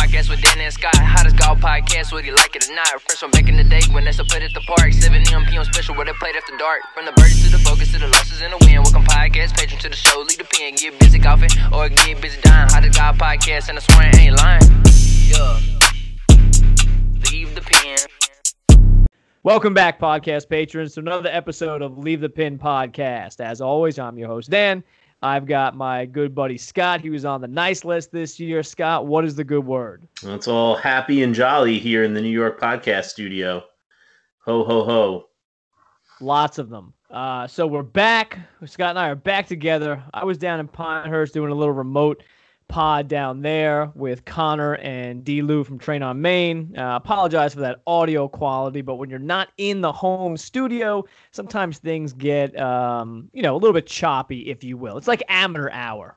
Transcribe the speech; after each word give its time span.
podcast 0.00 0.30
with 0.30 0.40
Dan 0.40 0.58
and 0.60 0.72
Scott. 0.72 0.96
Hottest 0.96 1.36
golf 1.36 1.60
podcast, 1.60 2.12
whether 2.12 2.26
you 2.26 2.34
like 2.34 2.56
it 2.56 2.68
or 2.68 2.74
not. 2.74 2.88
Fresh 3.02 3.18
from 3.18 3.30
back 3.32 3.48
in 3.48 3.56
the 3.56 3.64
day 3.64 3.82
when 3.92 4.04
they 4.04 4.12
still 4.12 4.24
played 4.24 4.42
at 4.42 4.54
the 4.54 4.60
park. 4.60 4.92
7 4.92 5.12
a.m. 5.12 5.44
p.m. 5.44 5.64
special 5.64 5.94
where 5.94 6.06
they 6.06 6.12
played 6.14 6.34
after 6.36 6.56
dark. 6.56 6.80
From 6.94 7.04
the 7.04 7.12
birdies 7.12 7.44
to 7.44 7.50
the 7.50 7.58
focus 7.58 7.92
to 7.92 7.98
the 7.98 8.08
losses 8.08 8.40
and 8.40 8.52
the 8.52 8.58
win. 8.64 8.82
Welcome 8.82 9.04
podcast, 9.04 9.56
patron 9.56 9.78
to 9.80 9.88
the 9.90 9.96
show. 9.96 10.20
Lead 10.20 10.38
the 10.38 10.44
pen, 10.44 10.74
get 10.76 10.98
busy 10.98 11.18
golfing 11.18 11.50
or 11.72 11.88
get 11.90 12.20
busy 12.20 12.40
dying. 12.40 12.70
Hottest 12.70 12.98
golf 12.98 13.18
podcast, 13.18 13.68
and 13.68 13.76
I 13.76 13.82
swear 13.82 14.10
I 14.12 14.16
ain't 14.16 14.36
lying. 14.36 14.62
Yeah. 15.28 15.60
Leave 17.30 17.54
the 17.54 17.60
Pin. 17.60 17.98
Welcome 19.42 19.74
back, 19.74 20.00
podcast 20.00 20.48
patrons, 20.48 20.94
to 20.94 21.00
another 21.00 21.28
episode 21.30 21.82
of 21.82 21.98
Leave 21.98 22.22
the 22.22 22.28
Pin 22.30 22.58
podcast. 22.58 23.40
As 23.40 23.60
always, 23.60 23.98
I'm 23.98 24.16
your 24.16 24.28
host, 24.28 24.48
Dan. 24.48 24.82
I've 25.22 25.44
got 25.46 25.76
my 25.76 26.06
good 26.06 26.34
buddy 26.34 26.56
Scott. 26.56 27.00
He 27.00 27.10
was 27.10 27.24
on 27.24 27.40
the 27.40 27.48
nice 27.48 27.84
list 27.84 28.10
this 28.10 28.40
year. 28.40 28.62
Scott, 28.62 29.06
what 29.06 29.24
is 29.24 29.34
the 29.34 29.44
good 29.44 29.66
word? 29.66 30.08
Well, 30.22 30.34
it's 30.34 30.48
all 30.48 30.76
happy 30.76 31.22
and 31.22 31.34
jolly 31.34 31.78
here 31.78 32.04
in 32.04 32.14
the 32.14 32.22
New 32.22 32.30
York 32.30 32.58
podcast 32.58 33.06
studio. 33.06 33.62
Ho, 34.46 34.64
ho, 34.64 34.84
ho. 34.84 35.28
Lots 36.20 36.58
of 36.58 36.70
them. 36.70 36.94
Uh, 37.10 37.46
so 37.46 37.66
we're 37.66 37.82
back. 37.82 38.38
Scott 38.64 38.90
and 38.90 38.98
I 38.98 39.08
are 39.10 39.14
back 39.14 39.46
together. 39.46 40.02
I 40.14 40.24
was 40.24 40.38
down 40.38 40.60
in 40.60 40.68
Pinehurst 40.68 41.34
doing 41.34 41.50
a 41.50 41.54
little 41.54 41.74
remote 41.74 42.22
pod 42.70 43.08
down 43.08 43.42
there 43.42 43.90
with 43.94 44.24
Connor 44.24 44.76
and 44.76 45.24
D. 45.24 45.42
Lou 45.42 45.64
from 45.64 45.78
Train 45.78 46.02
on 46.02 46.22
Main. 46.22 46.74
Uh, 46.78 46.94
apologize 46.94 47.52
for 47.52 47.60
that 47.60 47.82
audio 47.86 48.28
quality, 48.28 48.80
but 48.80 48.94
when 48.94 49.10
you're 49.10 49.18
not 49.18 49.48
in 49.58 49.80
the 49.80 49.92
home 49.92 50.36
studio, 50.36 51.04
sometimes 51.32 51.78
things 51.78 52.12
get, 52.12 52.58
um, 52.58 53.28
you 53.32 53.42
know, 53.42 53.54
a 53.54 53.58
little 53.58 53.74
bit 53.74 53.86
choppy, 53.86 54.48
if 54.48 54.62
you 54.62 54.76
will. 54.76 54.96
It's 54.96 55.08
like 55.08 55.22
amateur 55.28 55.68
hour. 55.70 56.16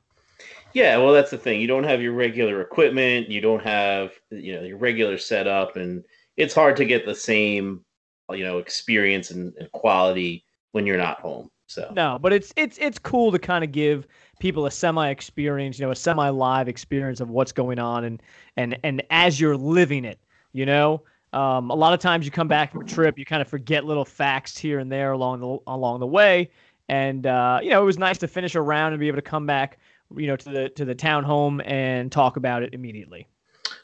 Yeah, 0.74 0.98
well, 0.98 1.12
that's 1.12 1.32
the 1.32 1.38
thing. 1.38 1.60
You 1.60 1.68
don't 1.68 1.84
have 1.84 2.02
your 2.02 2.14
regular 2.14 2.62
equipment. 2.62 3.30
You 3.30 3.42
don't 3.42 3.64
have, 3.64 4.12
you 4.30 4.56
know, 4.56 4.62
your 4.64 4.78
regular 4.78 5.18
setup, 5.18 5.76
and 5.76 6.04
it's 6.38 6.54
hard 6.54 6.78
to 6.78 6.86
get 6.86 7.06
the 7.06 7.16
same, 7.16 7.84
you 8.30 8.44
know, 8.44 8.60
experience 8.60 9.32
and, 9.32 9.54
and 9.60 9.72
quality 9.72 10.45
when 10.72 10.86
you're 10.86 10.98
not 10.98 11.20
home. 11.20 11.50
So 11.67 11.92
No, 11.95 12.20
but 12.22 12.34
it's 12.34 12.54
it's 12.56 12.78
it's 12.78 13.00
cool 13.00 13.32
to 13.32 13.40
kind 13.40 13.64
of 13.64 13.72
give 13.72 14.08
people 14.39 14.66
a 14.66 14.72
semi 14.72 15.09
experience, 15.09 15.80
you 15.80 15.86
know, 15.86 15.92
a 15.92 15.95
semi 15.95 16.30
live 16.30 16.67
experience 16.67 17.20
of 17.20 17.30
what's 17.30 17.52
going 17.52 17.80
on 17.80 18.03
and 18.03 18.22
and 18.58 18.78
and 18.84 19.03
as 19.09 19.39
you're 19.39 19.58
living 19.58 20.06
it, 20.06 20.20
you 20.53 20.66
know. 20.66 21.02
Um, 21.34 21.72
a 21.72 21.76
lot 21.76 21.94
of 21.94 22.00
times 22.00 22.26
you 22.26 22.31
come 22.31 22.48
back 22.48 22.72
from 22.72 22.81
a 22.81 22.86
trip, 22.86 23.17
you 23.17 23.26
kind 23.26 23.42
of 23.42 23.48
forget 23.48 23.86
little 23.86 24.06
facts 24.06 24.56
here 24.56 24.78
and 24.78 24.92
there 24.92 25.14
along 25.14 25.39
the 25.39 25.58
along 25.66 26.00
the 26.00 26.08
way, 26.08 26.52
and 26.89 27.26
uh, 27.26 27.59
you 27.61 27.70
know 27.70 27.81
it 27.81 27.86
was 27.86 27.98
nice 27.98 28.17
to 28.20 28.28
finish 28.28 28.56
a 28.56 28.61
round 28.61 28.94
and 28.94 29.00
be 29.00 29.08
able 29.08 29.17
to 29.17 29.23
come 29.23 29.48
back, 29.48 29.80
you 30.16 30.28
know, 30.28 30.36
to 30.36 30.50
the 30.50 30.70
to 30.70 30.86
the 30.86 30.94
town 30.95 31.23
home 31.23 31.61
and 31.66 32.11
talk 32.11 32.38
about 32.38 32.61
it 32.61 32.73
immediately. 32.73 33.28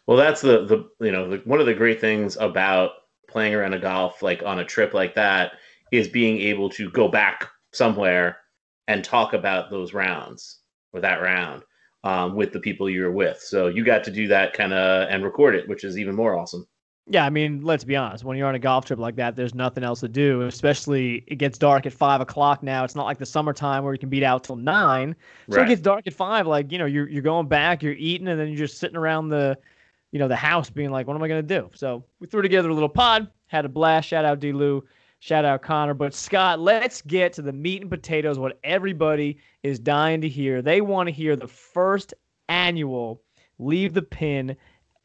Well, 0.06 0.18
that's 0.18 0.42
the 0.42 0.66
the 0.66 1.06
you 1.06 1.12
know 1.12 1.30
the, 1.30 1.38
one 1.46 1.60
of 1.60 1.66
the 1.66 1.74
great 1.74 2.00
things 2.00 2.38
about 2.38 2.92
playing 3.28 3.54
around 3.54 3.74
a 3.74 3.80
golf 3.80 4.22
like 4.22 4.44
on 4.44 4.60
a 4.60 4.66
trip 4.66 4.94
like 4.94 5.16
that 5.16 5.54
is 5.92 6.08
being 6.08 6.40
able 6.40 6.70
to 6.70 6.90
go 6.92 7.08
back 7.08 7.48
somewhere 7.72 8.39
and 8.90 9.04
talk 9.04 9.34
about 9.34 9.70
those 9.70 9.94
rounds 9.94 10.62
or 10.94 11.00
that 11.00 11.22
round 11.22 11.62
um, 12.04 12.36
with 12.36 12.52
the 12.52 12.60
people 12.60 12.90
you're 12.90 13.12
with. 13.12 13.40
So 13.40 13.68
you 13.68 13.86
got 13.86 14.04
to 14.06 14.12
do 14.12 14.28
that 14.28 14.54
kind 14.54 14.74
of 14.74 15.08
and 15.10 15.24
record 15.24 15.56
it, 15.56 15.70
which 15.70 15.84
is 15.84 15.98
even 15.98 16.16
more 16.16 16.36
awesome. 16.38 16.68
Yeah, 17.12 17.26
I 17.26 17.30
mean, 17.30 17.62
let's 17.64 17.84
be 17.84 17.96
honest. 17.96 18.24
When 18.24 18.38
you're 18.38 18.48
on 18.48 18.54
a 18.56 18.60
golf 18.60 18.86
trip 18.86 19.00
like 19.00 19.16
that, 19.16 19.36
there's 19.36 19.56
nothing 19.56 19.84
else 19.84 20.00
to 20.02 20.08
do. 20.08 20.42
Especially, 20.44 21.24
it 21.28 21.36
gets 21.38 21.58
dark 21.58 21.86
at 21.86 21.94
five 21.94 22.22
o'clock 22.22 22.62
now. 22.62 22.84
It's 22.84 22.96
not 22.96 23.06
like 23.06 23.18
the 23.20 23.26
summertime 23.26 23.84
where 23.84 23.94
you 23.94 24.00
can 24.00 24.10
beat 24.10 24.24
out 24.24 24.44
till 24.44 24.56
nine. 24.56 25.16
So 25.50 25.58
Right. 25.58 25.66
it 25.66 25.70
gets 25.70 25.82
dark 25.82 26.06
at 26.08 26.14
five. 26.14 26.46
Like 26.48 26.72
you 26.72 26.78
know, 26.78 26.86
you're 26.86 27.08
you're 27.10 27.24
going 27.24 27.48
back, 27.48 27.82
you're 27.84 27.94
eating, 27.94 28.28
and 28.28 28.40
then 28.40 28.48
you're 28.50 28.58
just 28.58 28.78
sitting 28.80 28.98
around 28.98 29.30
the, 29.30 29.58
you 30.12 30.20
know, 30.20 30.28
the 30.28 30.36
house, 30.36 30.70
being 30.70 30.92
like, 30.92 31.08
what 31.08 31.16
am 31.16 31.24
I 31.24 31.28
gonna 31.28 31.42
do? 31.44 31.70
So 31.74 32.04
we 32.20 32.28
threw 32.28 32.42
together 32.44 32.70
a 32.70 32.74
little 32.74 32.90
pod, 32.90 33.28
had 33.48 33.66
a 33.66 33.70
blast. 33.70 34.08
Shout 34.08 34.26
out 34.26 34.40
D. 34.40 34.52
Lou, 34.52 34.84
shout 35.20 35.46
out 35.46 35.62
Connor. 35.62 35.94
But 35.94 36.14
Scott, 36.14 36.60
let's 36.60 37.02
get 37.04 37.34
to 37.34 37.42
the 37.42 37.54
meat 37.54 37.82
and 37.82 37.90
potatoes. 37.90 38.40
What 38.40 38.60
everybody 38.64 39.38
is 39.64 39.80
dying 39.80 40.22
to 40.22 40.30
hear. 40.30 40.62
They 40.62 40.82
want 40.82 41.08
to 41.08 41.14
hear 41.14 41.36
the 41.36 41.48
first 41.48 42.14
annual 42.48 43.22
Leave 43.60 43.94
the 43.94 44.02
Pin 44.02 44.56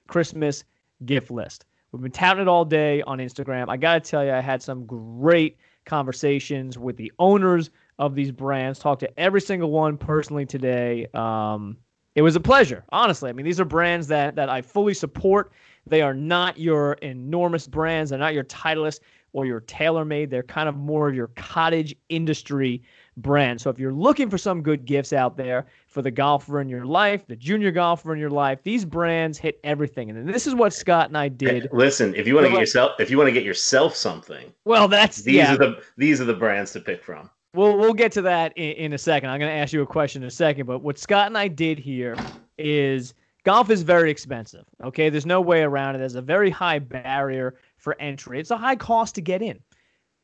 Christmas 0.07 0.65
gift 1.05 1.31
list. 1.31 1.67
We've 1.93 2.03
been 2.03 2.11
touting 2.11 2.43
it 2.43 2.49
all 2.49 2.65
day 2.65 3.03
on 3.03 3.19
Instagram. 3.19 3.67
I 3.69 3.77
got 3.77 4.03
to 4.03 4.11
tell 4.11 4.25
you, 4.25 4.33
I 4.33 4.41
had 4.41 4.63
some 4.63 4.85
great 4.87 5.59
conversations 5.85 6.79
with 6.79 6.97
the 6.97 7.13
owners 7.19 7.71
of 7.99 8.15
these 8.15 8.33
brands. 8.33 8.79
Talked 8.79 9.01
to 9.01 9.21
every 9.21 9.41
single 9.41 9.71
one 9.71 9.97
personally 9.97 10.47
today. 10.47 11.07
Um, 11.15 11.77
it 12.15 12.23
was 12.23 12.37
a 12.37 12.41
pleasure, 12.41 12.85
honestly. 12.91 13.31
I 13.31 13.33
mean, 13.33 13.45
these 13.45 13.61
are 13.61 13.65
brands 13.65 14.07
that 14.09 14.37
that 14.37 14.49
I 14.49 14.63
fully 14.63 14.95
support. 14.95 15.53
They 15.87 16.01
are 16.01 16.15
not 16.15 16.59
your 16.59 16.95
enormous 16.95 17.67
brands. 17.67 18.11
They're 18.11 18.19
not 18.19 18.35
your 18.35 18.45
Titleist 18.45 19.01
or 19.35 19.45
your 19.45 19.61
TaylorMade. 19.61 20.31
They're 20.31 20.43
kind 20.43 20.69
of 20.69 20.77
more 20.77 21.09
of 21.09 21.15
your 21.15 21.27
cottage 21.37 21.95
industry 22.09 22.83
brand. 23.17 23.61
So 23.61 23.69
if 23.69 23.79
you're 23.79 23.93
looking 23.93 24.31
for 24.31 24.39
some 24.39 24.63
good 24.63 24.85
gifts 24.87 25.13
out 25.13 25.37
there 25.37 25.67
for 25.89 26.03
the 26.03 26.11
golfer 26.11 26.61
in 26.61 26.69
your 26.69 26.87
life, 26.87 27.27
the 27.27 27.37
junior 27.37 27.71
golfer 27.71 28.15
in 28.15 28.19
your 28.19 28.31
life, 28.31 28.61
these 28.63 28.85
brands 28.85 29.37
hit 29.37 29.61
everything. 29.65 30.09
And 30.09 30.29
this 30.29 30.47
is 30.47 30.55
what 30.55 30.73
Scott 30.73 31.09
and 31.09 31.19
I 31.19 31.29
did. 31.29 31.69
Listen, 31.73 32.15
if 32.15 32.27
you 32.27 32.35
want 32.35 32.47
to 32.47 32.53
get 32.53 32.61
yourself 32.61 32.93
if 32.99 33.11
you 33.11 33.19
want 33.19 33.29
to 33.29 33.33
get 33.33 33.45
yourself 33.45 33.95
something, 33.95 34.53
Well, 34.65 34.89
that's 34.89 35.23
these 35.23 35.35
yeah. 35.37 35.55
are 35.55 35.59
the 35.59 35.83
these 35.97 36.21
are 36.21 36.25
the 36.25 36.35
brands 36.35 36.73
to 36.73 36.81
pick 36.81 37.03
from. 37.05 37.29
We'll 37.55 37.77
we'll 37.77 37.93
get 37.93 38.13
to 38.13 38.23
that 38.23 38.57
in, 38.57 38.73
in 38.73 38.93
a 38.95 38.99
second. 38.99 39.31
I'm 39.31 39.39
going 39.41 39.51
to 39.51 39.57
ask 39.57 39.73
you 39.73 39.83
a 39.83 39.87
question 39.87 40.23
in 40.23 40.29
a 40.29 40.31
second. 40.31 40.67
But 40.67 40.79
what 40.81 40.97
Scott 40.99 41.27
and 41.27 41.37
I 41.37 41.49
did 41.49 41.79
here 41.79 42.17
is 42.57 43.15
golf 43.45 43.71
is 43.71 43.83
very 43.83 44.11
expensive. 44.11 44.65
Okay, 44.83 45.09
there's 45.09 45.27
no 45.27 45.41
way 45.41 45.63
around 45.63 45.97
it. 45.97 45.99
There's 45.99 46.15
a 46.15 46.23
very 46.23 46.51
high 46.51 46.79
barrier 46.79 47.57
for 47.85 47.95
entry. 48.01 48.41
It's 48.41 48.51
a 48.51 48.57
high 48.57 48.77
cost 48.77 49.15
to 49.15 49.21
get 49.21 49.43
in. 49.43 49.61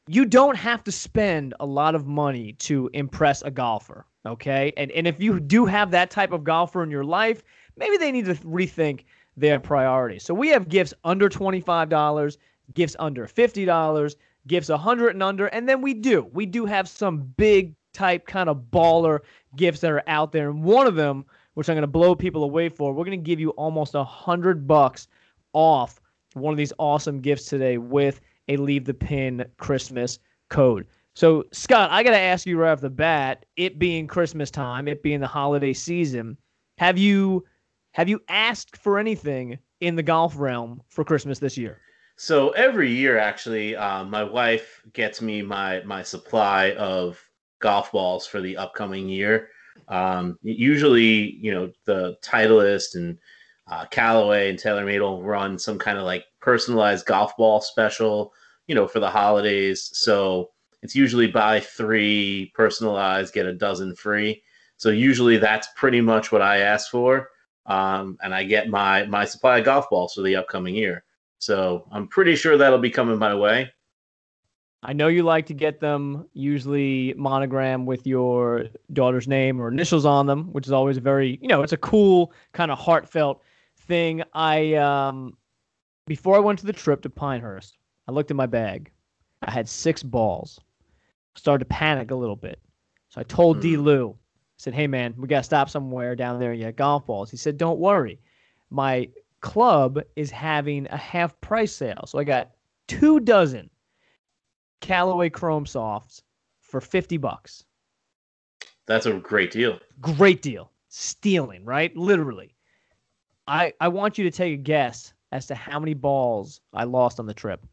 You 0.08 0.24
don't 0.24 0.56
have 0.56 0.82
to 0.84 0.92
spend 0.92 1.54
a 1.60 1.66
lot 1.66 1.94
of 1.94 2.06
money 2.06 2.54
to 2.54 2.90
impress 2.94 3.42
a 3.42 3.50
golfer. 3.50 4.06
Okay, 4.26 4.72
and 4.76 4.90
and 4.90 5.06
if 5.06 5.22
you 5.22 5.38
do 5.38 5.66
have 5.66 5.92
that 5.92 6.10
type 6.10 6.32
of 6.32 6.42
golfer 6.42 6.82
in 6.82 6.90
your 6.90 7.04
life, 7.04 7.42
maybe 7.76 7.96
they 7.96 8.10
need 8.10 8.24
to 8.24 8.34
rethink 8.34 9.04
their 9.36 9.60
priorities. 9.60 10.24
So 10.24 10.34
we 10.34 10.48
have 10.48 10.68
gifts 10.68 10.92
under 11.04 11.28
twenty 11.28 11.60
five 11.60 11.88
dollars, 11.88 12.38
gifts 12.74 12.96
under 12.98 13.26
fifty 13.26 13.64
dollars, 13.64 14.16
gifts 14.46 14.68
a 14.68 14.76
hundred 14.76 15.10
and 15.10 15.22
under, 15.22 15.46
and 15.46 15.68
then 15.68 15.80
we 15.80 15.94
do 15.94 16.28
we 16.32 16.44
do 16.44 16.66
have 16.66 16.88
some 16.88 17.20
big 17.36 17.74
type 17.92 18.26
kind 18.26 18.48
of 18.48 18.56
baller 18.70 19.20
gifts 19.56 19.80
that 19.80 19.90
are 19.90 20.02
out 20.06 20.32
there, 20.32 20.50
and 20.50 20.62
one 20.62 20.86
of 20.86 20.96
them, 20.96 21.24
which 21.54 21.68
I'm 21.68 21.76
going 21.76 21.82
to 21.82 21.86
blow 21.86 22.14
people 22.14 22.44
away 22.44 22.68
for, 22.68 22.92
we're 22.92 23.04
going 23.04 23.18
to 23.18 23.30
give 23.30 23.40
you 23.40 23.50
almost 23.50 23.94
a 23.94 24.04
hundred 24.04 24.66
bucks 24.66 25.08
off 25.52 25.99
one 26.34 26.52
of 26.52 26.58
these 26.58 26.72
awesome 26.78 27.20
gifts 27.20 27.46
today 27.46 27.78
with 27.78 28.20
a 28.48 28.56
leave 28.56 28.84
the 28.84 28.94
pin 28.94 29.44
Christmas 29.58 30.18
code. 30.48 30.86
So 31.14 31.44
Scott, 31.52 31.90
I 31.90 32.02
got 32.02 32.10
to 32.10 32.18
ask 32.18 32.46
you 32.46 32.58
right 32.58 32.72
off 32.72 32.80
the 32.80 32.90
bat, 32.90 33.44
it 33.56 33.78
being 33.78 34.06
Christmas 34.06 34.50
time, 34.50 34.88
it 34.88 35.02
being 35.02 35.20
the 35.20 35.26
holiday 35.26 35.72
season, 35.72 36.36
have 36.78 36.98
you 36.98 37.44
have 37.92 38.08
you 38.08 38.22
asked 38.28 38.76
for 38.76 38.98
anything 38.98 39.58
in 39.80 39.96
the 39.96 40.02
golf 40.02 40.38
realm 40.38 40.80
for 40.88 41.04
Christmas 41.04 41.38
this 41.38 41.58
year? 41.58 41.80
So 42.16 42.50
every 42.50 42.92
year, 42.92 43.18
actually, 43.18 43.74
um, 43.76 44.10
my 44.10 44.22
wife 44.22 44.82
gets 44.92 45.20
me 45.20 45.42
my 45.42 45.82
my 45.84 46.02
supply 46.02 46.72
of 46.72 47.22
golf 47.60 47.92
balls 47.92 48.26
for 48.26 48.40
the 48.40 48.56
upcoming 48.56 49.08
year. 49.08 49.48
Um, 49.88 50.38
usually, 50.42 51.38
you 51.40 51.52
know, 51.52 51.72
the 51.84 52.16
Titleist 52.22 52.94
and 52.94 53.18
uh, 53.70 53.86
Callaway 53.86 54.50
and 54.50 54.58
TaylorMade 54.58 55.00
will 55.00 55.22
run 55.22 55.58
some 55.58 55.78
kind 55.78 55.96
of 55.96 56.04
like 56.04 56.24
personalized 56.40 57.06
golf 57.06 57.36
ball 57.36 57.60
special, 57.60 58.32
you 58.66 58.74
know, 58.74 58.88
for 58.88 58.98
the 58.98 59.08
holidays. 59.08 59.90
So 59.92 60.50
it's 60.82 60.96
usually 60.96 61.28
buy 61.28 61.60
three 61.60 62.52
personalized, 62.54 63.32
get 63.32 63.46
a 63.46 63.54
dozen 63.54 63.94
free. 63.94 64.42
So 64.76 64.90
usually 64.90 65.36
that's 65.36 65.68
pretty 65.76 66.00
much 66.00 66.32
what 66.32 66.42
I 66.42 66.58
ask 66.58 66.90
for, 66.90 67.28
um, 67.66 68.18
and 68.22 68.34
I 68.34 68.44
get 68.44 68.68
my 68.68 69.04
my 69.06 69.24
supply 69.24 69.58
of 69.58 69.66
golf 69.66 69.88
balls 69.88 70.14
for 70.14 70.22
the 70.22 70.36
upcoming 70.36 70.74
year. 70.74 71.04
So 71.38 71.86
I'm 71.92 72.08
pretty 72.08 72.34
sure 72.34 72.56
that'll 72.56 72.78
be 72.78 72.90
coming 72.90 73.18
my 73.18 73.34
way. 73.34 73.70
I 74.82 74.94
know 74.94 75.08
you 75.08 75.22
like 75.22 75.44
to 75.46 75.54
get 75.54 75.80
them 75.80 76.26
usually 76.32 77.12
monogram 77.18 77.84
with 77.84 78.06
your 78.06 78.64
daughter's 78.94 79.28
name 79.28 79.60
or 79.60 79.68
initials 79.68 80.06
on 80.06 80.26
them, 80.26 80.50
which 80.52 80.66
is 80.66 80.72
always 80.72 80.96
very, 80.96 81.38
you 81.42 81.48
know, 81.48 81.62
it's 81.62 81.74
a 81.74 81.76
cool 81.76 82.32
kind 82.52 82.70
of 82.70 82.78
heartfelt 82.78 83.42
thing. 83.90 84.22
I 84.32 84.74
um 84.74 85.36
before 86.06 86.36
I 86.36 86.40
went 86.40 86.60
to 86.60 86.66
the 86.66 86.72
trip 86.72 87.02
to 87.02 87.10
Pinehurst, 87.10 87.76
I 88.08 88.12
looked 88.12 88.30
in 88.30 88.36
my 88.36 88.46
bag. 88.46 88.90
I 89.42 89.50
had 89.50 89.68
six 89.68 90.02
balls. 90.02 90.58
Started 91.36 91.64
to 91.64 91.74
panic 91.74 92.10
a 92.10 92.14
little 92.14 92.36
bit. 92.36 92.60
So 93.10 93.20
I 93.20 93.24
told 93.24 93.60
D. 93.60 93.74
Hmm. 93.74 93.82
Lou, 93.82 94.10
I 94.10 94.16
said, 94.56 94.74
hey 94.74 94.86
man, 94.86 95.14
we 95.18 95.28
gotta 95.28 95.42
stop 95.42 95.68
somewhere 95.68 96.16
down 96.16 96.38
there 96.38 96.52
and 96.52 96.60
get 96.60 96.76
golf 96.76 97.06
balls. 97.06 97.30
He 97.30 97.36
said, 97.36 97.58
Don't 97.58 97.78
worry. 97.78 98.20
My 98.70 99.08
club 99.40 100.00
is 100.16 100.30
having 100.30 100.86
a 100.90 100.96
half 100.96 101.38
price 101.40 101.72
sale. 101.72 102.04
So 102.06 102.18
I 102.18 102.24
got 102.24 102.52
two 102.86 103.20
dozen 103.20 103.70
Callaway 104.80 105.30
Chrome 105.30 105.66
Softs 105.66 106.22
for 106.60 106.80
50 106.80 107.16
bucks. 107.16 107.64
That's 108.86 109.06
a 109.06 109.14
great 109.14 109.50
deal. 109.50 109.78
Great 110.00 110.42
deal. 110.42 110.70
Stealing, 110.88 111.64
right? 111.64 111.96
Literally. 111.96 112.54
I 113.50 113.72
I 113.80 113.88
want 113.88 114.16
you 114.16 114.22
to 114.24 114.30
take 114.30 114.54
a 114.54 114.62
guess 114.62 115.12
as 115.32 115.46
to 115.46 115.56
how 115.56 115.80
many 115.80 115.92
balls 115.92 116.60
I 116.72 116.84
lost 116.84 117.18
on 117.18 117.26
the 117.26 117.34
trip. 117.34 117.66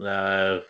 Uh, 0.00 0.60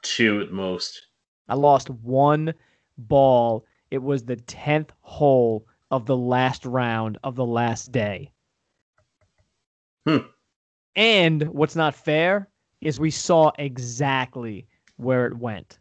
two 0.00 0.40
at 0.40 0.50
most. 0.50 1.08
I 1.46 1.54
lost 1.54 1.90
one 1.90 2.54
ball. 2.96 3.66
It 3.90 4.02
was 4.02 4.24
the 4.24 4.36
tenth 4.36 4.92
hole 5.02 5.66
of 5.90 6.06
the 6.06 6.16
last 6.16 6.64
round 6.64 7.18
of 7.22 7.36
the 7.36 7.44
last 7.44 7.92
day. 7.92 8.32
Hmm. 10.06 10.26
And 10.96 11.42
what's 11.48 11.76
not 11.76 11.94
fair 11.94 12.48
is 12.80 12.98
we 12.98 13.10
saw 13.10 13.52
exactly 13.58 14.66
where 14.96 15.26
it 15.26 15.36
went. 15.36 15.78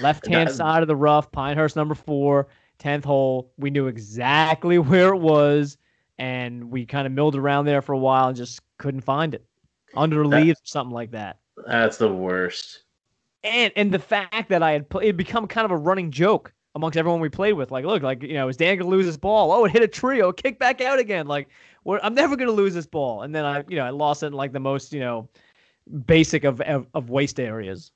Left 0.00 0.26
hand 0.26 0.50
side 0.50 0.80
of 0.80 0.88
the 0.88 0.96
rough, 0.96 1.30
Pinehurst 1.30 1.76
number 1.76 1.94
four, 1.94 2.48
10th 2.78 3.04
hole. 3.04 3.52
We 3.58 3.68
knew 3.68 3.86
exactly 3.86 4.78
where 4.78 5.12
it 5.12 5.20
was, 5.20 5.76
and 6.18 6.70
we 6.70 6.86
kind 6.86 7.06
of 7.06 7.12
milled 7.12 7.36
around 7.36 7.64
there 7.64 7.82
for 7.82 7.92
a 7.92 7.98
while 7.98 8.28
and 8.28 8.36
just 8.36 8.60
couldn't 8.78 9.00
find 9.02 9.34
it. 9.34 9.44
Under 9.96 10.26
That- 10.26 10.42
leaves 10.42 10.58
or 10.60 10.66
something 10.66 10.94
like 10.94 11.12
that. 11.12 11.38
That's 11.66 11.96
the 11.98 12.12
worst. 12.12 12.80
And 13.44 13.72
and 13.76 13.92
the 13.92 13.98
fact 13.98 14.48
that 14.48 14.62
I 14.62 14.72
had 14.72 14.88
pl- 14.88 15.00
it 15.00 15.16
become 15.16 15.46
kind 15.46 15.64
of 15.64 15.70
a 15.70 15.76
running 15.76 16.10
joke 16.10 16.52
amongst 16.74 16.96
everyone 16.96 17.20
we 17.20 17.28
played 17.28 17.52
with. 17.52 17.70
Like, 17.70 17.84
look, 17.84 18.02
like 18.02 18.22
you 18.22 18.34
know, 18.34 18.48
is 18.48 18.56
Dan 18.56 18.78
gonna 18.78 18.90
lose 18.90 19.06
his 19.06 19.16
ball? 19.16 19.52
Oh, 19.52 19.64
it 19.66 19.70
hit 19.70 19.82
a 19.82 19.88
tree. 19.88 20.22
Oh, 20.22 20.32
kick 20.32 20.58
back 20.58 20.80
out 20.80 20.98
again. 20.98 21.26
Like, 21.28 21.48
I'm 21.86 22.14
never 22.14 22.34
gonna 22.36 22.50
lose 22.50 22.74
this 22.74 22.86
ball. 22.86 23.22
And 23.22 23.34
then 23.34 23.44
I, 23.44 23.62
you 23.68 23.76
know, 23.76 23.84
I 23.84 23.90
lost 23.90 24.22
it 24.22 24.28
in 24.28 24.32
like 24.32 24.52
the 24.52 24.60
most, 24.60 24.92
you 24.92 25.00
know, 25.00 25.28
basic 26.06 26.44
of 26.44 26.60
of, 26.62 26.86
of 26.94 27.10
waste 27.10 27.38
areas. 27.38 27.92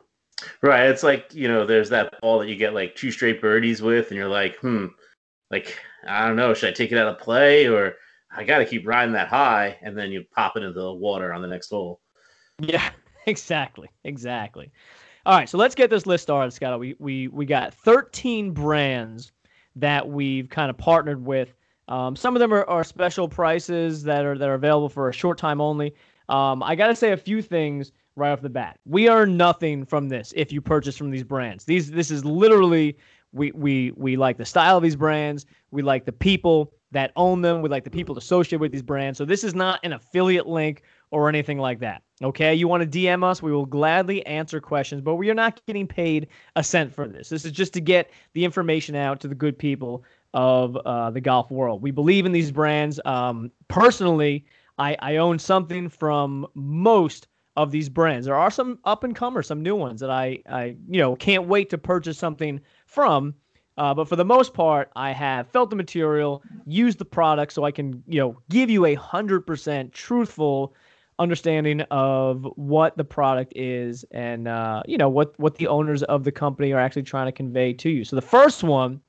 Right. 0.62 0.88
It's 0.88 1.02
like, 1.02 1.34
you 1.34 1.48
know, 1.48 1.66
there's 1.66 1.88
that 1.88 2.20
ball 2.20 2.38
that 2.38 2.48
you 2.48 2.54
get 2.54 2.74
like 2.74 2.94
two 2.94 3.10
straight 3.10 3.40
birdies 3.40 3.82
with, 3.82 4.08
and 4.08 4.16
you're 4.16 4.28
like, 4.28 4.56
hmm, 4.58 4.86
like, 5.50 5.76
I 6.06 6.26
don't 6.28 6.36
know, 6.36 6.54
should 6.54 6.68
I 6.68 6.72
take 6.72 6.92
it 6.92 6.98
out 6.98 7.08
of 7.08 7.18
play 7.18 7.66
or 7.66 7.96
I 8.30 8.44
got 8.44 8.58
to 8.58 8.66
keep 8.66 8.86
riding 8.86 9.12
that 9.14 9.28
high? 9.28 9.78
And 9.82 9.96
then 9.96 10.10
you 10.10 10.24
pop 10.34 10.56
it 10.56 10.62
into 10.62 10.80
the 10.80 10.92
water 10.92 11.32
on 11.32 11.42
the 11.42 11.48
next 11.48 11.70
hole. 11.70 12.00
Yeah, 12.60 12.90
exactly, 13.26 13.88
exactly. 14.04 14.70
All 15.26 15.36
right, 15.36 15.48
so 15.48 15.58
let's 15.58 15.74
get 15.74 15.90
this 15.90 16.06
list 16.06 16.22
started, 16.22 16.52
Scott. 16.52 16.78
We 16.80 16.96
we 16.98 17.28
we 17.28 17.44
got 17.44 17.74
13 17.74 18.52
brands 18.52 19.32
that 19.76 20.08
we've 20.08 20.48
kind 20.48 20.70
of 20.70 20.78
partnered 20.78 21.24
with. 21.24 21.54
Um, 21.88 22.16
some 22.16 22.36
of 22.36 22.40
them 22.40 22.52
are, 22.52 22.64
are 22.64 22.84
special 22.84 23.28
prices 23.28 24.02
that 24.04 24.24
are 24.24 24.38
that 24.38 24.48
are 24.48 24.54
available 24.54 24.88
for 24.88 25.08
a 25.08 25.12
short 25.12 25.38
time 25.38 25.60
only. 25.60 25.94
Um, 26.28 26.62
I 26.62 26.74
gotta 26.74 26.96
say 26.96 27.12
a 27.12 27.16
few 27.16 27.42
things 27.42 27.92
right 28.16 28.30
off 28.30 28.42
the 28.42 28.48
bat. 28.48 28.78
We 28.84 29.08
earn 29.08 29.36
nothing 29.36 29.84
from 29.84 30.08
this 30.08 30.32
if 30.36 30.52
you 30.52 30.60
purchase 30.60 30.96
from 30.96 31.10
these 31.10 31.24
brands. 31.24 31.64
These 31.64 31.90
this 31.90 32.10
is 32.10 32.24
literally 32.24 32.96
we 33.32 33.52
we 33.52 33.92
we 33.96 34.16
like 34.16 34.36
the 34.36 34.44
style 34.44 34.76
of 34.76 34.82
these 34.82 34.96
brands. 34.96 35.46
We 35.70 35.82
like 35.82 36.04
the 36.04 36.12
people 36.12 36.72
that 36.92 37.12
own 37.16 37.42
them. 37.42 37.62
with 37.62 37.70
like 37.70 37.84
the 37.84 37.90
people 37.90 38.16
associated 38.16 38.60
with 38.60 38.72
these 38.72 38.82
brands. 38.82 39.18
So 39.18 39.24
this 39.24 39.44
is 39.44 39.54
not 39.54 39.80
an 39.84 39.92
affiliate 39.92 40.46
link 40.46 40.82
or 41.10 41.28
anything 41.28 41.58
like 41.58 41.80
that. 41.80 42.02
Okay, 42.22 42.54
you 42.54 42.68
want 42.68 42.82
to 42.82 42.98
DM 42.98 43.22
us, 43.22 43.42
we 43.42 43.52
will 43.52 43.66
gladly 43.66 44.24
answer 44.26 44.60
questions, 44.60 45.00
but 45.00 45.14
we 45.16 45.30
are 45.30 45.34
not 45.34 45.64
getting 45.66 45.86
paid 45.86 46.28
a 46.56 46.64
cent 46.64 46.92
for 46.92 47.06
this. 47.06 47.28
This 47.28 47.44
is 47.44 47.52
just 47.52 47.72
to 47.74 47.80
get 47.80 48.10
the 48.32 48.44
information 48.44 48.94
out 48.94 49.20
to 49.20 49.28
the 49.28 49.34
good 49.34 49.58
people 49.58 50.04
of 50.34 50.76
uh, 50.76 51.10
the 51.10 51.20
golf 51.20 51.50
world. 51.50 51.82
We 51.82 51.90
believe 51.90 52.26
in 52.26 52.32
these 52.32 52.50
brands. 52.50 53.00
Um, 53.04 53.50
personally, 53.68 54.44
I, 54.78 54.96
I 55.00 55.16
own 55.16 55.38
something 55.38 55.88
from 55.88 56.46
most 56.54 57.28
of 57.56 57.72
these 57.72 57.88
brands. 57.88 58.26
There 58.26 58.36
are 58.36 58.50
some 58.50 58.78
up 58.84 59.02
and 59.02 59.16
comers, 59.16 59.48
some 59.48 59.62
new 59.62 59.74
ones 59.74 60.00
that 60.00 60.10
I, 60.10 60.38
I 60.48 60.76
you 60.88 61.00
know 61.00 61.16
can't 61.16 61.48
wait 61.48 61.70
to 61.70 61.78
purchase 61.78 62.16
something 62.18 62.60
from. 62.86 63.34
Uh, 63.78 63.94
but 63.94 64.08
for 64.08 64.16
the 64.16 64.24
most 64.24 64.54
part, 64.54 64.90
I 64.96 65.12
have 65.12 65.46
felt 65.46 65.70
the 65.70 65.76
material, 65.76 66.42
used 66.66 66.98
the 66.98 67.04
product, 67.04 67.52
so 67.52 67.62
I 67.62 67.70
can 67.70 68.02
you 68.08 68.18
know 68.18 68.36
give 68.50 68.68
you 68.68 68.84
a 68.86 68.94
hundred 68.94 69.46
percent 69.46 69.92
truthful 69.92 70.74
understanding 71.20 71.80
of 71.92 72.44
what 72.56 72.96
the 72.96 73.04
product 73.04 73.52
is 73.56 74.04
and 74.10 74.46
uh, 74.48 74.82
you 74.86 74.98
know 74.98 75.08
what 75.08 75.38
what 75.38 75.56
the 75.56 75.68
owners 75.68 76.02
of 76.04 76.24
the 76.24 76.32
company 76.32 76.72
are 76.72 76.80
actually 76.80 77.04
trying 77.04 77.26
to 77.26 77.32
convey 77.32 77.72
to 77.72 77.88
you. 77.88 78.04
So 78.04 78.16
the 78.16 78.22
first 78.22 78.64
one 78.64 79.00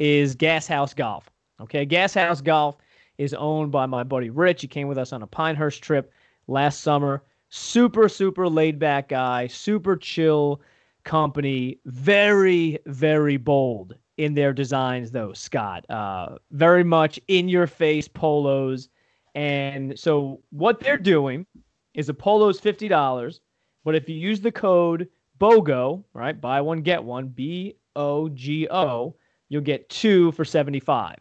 is 0.00 0.34
Gas 0.34 0.66
House 0.66 0.92
Golf. 0.94 1.30
Okay, 1.60 1.84
Gas 1.84 2.12
House 2.12 2.40
Golf 2.40 2.76
is 3.18 3.34
owned 3.34 3.70
by 3.70 3.86
my 3.86 4.02
buddy 4.02 4.30
Rich. 4.30 4.62
He 4.62 4.68
came 4.68 4.88
with 4.88 4.98
us 4.98 5.12
on 5.12 5.22
a 5.22 5.28
Pinehurst 5.28 5.80
trip 5.80 6.12
last 6.48 6.80
summer. 6.80 7.22
Super 7.50 8.08
super 8.08 8.48
laid 8.48 8.80
back 8.80 9.10
guy, 9.10 9.46
super 9.46 9.96
chill 9.96 10.60
company, 11.04 11.78
very 11.86 12.80
very 12.84 13.36
bold 13.36 13.94
in 14.18 14.34
their 14.34 14.52
designs 14.52 15.10
though, 15.10 15.32
Scott. 15.32 15.88
Uh, 15.88 16.36
very 16.50 16.84
much 16.84 17.18
in 17.28 17.48
your 17.48 17.66
face 17.66 18.06
polos 18.06 18.90
and 19.38 19.98
so 19.98 20.42
what 20.50 20.80
they're 20.80 20.98
doing 20.98 21.46
is 21.94 22.08
a 22.08 22.14
polo 22.14 22.48
is 22.48 22.58
fifty 22.58 22.88
dollars, 22.88 23.40
but 23.84 23.94
if 23.94 24.08
you 24.08 24.16
use 24.16 24.40
the 24.40 24.50
code 24.50 25.08
BOGO, 25.38 26.02
right, 26.12 26.40
buy 26.40 26.60
one 26.60 26.82
get 26.82 27.04
one, 27.04 27.28
B 27.28 27.76
O 27.94 28.28
G 28.30 28.66
O, 28.68 29.14
you'll 29.48 29.62
get 29.62 29.88
two 29.88 30.32
for 30.32 30.44
seventy 30.44 30.80
five. 30.80 31.18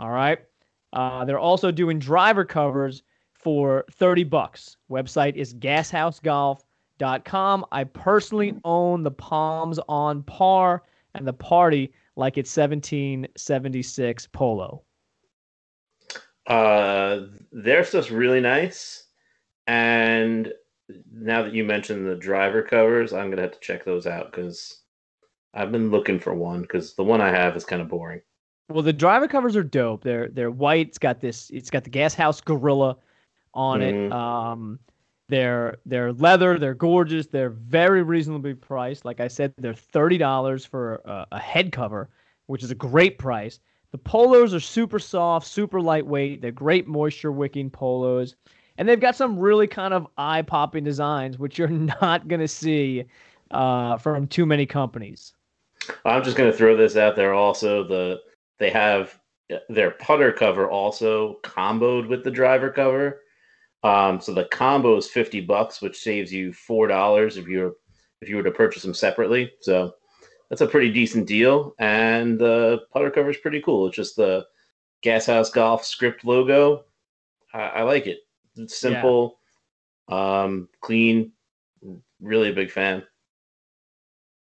All 0.00 0.10
right. 0.10 0.40
Uh, 0.92 1.24
they're 1.24 1.38
also 1.38 1.70
doing 1.70 2.00
driver 2.00 2.44
covers 2.44 3.04
for 3.32 3.84
thirty 3.92 4.24
bucks. 4.24 4.76
Website 4.90 5.36
is 5.36 5.54
gashouseGolf.com. 5.54 7.64
I 7.70 7.84
personally 7.84 8.54
own 8.64 9.04
the 9.04 9.12
Palms 9.12 9.78
on 9.88 10.24
Par 10.24 10.82
and 11.14 11.24
the 11.26 11.32
Party 11.32 11.92
like 12.16 12.38
it's 12.38 12.54
1776 12.56 14.26
Polo. 14.28 14.82
Uh, 16.46 17.20
their 17.52 17.84
stuff's 17.84 18.10
really 18.10 18.40
nice. 18.40 19.06
And 19.66 20.52
now 21.12 21.42
that 21.42 21.54
you 21.54 21.64
mentioned 21.64 22.06
the 22.06 22.16
driver 22.16 22.62
covers, 22.62 23.12
I'm 23.12 23.30
gonna 23.30 23.42
have 23.42 23.52
to 23.52 23.60
check 23.60 23.84
those 23.84 24.06
out 24.06 24.32
because 24.32 24.82
I've 25.54 25.72
been 25.72 25.90
looking 25.90 26.18
for 26.18 26.34
one 26.34 26.62
because 26.62 26.94
the 26.94 27.04
one 27.04 27.20
I 27.20 27.30
have 27.30 27.56
is 27.56 27.64
kind 27.64 27.80
of 27.80 27.88
boring. 27.88 28.22
Well, 28.68 28.82
the 28.82 28.92
driver 28.92 29.28
covers 29.28 29.54
are 29.56 29.62
dope. 29.62 30.02
They're 30.02 30.28
they're 30.28 30.50
white. 30.50 30.88
It's 30.88 30.98
got 30.98 31.20
this. 31.20 31.50
It's 31.50 31.70
got 31.70 31.84
the 31.84 31.90
Gas 31.90 32.14
House 32.14 32.40
Gorilla 32.40 32.96
on 33.54 33.82
it. 33.82 33.94
Mhm. 33.94 34.12
Um, 34.12 34.78
they're 35.32 35.78
they're 35.86 36.12
leather. 36.12 36.58
They're 36.58 36.74
gorgeous. 36.74 37.26
They're 37.26 37.48
very 37.48 38.02
reasonably 38.02 38.52
priced. 38.52 39.06
Like 39.06 39.18
I 39.18 39.28
said, 39.28 39.54
they're 39.56 39.72
thirty 39.72 40.18
dollars 40.18 40.66
for 40.66 40.96
a, 41.06 41.26
a 41.32 41.38
head 41.38 41.72
cover, 41.72 42.10
which 42.48 42.62
is 42.62 42.70
a 42.70 42.74
great 42.74 43.18
price. 43.18 43.58
The 43.92 43.98
polos 43.98 44.52
are 44.52 44.60
super 44.60 44.98
soft, 44.98 45.46
super 45.46 45.80
lightweight. 45.80 46.42
They're 46.42 46.52
great 46.52 46.86
moisture 46.86 47.32
wicking 47.32 47.70
polos, 47.70 48.36
and 48.76 48.86
they've 48.86 49.00
got 49.00 49.16
some 49.16 49.38
really 49.38 49.66
kind 49.66 49.94
of 49.94 50.06
eye 50.18 50.42
popping 50.42 50.84
designs, 50.84 51.38
which 51.38 51.58
you're 51.58 51.68
not 52.02 52.28
gonna 52.28 52.46
see 52.46 53.04
uh, 53.52 53.96
from 53.96 54.26
too 54.26 54.44
many 54.44 54.66
companies. 54.66 55.32
I'm 56.04 56.22
just 56.22 56.36
gonna 56.36 56.52
throw 56.52 56.76
this 56.76 56.94
out 56.94 57.16
there. 57.16 57.32
Also, 57.32 57.82
the 57.84 58.20
they 58.58 58.68
have 58.68 59.18
their 59.70 59.92
putter 59.92 60.30
cover 60.30 60.70
also 60.70 61.38
comboed 61.42 62.06
with 62.06 62.22
the 62.22 62.30
driver 62.30 62.68
cover. 62.68 63.22
Um, 63.84 64.20
so 64.20 64.32
the 64.32 64.44
combo 64.46 64.96
is 64.96 65.08
fifty 65.08 65.40
bucks, 65.40 65.82
which 65.82 65.98
saves 66.00 66.32
you 66.32 66.52
four 66.52 66.86
dollars 66.86 67.36
if 67.36 67.48
you're 67.48 67.74
if 68.20 68.28
you 68.28 68.36
were 68.36 68.42
to 68.44 68.50
purchase 68.52 68.82
them 68.82 68.94
separately. 68.94 69.52
So 69.60 69.94
that's 70.48 70.60
a 70.62 70.66
pretty 70.66 70.92
decent 70.92 71.26
deal. 71.26 71.74
And 71.78 72.38
the 72.38 72.82
putter 72.92 73.10
cover 73.10 73.30
is 73.30 73.38
pretty 73.38 73.60
cool. 73.62 73.86
It's 73.88 73.96
just 73.96 74.16
the 74.16 74.46
Gas 75.02 75.26
House 75.26 75.50
Golf 75.50 75.84
script 75.84 76.24
logo. 76.24 76.84
I, 77.52 77.60
I 77.60 77.82
like 77.82 78.06
it. 78.06 78.18
It's 78.56 78.76
simple, 78.78 79.38
um, 80.08 80.68
clean. 80.80 81.32
Really 82.20 82.50
a 82.50 82.54
big 82.54 82.70
fan. 82.70 83.02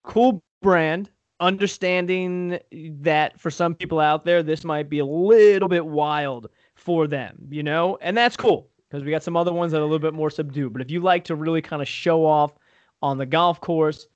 cool 0.04 0.42
brand 0.60 1.10
understanding 1.40 2.58
that 3.00 3.40
for 3.40 3.50
some 3.50 3.74
people 3.74 3.98
out 3.98 4.24
there 4.24 4.42
this 4.42 4.62
might 4.64 4.88
be 4.88 5.00
a 5.00 5.04
little 5.04 5.68
bit 5.68 5.84
wild 5.84 6.48
for 6.76 7.06
them 7.08 7.36
you 7.50 7.62
know 7.62 7.98
and 8.00 8.16
that's 8.16 8.36
cool 8.36 8.68
because 8.92 9.04
we 9.04 9.10
got 9.10 9.22
some 9.22 9.38
other 9.38 9.54
ones 9.54 9.72
that 9.72 9.78
are 9.78 9.82
a 9.82 9.84
little 9.84 9.98
bit 9.98 10.12
more 10.12 10.30
subdued 10.30 10.72
but 10.72 10.82
if 10.82 10.90
you 10.90 11.00
like 11.00 11.24
to 11.24 11.34
really 11.34 11.62
kind 11.62 11.80
of 11.80 11.88
show 11.88 12.26
off 12.26 12.52
on 13.00 13.16
the 13.16 13.24
golf 13.24 13.58
course 13.60 14.06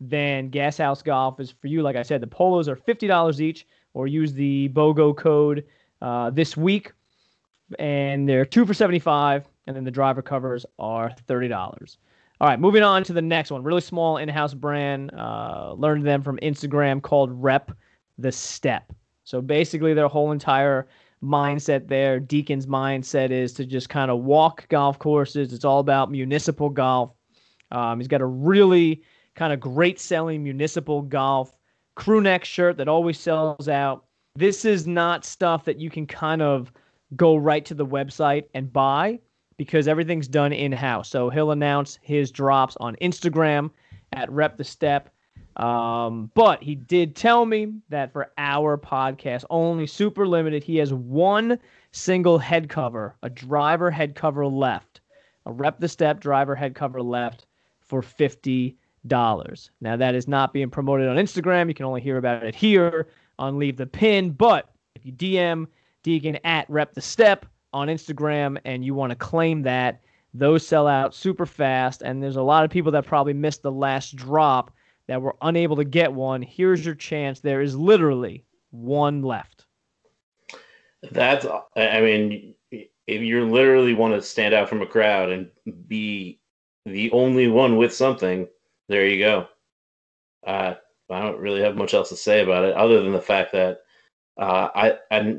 then 0.00 0.50
gas 0.50 0.76
house 0.76 1.00
golf 1.00 1.40
is 1.40 1.50
for 1.50 1.66
you 1.66 1.80
like 1.80 1.96
i 1.96 2.02
said 2.02 2.20
the 2.20 2.26
polos 2.26 2.68
are 2.68 2.76
$50 2.76 3.40
each 3.40 3.66
or 3.94 4.06
use 4.06 4.34
the 4.34 4.68
bogo 4.70 5.16
code 5.16 5.64
uh, 6.02 6.28
this 6.30 6.56
week 6.56 6.92
and 7.78 8.28
they're 8.28 8.44
two 8.44 8.66
for 8.66 8.74
75 8.74 9.46
and 9.66 9.74
then 9.74 9.84
the 9.84 9.90
driver 9.90 10.20
covers 10.20 10.66
are 10.78 11.10
$30 11.26 11.96
all 12.40 12.46
right, 12.46 12.60
moving 12.60 12.84
on 12.84 13.02
to 13.02 13.12
the 13.12 13.20
next 13.20 13.50
one. 13.50 13.64
Really 13.64 13.80
small 13.80 14.18
in-house 14.18 14.54
brand. 14.54 15.10
Uh, 15.12 15.72
learned 15.76 16.06
them 16.06 16.22
from 16.22 16.38
Instagram 16.38 17.02
called 17.02 17.32
Rep 17.32 17.72
the 18.16 18.30
Step. 18.30 18.92
So 19.24 19.42
basically, 19.42 19.92
their 19.92 20.06
whole 20.06 20.30
entire 20.30 20.86
mindset 21.22 21.88
there, 21.88 22.20
Deacon's 22.20 22.66
mindset 22.66 23.30
is 23.30 23.52
to 23.54 23.64
just 23.64 23.88
kind 23.88 24.10
of 24.10 24.20
walk 24.20 24.68
golf 24.68 24.98
courses. 24.98 25.52
It's 25.52 25.64
all 25.64 25.80
about 25.80 26.10
municipal 26.10 26.70
golf. 26.70 27.12
Um, 27.70 27.98
he's 27.98 28.08
got 28.08 28.20
a 28.20 28.26
really 28.26 29.02
kind 29.34 29.52
of 29.52 29.60
great 29.60 30.00
selling 30.00 30.42
municipal 30.42 31.02
golf 31.02 31.52
crew 31.94 32.20
neck 32.20 32.44
shirt 32.44 32.76
that 32.76 32.88
always 32.88 33.18
sells 33.18 33.68
out. 33.68 34.04
This 34.36 34.64
is 34.64 34.86
not 34.86 35.24
stuff 35.24 35.64
that 35.64 35.80
you 35.80 35.90
can 35.90 36.06
kind 36.06 36.42
of 36.42 36.72
go 37.16 37.36
right 37.36 37.64
to 37.64 37.74
the 37.74 37.86
website 37.86 38.44
and 38.54 38.72
buy 38.72 39.18
because 39.56 39.88
everything's 39.88 40.28
done 40.28 40.52
in 40.52 40.70
house. 40.70 41.08
So 41.08 41.30
he'll 41.30 41.50
announce 41.50 41.98
his 42.02 42.30
drops 42.30 42.76
on 42.78 42.96
Instagram 42.96 43.70
at 44.12 44.30
Rep 44.30 44.56
the 44.56 44.64
Step. 44.64 45.10
Um, 45.58 46.30
but 46.34 46.62
he 46.62 46.76
did 46.76 47.16
tell 47.16 47.44
me 47.44 47.72
that 47.88 48.12
for 48.12 48.30
our 48.38 48.78
podcast, 48.78 49.44
only 49.50 49.86
super 49.86 50.26
limited, 50.26 50.62
he 50.62 50.76
has 50.76 50.94
one 50.94 51.58
single 51.90 52.38
head 52.38 52.68
cover, 52.68 53.16
a 53.22 53.30
driver 53.30 53.90
head 53.90 54.14
cover 54.14 54.46
left, 54.46 55.00
a 55.46 55.52
Rep 55.52 55.80
the 55.80 55.88
Step 55.88 56.20
driver 56.20 56.54
head 56.54 56.74
cover 56.74 57.02
left 57.02 57.46
for 57.80 58.02
fifty 58.02 58.76
dollars. 59.06 59.70
Now 59.80 59.96
that 59.96 60.14
is 60.14 60.28
not 60.28 60.52
being 60.52 60.70
promoted 60.70 61.08
on 61.08 61.16
Instagram. 61.16 61.68
You 61.68 61.74
can 61.74 61.86
only 61.86 62.00
hear 62.00 62.18
about 62.18 62.44
it 62.44 62.54
here 62.54 63.08
on 63.38 63.58
Leave 63.58 63.76
the 63.76 63.86
Pin. 63.86 64.30
But 64.30 64.70
if 64.94 65.04
you 65.04 65.12
DM 65.12 65.66
Deegan 66.04 66.38
at 66.44 66.68
Rep 66.70 66.94
the 66.94 67.00
Step 67.00 67.46
on 67.72 67.88
Instagram 67.88 68.58
and 68.64 68.84
you 68.84 68.94
want 68.94 69.10
to 69.10 69.16
claim 69.16 69.62
that, 69.62 70.00
those 70.34 70.66
sell 70.66 70.86
out 70.86 71.14
super 71.14 71.46
fast. 71.46 72.02
And 72.02 72.22
there's 72.22 72.36
a 72.36 72.42
lot 72.42 72.64
of 72.64 72.70
people 72.70 72.92
that 72.92 73.06
probably 73.06 73.32
missed 73.32 73.62
the 73.62 73.72
last 73.72 74.14
drop 74.14 74.70
that 75.08 75.20
were 75.20 75.36
unable 75.42 75.76
to 75.76 75.84
get 75.84 76.12
one. 76.12 76.42
Here's 76.42 76.84
your 76.84 76.94
chance. 76.94 77.40
There 77.40 77.60
is 77.60 77.74
literally 77.74 78.44
one 78.70 79.22
left. 79.22 79.64
That's, 81.10 81.46
I 81.76 82.00
mean, 82.00 82.54
if 82.70 83.22
you 83.22 83.44
literally 83.46 83.94
want 83.94 84.14
to 84.14 84.22
stand 84.22 84.54
out 84.54 84.68
from 84.68 84.82
a 84.82 84.86
crowd 84.86 85.30
and 85.30 85.50
be 85.86 86.40
the 86.84 87.10
only 87.12 87.48
one 87.48 87.76
with 87.76 87.94
something, 87.94 88.46
there 88.88 89.06
you 89.06 89.18
go. 89.18 89.48
Uh, 90.46 90.74
I 91.10 91.20
don't 91.22 91.40
really 91.40 91.62
have 91.62 91.76
much 91.76 91.94
else 91.94 92.10
to 92.10 92.16
say 92.16 92.42
about 92.42 92.64
it 92.64 92.74
other 92.74 93.02
than 93.02 93.12
the 93.12 93.20
fact 93.20 93.52
that 93.52 93.80
uh, 94.38 94.68
I, 94.74 94.98
I 95.10 95.38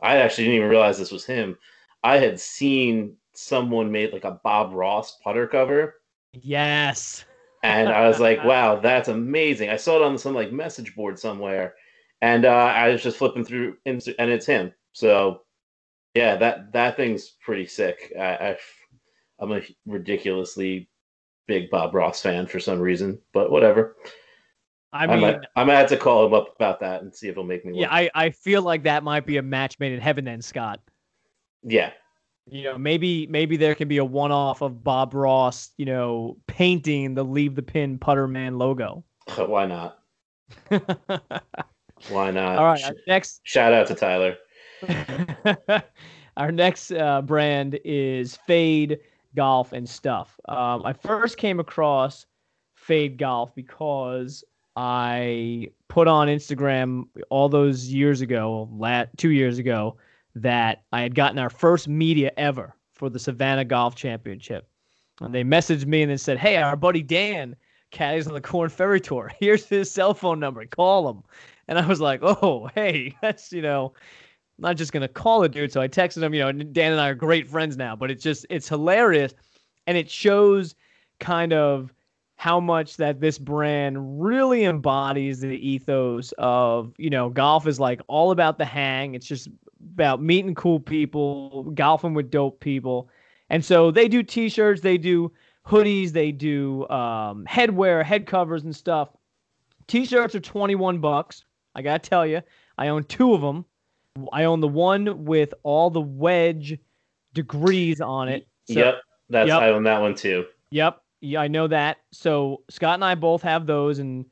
I 0.00 0.16
actually 0.18 0.44
didn't 0.44 0.56
even 0.56 0.68
realize 0.68 0.98
this 0.98 1.12
was 1.12 1.24
him. 1.24 1.56
I 2.02 2.18
had 2.18 2.38
seen 2.38 3.16
someone 3.34 3.90
made 3.90 4.12
like 4.12 4.24
a 4.24 4.40
Bob 4.42 4.72
Ross 4.72 5.18
putter 5.22 5.46
cover. 5.46 5.94
Yes. 6.32 7.24
And 7.62 7.88
I 7.88 8.06
was 8.08 8.20
like, 8.20 8.44
wow, 8.44 8.76
that's 8.76 9.08
amazing. 9.08 9.70
I 9.70 9.76
saw 9.76 9.96
it 9.96 10.02
on 10.02 10.18
some 10.18 10.34
like 10.34 10.52
message 10.52 10.94
board 10.94 11.18
somewhere. 11.18 11.74
And 12.22 12.44
uh, 12.44 12.50
I 12.50 12.88
was 12.88 13.02
just 13.02 13.18
flipping 13.18 13.44
through 13.44 13.76
and 13.84 14.02
it's 14.18 14.46
him. 14.46 14.72
So 14.92 15.42
yeah, 16.14 16.36
that 16.36 16.72
that 16.72 16.96
thing's 16.96 17.32
pretty 17.44 17.66
sick. 17.66 18.12
I, 18.18 18.22
I 18.22 18.56
I'm 19.38 19.52
a 19.52 19.60
ridiculously 19.84 20.88
big 21.46 21.70
Bob 21.70 21.94
Ross 21.94 22.22
fan 22.22 22.46
for 22.46 22.58
some 22.58 22.80
reason, 22.80 23.20
but 23.32 23.50
whatever. 23.50 23.96
I 24.92 25.06
mean, 25.06 25.16
I 25.16 25.20
might, 25.20 25.40
I 25.56 25.64
might 25.64 25.74
have 25.74 25.88
to 25.90 25.96
call 25.98 26.26
him 26.26 26.32
up 26.32 26.54
about 26.56 26.80
that 26.80 27.02
and 27.02 27.14
see 27.14 27.28
if 27.28 27.34
he'll 27.34 27.44
make 27.44 27.66
me. 27.66 27.80
Yeah, 27.80 27.92
I, 27.92 28.10
I 28.14 28.30
feel 28.30 28.62
like 28.62 28.84
that 28.84 29.02
might 29.02 29.26
be 29.26 29.36
a 29.36 29.42
match 29.42 29.78
made 29.78 29.92
in 29.92 30.00
heaven, 30.00 30.24
then 30.24 30.40
Scott. 30.40 30.80
Yeah. 31.62 31.90
You 32.48 32.62
know, 32.62 32.78
maybe 32.78 33.26
maybe 33.26 33.56
there 33.56 33.74
can 33.74 33.88
be 33.88 33.98
a 33.98 34.04
one 34.04 34.30
off 34.30 34.62
of 34.62 34.84
Bob 34.84 35.14
Ross, 35.14 35.70
you 35.78 35.84
know, 35.84 36.36
painting 36.46 37.14
the 37.14 37.24
leave 37.24 37.56
the 37.56 37.62
pin 37.62 37.98
putter 37.98 38.28
man 38.28 38.56
logo. 38.56 39.02
Why 39.36 39.66
not? 39.66 39.98
Why 42.08 42.30
not? 42.30 42.58
All 42.58 42.64
right, 42.64 42.84
our 42.84 42.94
next 43.08 43.40
shout 43.42 43.72
out 43.72 43.88
to 43.88 43.94
Tyler. 43.94 44.36
our 46.36 46.52
next 46.52 46.92
uh, 46.92 47.22
brand 47.22 47.80
is 47.84 48.36
Fade 48.46 49.00
Golf 49.34 49.72
and 49.72 49.88
Stuff. 49.88 50.38
Um, 50.48 50.82
I 50.84 50.92
first 50.92 51.38
came 51.38 51.58
across 51.58 52.26
Fade 52.76 53.18
Golf 53.18 53.54
because 53.56 54.44
I 54.76 55.70
put 55.88 56.06
on 56.06 56.28
Instagram 56.28 57.06
all 57.30 57.48
those 57.48 57.86
years 57.88 58.20
ago, 58.20 58.68
lat 58.72 59.16
two 59.16 59.30
years 59.30 59.58
ago, 59.58 59.96
that 60.36 60.84
I 60.92 61.00
had 61.00 61.14
gotten 61.14 61.38
our 61.38 61.50
first 61.50 61.88
media 61.88 62.30
ever 62.36 62.74
for 62.92 63.08
the 63.08 63.18
Savannah 63.18 63.64
Golf 63.64 63.94
Championship. 63.94 64.68
And 65.20 65.34
they 65.34 65.42
messaged 65.42 65.86
me 65.86 66.02
and 66.02 66.10
then 66.10 66.18
said, 66.18 66.38
Hey, 66.38 66.56
our 66.56 66.76
buddy 66.76 67.02
Dan 67.02 67.56
caddies 67.90 68.26
on 68.26 68.34
the 68.34 68.40
Korn 68.40 68.68
Ferry 68.68 69.00
Tour. 69.00 69.32
Here's 69.40 69.66
his 69.66 69.90
cell 69.90 70.12
phone 70.12 70.38
number. 70.38 70.64
Call 70.66 71.08
him. 71.08 71.22
And 71.68 71.78
I 71.78 71.86
was 71.86 72.00
like, 72.00 72.20
Oh, 72.22 72.68
hey, 72.74 73.14
that's, 73.22 73.50
you 73.50 73.62
know, 73.62 73.94
I'm 74.58 74.62
not 74.62 74.76
just 74.76 74.92
going 74.92 75.02
to 75.02 75.08
call 75.08 75.42
a 75.42 75.48
dude. 75.48 75.72
So 75.72 75.80
I 75.80 75.88
texted 75.88 76.22
him, 76.22 76.34
you 76.34 76.40
know, 76.40 76.52
Dan 76.52 76.92
and 76.92 77.00
I 77.00 77.08
are 77.08 77.14
great 77.14 77.48
friends 77.48 77.76
now, 77.76 77.96
but 77.96 78.10
it's 78.10 78.22
just, 78.22 78.46
it's 78.50 78.68
hilarious. 78.68 79.32
And 79.86 79.96
it 79.96 80.10
shows 80.10 80.74
kind 81.18 81.54
of 81.54 81.94
how 82.36 82.60
much 82.60 82.98
that 82.98 83.20
this 83.20 83.38
brand 83.38 84.22
really 84.22 84.64
embodies 84.64 85.40
the 85.40 85.68
ethos 85.68 86.32
of 86.36 86.92
you 86.98 87.08
know 87.08 87.30
golf 87.30 87.66
is 87.66 87.80
like 87.80 88.00
all 88.08 88.30
about 88.30 88.58
the 88.58 88.64
hang 88.64 89.14
it's 89.14 89.26
just 89.26 89.48
about 89.94 90.22
meeting 90.22 90.54
cool 90.54 90.80
people 90.80 91.64
golfing 91.74 92.14
with 92.14 92.30
dope 92.30 92.60
people. 92.60 93.08
And 93.50 93.64
so 93.64 93.90
they 93.90 94.08
do 94.08 94.22
t-shirts 94.22 94.80
they 94.80 94.98
do 94.98 95.32
hoodies 95.66 96.10
they 96.10 96.32
do 96.32 96.88
um, 96.88 97.44
headwear 97.48 98.04
head 98.04 98.26
covers 98.26 98.64
and 98.64 98.74
stuff. 98.74 99.08
T-shirts 99.86 100.34
are 100.34 100.40
21 100.40 100.98
bucks. 100.98 101.44
I 101.74 101.82
gotta 101.82 101.98
tell 101.98 102.26
you 102.26 102.42
i 102.78 102.88
own 102.88 103.04
two 103.04 103.32
of 103.34 103.40
them 103.40 103.64
i 104.32 104.44
own 104.44 104.60
the 104.60 104.68
one 104.68 105.24
with 105.24 105.52
all 105.62 105.90
the 105.90 106.00
wedge 106.00 106.78
degrees 107.34 108.00
on 108.00 108.28
it. 108.28 108.48
So, 108.64 108.80
yep 108.80 108.94
that's 109.28 109.48
yep. 109.48 109.60
i 109.60 109.70
own 109.70 109.82
that 109.84 110.00
one 110.00 110.14
too. 110.14 110.46
Yep 110.70 111.00
yeah, 111.20 111.40
I 111.40 111.48
know 111.48 111.66
that. 111.68 111.98
So 112.12 112.62
Scott 112.70 112.94
and 112.94 113.04
I 113.04 113.14
both 113.14 113.42
have 113.42 113.66
those, 113.66 113.98
and 113.98 114.26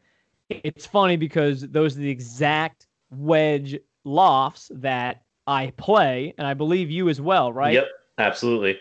it's 0.49 0.87
funny 0.87 1.16
because 1.16 1.62
those 1.62 1.96
are 1.96 2.00
the 2.00 2.11
exact 2.11 2.87
wedge 3.11 3.78
lofts 4.04 4.70
that 4.75 5.23
I 5.46 5.72
play, 5.76 6.34
and 6.38 6.46
I 6.46 6.54
believe 6.54 6.90
you 6.90 7.08
as 7.08 7.20
well, 7.20 7.52
right? 7.52 7.74
Yep, 7.74 7.88
absolutely. 8.18 8.78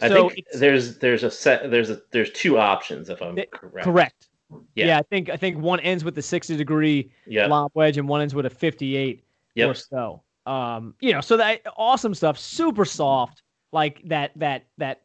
I 0.00 0.08
so 0.08 0.28
think 0.28 0.46
there's 0.54 0.98
there's 0.98 1.22
a 1.22 1.30
set 1.30 1.70
there's 1.70 1.90
a 1.90 2.00
there's 2.10 2.30
two 2.32 2.58
options 2.58 3.08
if 3.08 3.22
I'm 3.22 3.36
correct. 3.52 3.84
Correct. 3.84 4.28
Yeah. 4.74 4.86
yeah, 4.86 4.98
I 4.98 5.02
think 5.02 5.30
I 5.30 5.36
think 5.36 5.58
one 5.58 5.80
ends 5.80 6.04
with 6.04 6.16
a 6.18 6.22
60 6.22 6.56
degree 6.56 7.10
yep. 7.26 7.50
lob 7.50 7.72
wedge, 7.74 7.96
and 7.98 8.08
one 8.08 8.20
ends 8.20 8.34
with 8.34 8.46
a 8.46 8.50
58 8.50 9.24
yep. 9.54 9.68
or 9.68 9.74
so. 9.74 10.22
Um, 10.44 10.94
you 11.00 11.12
know, 11.12 11.20
so 11.20 11.36
that 11.36 11.62
awesome 11.76 12.14
stuff, 12.14 12.38
super 12.38 12.84
soft, 12.84 13.42
like 13.72 14.02
that 14.04 14.32
that 14.36 14.66
that 14.78 15.02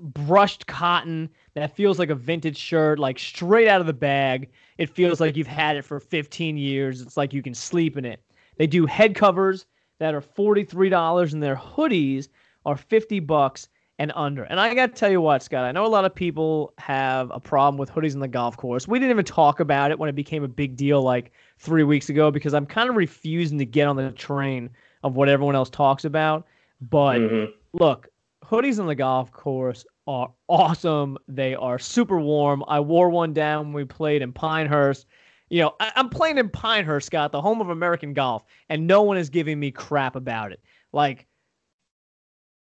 brushed 0.00 0.66
cotton 0.66 1.28
that 1.54 1.76
feels 1.76 1.98
like 1.98 2.10
a 2.10 2.14
vintage 2.14 2.56
shirt, 2.56 2.98
like 2.98 3.18
straight 3.18 3.68
out 3.68 3.80
of 3.80 3.86
the 3.86 3.92
bag. 3.92 4.50
It 4.78 4.88
feels 4.88 5.20
like 5.20 5.36
you've 5.36 5.46
had 5.46 5.76
it 5.76 5.82
for 5.82 6.00
15 6.00 6.56
years. 6.56 7.02
It's 7.02 7.16
like 7.16 7.32
you 7.32 7.42
can 7.42 7.54
sleep 7.54 7.98
in 7.98 8.04
it. 8.04 8.22
They 8.56 8.66
do 8.66 8.86
head 8.86 9.14
covers 9.14 9.66
that 10.02 10.14
are 10.14 10.20
$43 10.20 11.32
and 11.32 11.40
their 11.40 11.54
hoodies 11.54 12.26
are 12.66 12.76
50 12.76 13.20
bucks 13.20 13.68
and 14.00 14.10
under. 14.16 14.42
And 14.42 14.58
I 14.58 14.74
got 14.74 14.88
to 14.88 14.98
tell 14.98 15.12
you 15.12 15.20
what, 15.20 15.44
Scott, 15.44 15.64
I 15.64 15.70
know 15.70 15.86
a 15.86 15.86
lot 15.86 16.04
of 16.04 16.12
people 16.12 16.74
have 16.78 17.30
a 17.32 17.38
problem 17.38 17.78
with 17.78 17.88
hoodies 17.88 18.14
in 18.14 18.18
the 18.18 18.26
golf 18.26 18.56
course. 18.56 18.88
We 18.88 18.98
didn't 18.98 19.12
even 19.12 19.24
talk 19.24 19.60
about 19.60 19.92
it 19.92 19.98
when 20.00 20.08
it 20.08 20.16
became 20.16 20.42
a 20.42 20.48
big 20.48 20.74
deal 20.74 21.02
like 21.02 21.30
3 21.58 21.84
weeks 21.84 22.08
ago 22.08 22.32
because 22.32 22.52
I'm 22.52 22.66
kind 22.66 22.90
of 22.90 22.96
refusing 22.96 23.58
to 23.58 23.64
get 23.64 23.86
on 23.86 23.94
the 23.94 24.10
train 24.10 24.70
of 25.04 25.14
what 25.14 25.28
everyone 25.28 25.54
else 25.54 25.70
talks 25.70 26.04
about. 26.04 26.48
But 26.80 27.18
mm-hmm. 27.18 27.52
look, 27.74 28.08
hoodies 28.44 28.80
on 28.80 28.88
the 28.88 28.96
golf 28.96 29.30
course 29.30 29.86
are 30.08 30.32
awesome. 30.48 31.16
They 31.28 31.54
are 31.54 31.78
super 31.78 32.18
warm. 32.18 32.64
I 32.66 32.80
wore 32.80 33.08
one 33.08 33.32
down 33.32 33.66
when 33.66 33.74
we 33.74 33.84
played 33.84 34.20
in 34.20 34.32
Pinehurst. 34.32 35.06
You 35.52 35.60
know, 35.60 35.74
I, 35.80 35.92
am 35.96 36.08
playing 36.08 36.38
in 36.38 36.48
Pinehurst, 36.48 37.06
Scott, 37.06 37.30
the 37.30 37.40
home 37.40 37.60
of 37.60 37.68
American 37.68 38.14
golf, 38.14 38.42
and 38.70 38.86
no 38.86 39.02
one 39.02 39.18
is 39.18 39.28
giving 39.28 39.60
me 39.60 39.70
crap 39.70 40.16
about 40.16 40.50
it. 40.50 40.60
Like, 40.92 41.26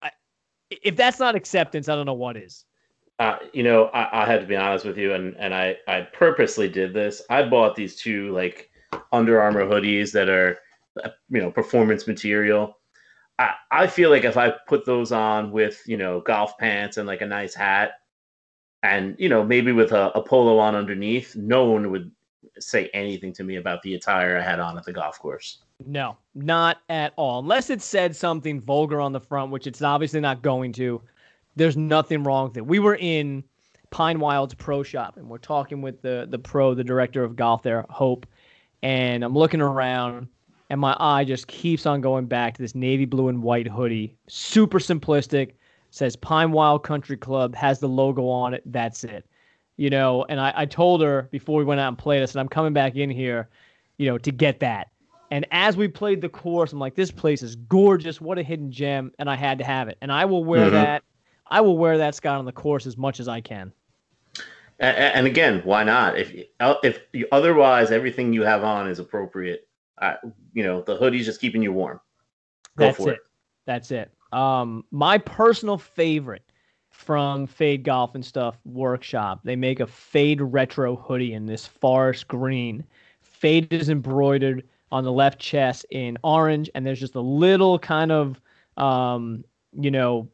I, 0.01 0.11
if 0.71 0.97
that's 0.97 1.19
not 1.19 1.35
acceptance, 1.35 1.91
I 1.91 1.95
don't 1.95 2.07
know 2.07 2.15
what 2.15 2.39
is. 2.39 2.65
Uh, 3.19 3.37
you 3.53 3.63
know, 3.63 3.85
I, 3.89 4.23
I, 4.23 4.27
had 4.27 4.41
to 4.41 4.47
be 4.47 4.57
honest 4.57 4.87
with 4.87 4.97
you, 4.97 5.13
and 5.13 5.37
and 5.39 5.55
I 5.55 5.77
I 5.87 6.09
purposely 6.15 6.67
did 6.67 6.95
this. 6.95 7.21
I 7.29 7.43
bought 7.43 7.77
these 7.77 7.95
two 7.95 8.33
like 8.33 8.71
Under 9.13 9.39
Armour 9.39 9.67
hoodies 9.67 10.11
that 10.13 10.31
are, 10.31 10.59
you 11.29 11.43
know, 11.43 11.51
performance 11.51 12.07
material 12.07 12.79
I, 13.39 13.55
I 13.71 13.87
feel 13.87 14.11
like 14.11 14.25
if 14.25 14.37
I 14.37 14.55
put 14.69 14.87
those 14.87 15.13
on 15.13 15.51
with, 15.51 15.83
you 15.87 15.97
know, 15.97 16.21
golf 16.21 16.57
pants 16.59 16.97
and 16.97 17.07
like 17.07 17.23
a 17.23 17.27
nice 17.27 17.55
hat 17.55 17.93
and, 18.83 19.17
you 19.19 19.29
know, 19.29 19.45
maybe 19.45 19.73
with 19.73 19.93
a, 19.93 20.17
a 20.17 20.23
polo 20.23 20.59
on 20.59 20.75
underneath, 20.75 21.35
no 21.35 21.65
one 21.65 21.91
would 21.91 22.11
say 22.59 22.91
anything 22.95 23.33
to 23.35 23.45
me 23.45 23.57
about 23.57 23.83
the 23.83 23.95
attire 23.95 24.39
I 24.39 24.43
had 24.43 24.61
on 24.61 24.77
at 24.77 24.85
the 24.85 24.93
golf 24.93 25.19
course. 25.19 25.59
No, 25.87 26.17
not 26.35 26.79
at 26.89 27.13
all. 27.17 27.41
Unless 27.41 27.71
it 27.71 27.83
said 27.83 28.15
something 28.15 28.61
vulgar 28.61 29.01
on 29.01 29.13
the 29.13 29.21
front, 29.21 29.51
which 29.51 29.67
it's 29.67 29.83
obviously 29.83 30.21
not 30.21 30.43
going 30.43 30.73
to. 30.75 31.01
There's 31.57 31.77
nothing 31.77 32.23
wrong 32.23 32.49
with 32.49 32.57
it. 32.57 32.67
We 32.67 32.79
were 32.79 32.97
in 32.97 33.45
Pinewild's 33.91 34.55
pro 34.55 34.83
shop 34.83 35.17
and 35.17 35.29
we're 35.29 35.39
talking 35.39 35.83
with 35.83 36.01
the 36.03 36.27
the 36.31 36.39
pro, 36.39 36.75
the 36.75 36.85
director 36.85 37.23
of 37.25 37.37
golf 37.37 37.63
there, 37.63 37.85
Hope, 37.91 38.27
and 38.83 39.23
I'm 39.23 39.35
looking 39.35 39.61
around 39.61 40.29
and 40.73 40.81
my 40.81 40.97
eye 40.99 41.25
just 41.25 41.49
keeps 41.49 41.85
on 41.85 42.01
going 42.01 42.25
back 42.25 42.55
to 42.55 42.63
this 42.63 42.75
navy 42.75 43.05
blue 43.05 43.29
and 43.29 43.43
white 43.43 43.69
hoodie. 43.69 44.17
Super 44.29 44.79
simplistic. 44.79 45.53
Says 45.91 46.17
Pinewild 46.17 46.83
Country 46.83 47.19
Club, 47.19 47.55
has 47.55 47.79
the 47.79 47.89
logo 47.89 48.27
on 48.27 48.55
it. 48.55 48.63
That's 48.65 49.05
it. 49.05 49.27
You 49.83 49.91
know, 49.91 50.25
and 50.29 50.41
I, 50.41 50.53
I 50.55 50.65
told 50.65 51.03
her 51.03 51.29
before 51.33 51.59
we 51.59 51.65
went 51.65 51.81
out 51.81 51.89
and 51.89 51.99
played, 51.99 52.23
I 52.23 52.27
said, 52.27 52.39
I'm 52.39 52.47
coming 52.47 52.73
back 52.73 52.95
in 52.95 53.11
here, 53.11 53.49
you 53.99 54.07
know, 54.07 54.17
to 54.17 54.31
get 54.31 54.61
that. 54.61 54.93
And 55.33 55.45
as 55.51 55.77
we 55.77 55.89
played 55.89 56.21
the 56.21 56.29
course, 56.29 56.73
I'm 56.73 56.79
like, 56.79 56.95
this 56.95 57.11
place 57.11 57.43
is 57.43 57.57
gorgeous. 57.57 58.21
What 58.21 58.39
a 58.39 58.45
hidden 58.45 58.71
gem. 58.71 59.11
And 59.19 59.29
I 59.29 59.35
had 59.35 59.59
to 59.59 59.65
have 59.65 59.89
it. 59.89 59.99
And 60.01 60.13
I 60.13 60.25
will 60.25 60.45
wear 60.45 60.69
Mhm. 60.69 60.75
that. 60.75 61.03
I 61.49 61.63
will 61.63 61.77
wear 61.77 61.99
that 61.99 62.15
Scott 62.15 62.39
on 62.39 62.45
the 62.45 62.53
course 62.53 62.87
as 62.87 62.97
much 62.97 63.19
as 63.19 63.27
I 63.27 63.41
can. 63.41 63.73
And, 64.79 64.97
and 64.97 65.27
again, 65.27 65.63
why 65.65 65.83
not? 65.83 66.17
If 66.17 66.33
if 66.85 67.01
you, 67.13 67.27
otherwise 67.33 67.91
everything 67.91 68.33
you 68.33 68.43
have 68.45 68.63
on 68.63 68.89
is 68.89 69.01
appropriate, 69.01 69.67
uh, 69.99 70.15
you 70.53 70.63
know 70.63 70.83
the 70.83 70.95
hoodie's 70.95 71.27
just 71.27 71.41
keeping 71.41 71.61
you 71.61 71.73
warm. 71.73 71.99
Go 72.77 72.85
That's 72.85 72.99
for 72.99 73.11
it. 73.11 73.21
That's 73.67 73.91
it. 73.91 74.13
Um, 74.31 74.85
my 74.93 75.19
personal 75.19 75.77
favorite 75.77 76.52
from 77.03 77.47
Fade 77.47 77.83
Golf 77.83 78.15
and 78.15 78.25
Stuff 78.25 78.57
Workshop. 78.65 79.41
They 79.45 79.57
make 79.57 79.81
a 79.81 79.87
Fade 79.87 80.41
retro 80.41 80.97
hoodie 80.97 81.35
in 81.35 81.47
this 81.47 81.67
forest 81.67 82.29
green. 82.29 82.85
Fade 83.21 83.73
is 83.73 83.89
embroidered 83.89 84.65
on 84.93 85.05
the 85.05 85.13
left 85.13 85.39
chest 85.41 85.85
in 85.91 86.17
orange, 86.23 86.71
and 86.75 86.87
there's 86.87 87.01
just 87.01 87.17
a 87.17 87.21
little 87.21 87.79
kind 87.79 88.13
of, 88.13 88.41
um, 88.77 89.45
you 89.79 89.91
know, 89.91 90.29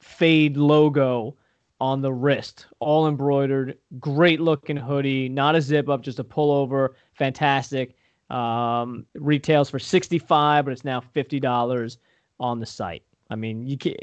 Fade 0.00 0.56
logo 0.56 1.36
on 1.80 2.00
the 2.00 2.12
wrist, 2.12 2.66
all 2.78 3.08
embroidered. 3.08 3.76
Great 3.98 4.40
looking 4.40 4.76
hoodie, 4.76 5.28
not 5.28 5.56
a 5.56 5.60
zip 5.60 5.88
up, 5.88 6.02
just 6.02 6.18
a 6.18 6.24
pullover. 6.24 6.90
Fantastic. 7.14 7.96
Um, 8.30 9.06
retails 9.14 9.70
for 9.70 9.78
65, 9.78 10.64
but 10.64 10.70
it's 10.72 10.84
now 10.84 11.00
$50 11.00 11.96
on 12.38 12.60
the 12.60 12.66
site. 12.66 13.02
I 13.28 13.34
mean, 13.34 13.66
you 13.66 13.76
can't 13.76 13.96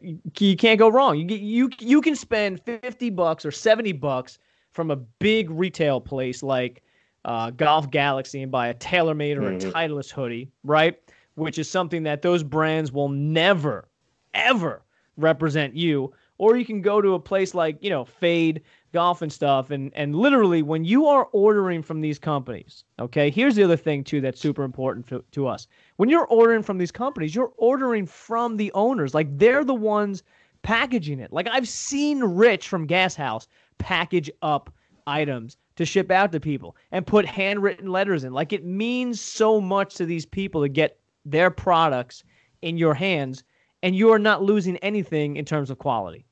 you 0.00 0.56
can't 0.56 0.78
go 0.78 0.88
wrong. 0.88 1.16
You 1.18 1.36
you 1.36 1.70
you 1.78 2.00
can 2.00 2.14
spend 2.16 2.60
50 2.62 3.10
bucks 3.10 3.44
or 3.44 3.50
70 3.50 3.92
bucks 3.92 4.38
from 4.72 4.90
a 4.90 4.96
big 4.96 5.50
retail 5.50 6.00
place 6.00 6.42
like 6.42 6.82
uh, 7.24 7.50
Golf 7.50 7.90
Galaxy 7.90 8.42
and 8.42 8.50
buy 8.50 8.68
a 8.68 8.74
TaylorMade 8.74 9.36
or 9.36 9.42
Mhm. 9.42 9.68
a 9.68 9.72
Titleist 9.72 10.10
hoodie, 10.10 10.48
right? 10.64 10.98
Which 11.34 11.58
is 11.58 11.68
something 11.70 12.02
that 12.04 12.22
those 12.22 12.42
brands 12.42 12.92
will 12.92 13.08
never, 13.08 13.88
ever 14.34 14.82
represent 15.16 15.74
you. 15.74 16.12
Or 16.38 16.56
you 16.56 16.64
can 16.64 16.80
go 16.80 17.02
to 17.02 17.14
a 17.14 17.20
place 17.20 17.54
like 17.54 17.82
you 17.82 17.90
know 17.90 18.04
Fade 18.04 18.62
Golf 18.92 19.22
and 19.22 19.32
stuff, 19.32 19.70
and 19.70 19.92
and 19.94 20.16
literally 20.16 20.62
when 20.62 20.84
you 20.84 21.06
are 21.06 21.28
ordering 21.32 21.82
from 21.82 22.00
these 22.00 22.18
companies, 22.18 22.84
okay. 22.98 23.30
Here's 23.30 23.54
the 23.54 23.62
other 23.62 23.76
thing 23.76 24.02
too 24.02 24.20
that's 24.20 24.40
super 24.40 24.64
important 24.64 25.06
to, 25.08 25.24
to 25.30 25.46
us. 25.46 25.68
When 25.96 26.08
you're 26.08 26.26
ordering 26.26 26.62
from 26.62 26.78
these 26.78 26.90
companies, 26.90 27.34
you're 27.34 27.52
ordering 27.56 28.04
from 28.04 28.56
the 28.56 28.72
owners. 28.72 29.14
Like 29.14 29.28
they're 29.38 29.64
the 29.64 29.74
ones 29.74 30.24
packaging 30.62 31.20
it. 31.20 31.32
Like 31.32 31.48
I've 31.48 31.68
seen 31.68 32.22
Rich 32.24 32.68
from 32.68 32.86
Gas 32.86 33.14
House 33.14 33.46
package 33.78 34.30
up 34.42 34.72
items 35.06 35.56
to 35.76 35.84
ship 35.84 36.10
out 36.10 36.32
to 36.32 36.40
people 36.40 36.76
and 36.92 37.06
put 37.06 37.24
handwritten 37.24 37.90
letters 37.90 38.24
in. 38.24 38.32
Like 38.32 38.52
it 38.52 38.64
means 38.64 39.20
so 39.20 39.60
much 39.60 39.94
to 39.94 40.04
these 40.04 40.26
people 40.26 40.62
to 40.62 40.68
get 40.68 40.98
their 41.24 41.50
products 41.50 42.24
in 42.62 42.76
your 42.76 42.94
hands, 42.94 43.44
and 43.82 43.94
you 43.94 44.10
are 44.10 44.18
not 44.18 44.42
losing 44.42 44.76
anything 44.78 45.36
in 45.36 45.44
terms 45.44 45.70
of 45.70 45.78
quality. 45.78 46.26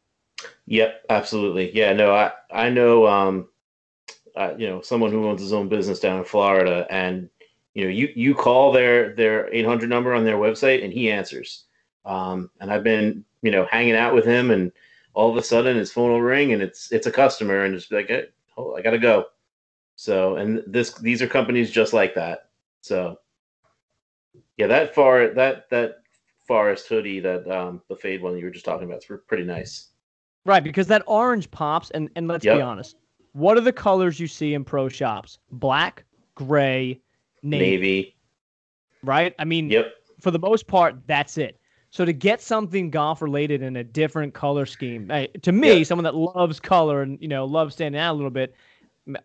Yep, 0.66 1.04
absolutely. 1.11 1.75
Yeah, 1.75 1.92
no, 1.92 2.14
I 2.14 2.33
I 2.50 2.71
know 2.71 3.07
um 3.07 3.49
uh, 4.37 4.54
you 4.59 4.68
know 4.68 4.80
someone 4.83 5.11
who 5.12 5.26
owns 5.28 5.40
his 5.40 5.52
own 5.52 5.68
business 5.68 6.00
down 6.00 6.18
in 6.18 6.25
Florida 6.25 6.87
and 6.90 7.30
you 7.75 7.85
know 7.85 7.90
you 7.90 8.11
you 8.16 8.35
call 8.35 8.73
their 8.73 9.14
their 9.14 9.52
800 9.54 9.90
number 9.90 10.14
on 10.14 10.25
their 10.25 10.38
website 10.38 10.85
and 10.85 10.92
he 10.92 11.11
answers. 11.11 11.66
Um 12.04 12.50
and 12.61 12.73
I've 12.73 12.85
been, 12.85 13.25
you 13.42 13.50
know, 13.52 13.66
hanging 13.66 13.97
out 13.97 14.14
with 14.14 14.26
him 14.26 14.50
and 14.50 14.73
all 15.14 15.30
of 15.30 15.37
a 15.38 15.42
sudden 15.42 15.76
his 15.76 15.92
phone 15.92 16.11
will 16.12 16.23
ring 16.23 16.52
and 16.52 16.62
it's 16.62 16.92
it's 16.92 17.07
a 17.07 17.12
customer 17.12 17.64
and 17.64 17.75
it's 17.75 17.90
like, 17.90 18.09
"Hey, 18.09 18.26
oh, 18.59 18.75
I 18.76 18.83
got 18.83 18.92
to 18.92 18.99
go. 18.99 19.26
So, 19.97 20.37
and 20.37 20.62
this 20.66 20.95
these 20.95 21.23
are 21.23 21.28
companies 21.28 21.71
just 21.71 21.92
like 21.95 22.14
that. 22.16 22.50
So, 22.83 23.18
yeah, 24.57 24.66
that 24.66 24.95
far 24.95 25.28
that 25.35 25.68
that 25.71 26.02
forest 26.47 26.87
hoodie 26.88 27.21
that 27.21 27.49
um 27.50 27.83
the 27.88 27.97
fade 27.97 28.23
one 28.23 28.37
you 28.37 28.45
were 28.45 28.50
just 28.50 28.64
talking 28.64 28.88
about 28.88 29.02
is 29.04 29.21
pretty 29.26 29.45
nice. 29.45 29.88
Right, 30.49 30.64
because 30.64 30.87
that 30.87 31.02
orange 31.07 31.50
pops, 31.50 31.91
and, 31.91 32.08
and 32.17 32.26
let's 32.26 32.43
be 32.45 32.50
honest. 32.63 32.97
What 33.32 33.58
are 33.58 33.61
the 33.61 33.73
colors 33.73 34.19
you 34.19 34.26
see 34.26 34.54
in 34.54 34.65
pro 34.65 34.89
shops? 34.89 35.39
Black, 35.52 36.04
gray, 36.34 37.02
navy, 37.43 37.71
Navy. 37.71 38.17
right? 39.02 39.34
I 39.39 39.45
mean, 39.45 39.69
Yep. 39.69 39.93
for 40.21 40.30
the 40.30 40.39
most 40.39 40.67
part, 40.67 40.97
that's 41.06 41.37
it. 41.37 41.61
So 41.91 42.06
to 42.06 42.15
get 42.15 42.41
something 42.41 42.89
golf 42.91 43.21
related 43.21 43.61
in 43.61 43.76
a 43.76 43.84
different 43.84 44.32
color 44.32 44.65
scheme, 44.65 45.08
to 45.43 45.52
me, 45.52 45.78
Yeah. 45.78 45.82
someone 45.84 46.04
that 46.04 46.15
loves 46.15 46.58
color 46.61 47.02
and 47.02 47.19
you 47.21 47.28
know 47.28 47.45
loves 47.45 47.75
standing 47.75 48.00
out 48.00 48.15
a 48.15 48.17
little 48.17 48.30
bit, 48.30 48.54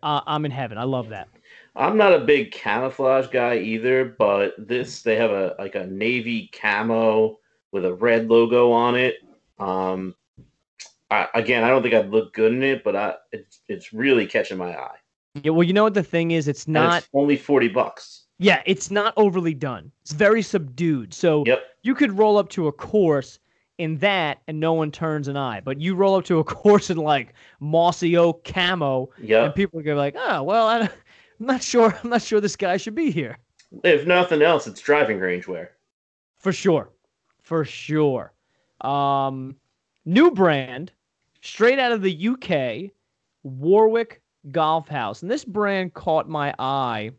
uh, 0.02 0.20
I'm 0.26 0.44
in 0.44 0.50
heaven. 0.50 0.76
I 0.76 0.84
love 0.84 1.08
that. 1.08 1.28
I'm 1.74 1.96
not 1.96 2.12
a 2.12 2.18
big 2.20 2.52
camouflage 2.52 3.28
guy 3.28 3.56
either, 3.56 4.04
but 4.18 4.54
this 4.58 5.00
they 5.00 5.16
have 5.16 5.30
a 5.30 5.56
like 5.58 5.74
a 5.74 5.86
navy 5.86 6.50
camo 6.52 7.38
with 7.72 7.86
a 7.86 7.94
red 7.94 8.28
logo 8.28 8.70
on 8.72 8.94
it. 8.94 9.16
Um, 9.58 10.14
I, 11.14 11.28
again, 11.34 11.64
I 11.64 11.68
don't 11.68 11.82
think 11.82 11.94
I'd 11.94 12.10
look 12.10 12.32
good 12.34 12.52
in 12.52 12.62
it, 12.62 12.82
but 12.84 12.96
I 12.96 13.14
it's 13.32 13.60
it's 13.68 13.92
really 13.92 14.26
catching 14.26 14.58
my 14.58 14.74
eye. 14.76 14.96
Yeah, 15.42 15.50
well, 15.52 15.62
you 15.64 15.72
know 15.72 15.84
what 15.84 15.94
the 15.94 16.02
thing 16.02 16.30
is, 16.32 16.48
it's 16.48 16.66
not. 16.68 16.98
it's 16.98 17.08
only 17.14 17.36
forty 17.36 17.68
bucks. 17.68 18.24
Yeah, 18.38 18.62
it's 18.66 18.90
not 18.90 19.14
overly 19.16 19.54
done. 19.54 19.92
It's 20.02 20.12
very 20.12 20.42
subdued. 20.42 21.14
So 21.14 21.44
Yep. 21.46 21.62
you 21.82 21.94
could 21.94 22.18
roll 22.18 22.36
up 22.36 22.48
to 22.50 22.66
a 22.66 22.72
course 22.72 23.38
in 23.78 23.96
that 23.98 24.40
and 24.48 24.58
no 24.58 24.72
one 24.72 24.90
turns 24.90 25.28
an 25.28 25.36
eye. 25.36 25.60
But 25.64 25.80
you 25.80 25.94
roll 25.94 26.16
up 26.16 26.24
to 26.26 26.40
a 26.40 26.44
course 26.62 26.90
in 26.90 26.96
like 26.96 27.34
mossy 27.60 28.16
oak 28.16 28.44
camo 28.44 29.10
and 29.18 29.54
people 29.54 29.78
are 29.78 29.82
gonna 29.84 29.94
be 29.96 29.98
like, 30.00 30.16
oh 30.18 30.42
well, 30.42 30.66
I'm 30.66 30.88
not 31.38 31.62
sure. 31.62 31.96
I'm 32.02 32.10
not 32.10 32.22
sure 32.22 32.40
this 32.40 32.56
guy 32.56 32.76
should 32.76 32.94
be 32.96 33.10
here. 33.10 33.38
If 33.82 34.06
nothing 34.06 34.42
else, 34.42 34.66
it's 34.66 34.80
driving 34.80 35.18
range 35.20 35.46
wear. 35.48 35.72
For 36.38 36.52
sure. 36.52 36.90
For 37.42 37.64
sure. 37.64 38.32
Um, 38.80 39.56
new 40.04 40.30
brand, 40.30 40.92
straight 41.44 41.78
out 41.78 41.92
of 41.92 42.02
the 42.02 42.28
UK, 42.28 42.90
Warwick 43.42 44.22
Golf 44.50 44.88
House. 44.88 45.22
And 45.22 45.30
this 45.30 45.44
brand 45.44 45.94
caught 45.94 46.28
my 46.28 46.54
eye 46.58 47.10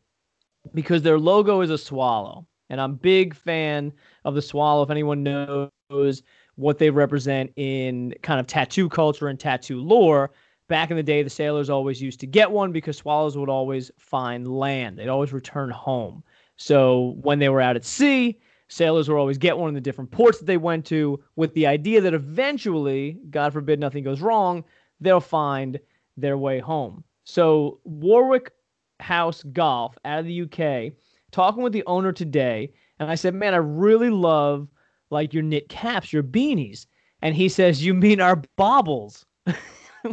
because 0.74 1.04
their 1.04 1.20
logo 1.20 1.62
is 1.62 1.70
a 1.70 1.78
swallow. 1.78 2.46
And 2.70 2.82
I'm 2.82 2.96
big 2.96 3.36
fan 3.36 3.94
of 4.26 4.34
the 4.34 4.42
swallow. 4.42 4.82
If 4.82 4.90
anyone 4.90 5.22
knows 5.22 6.24
what 6.56 6.80
they 6.80 6.90
represent 6.90 7.52
in 7.56 8.16
kind 8.24 8.40
of 8.40 8.48
tattoo 8.48 8.90
culture 8.90 9.28
and 9.28 9.40
tattoo 9.40 9.80
lore, 9.80 10.32
back 10.68 10.90
in 10.90 10.98
the 10.98 11.04
day, 11.04 11.22
the 11.22 11.30
sailors 11.30 11.70
always 11.70 12.02
used 12.02 12.20
to 12.22 12.28
get 12.28 12.50
one 12.50 12.72
because 12.72 12.98
swallows 12.98 13.38
would 13.38 13.50
always 13.50 13.92
find 14.00 14.48
land. 14.48 14.98
They'd 14.98 15.08
always 15.08 15.34
return 15.34 15.70
home. 15.70 16.24
So 16.58 17.16
when 17.22 17.38
they 17.38 17.50
were 17.50 17.62
out 17.62 17.76
at 17.76 17.86
sea, 17.86 18.40
sailors 18.68 19.08
would 19.08 19.18
always 19.18 19.38
get 19.38 19.58
one 19.58 19.70
in 19.70 19.76
the 19.76 19.82
different 19.82 20.12
ports 20.12 20.40
that 20.40 20.46
they 20.46 20.58
went 20.58 20.86
to 20.86 21.22
with 21.36 21.54
the 21.54 21.68
idea 21.68 22.02
that 22.02 22.14
eventually, 22.14 23.20
God 23.30 23.54
forbid 23.54 23.80
nothing 23.80 24.04
goes 24.04 24.22
wrong, 24.22 24.64
they'll 25.00 25.20
find 25.20 25.80
their 26.18 26.38
way 26.38 26.60
home. 26.60 27.04
So 27.24 27.80
Warwick 27.84 28.52
House 29.00 29.44
Golf 29.44 29.98
out 30.06 30.20
of 30.20 30.26
the 30.26 30.42
UK, 30.44 30.94
talking 31.32 31.64
with 31.64 31.74
the 31.74 31.84
owner 31.86 32.12
today, 32.12 32.72
and 33.00 33.10
I 33.10 33.16
said, 33.16 33.34
"Man, 33.34 33.54
I 33.54 33.58
really 33.58 34.10
love 34.10 34.68
like 35.10 35.34
your 35.34 35.44
knit 35.44 35.70
caps, 35.70 36.14
your 36.14 36.24
beanies." 36.24 36.86
And 37.22 37.36
he 37.36 37.50
says, 37.50 37.86
"You 37.86 37.94
mean 37.94 38.22
our 38.22 38.42
bobbles?" 38.56 39.26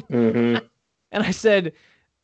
hmm 0.08 0.56
And 1.12 1.22
I 1.22 1.30
said, 1.30 1.74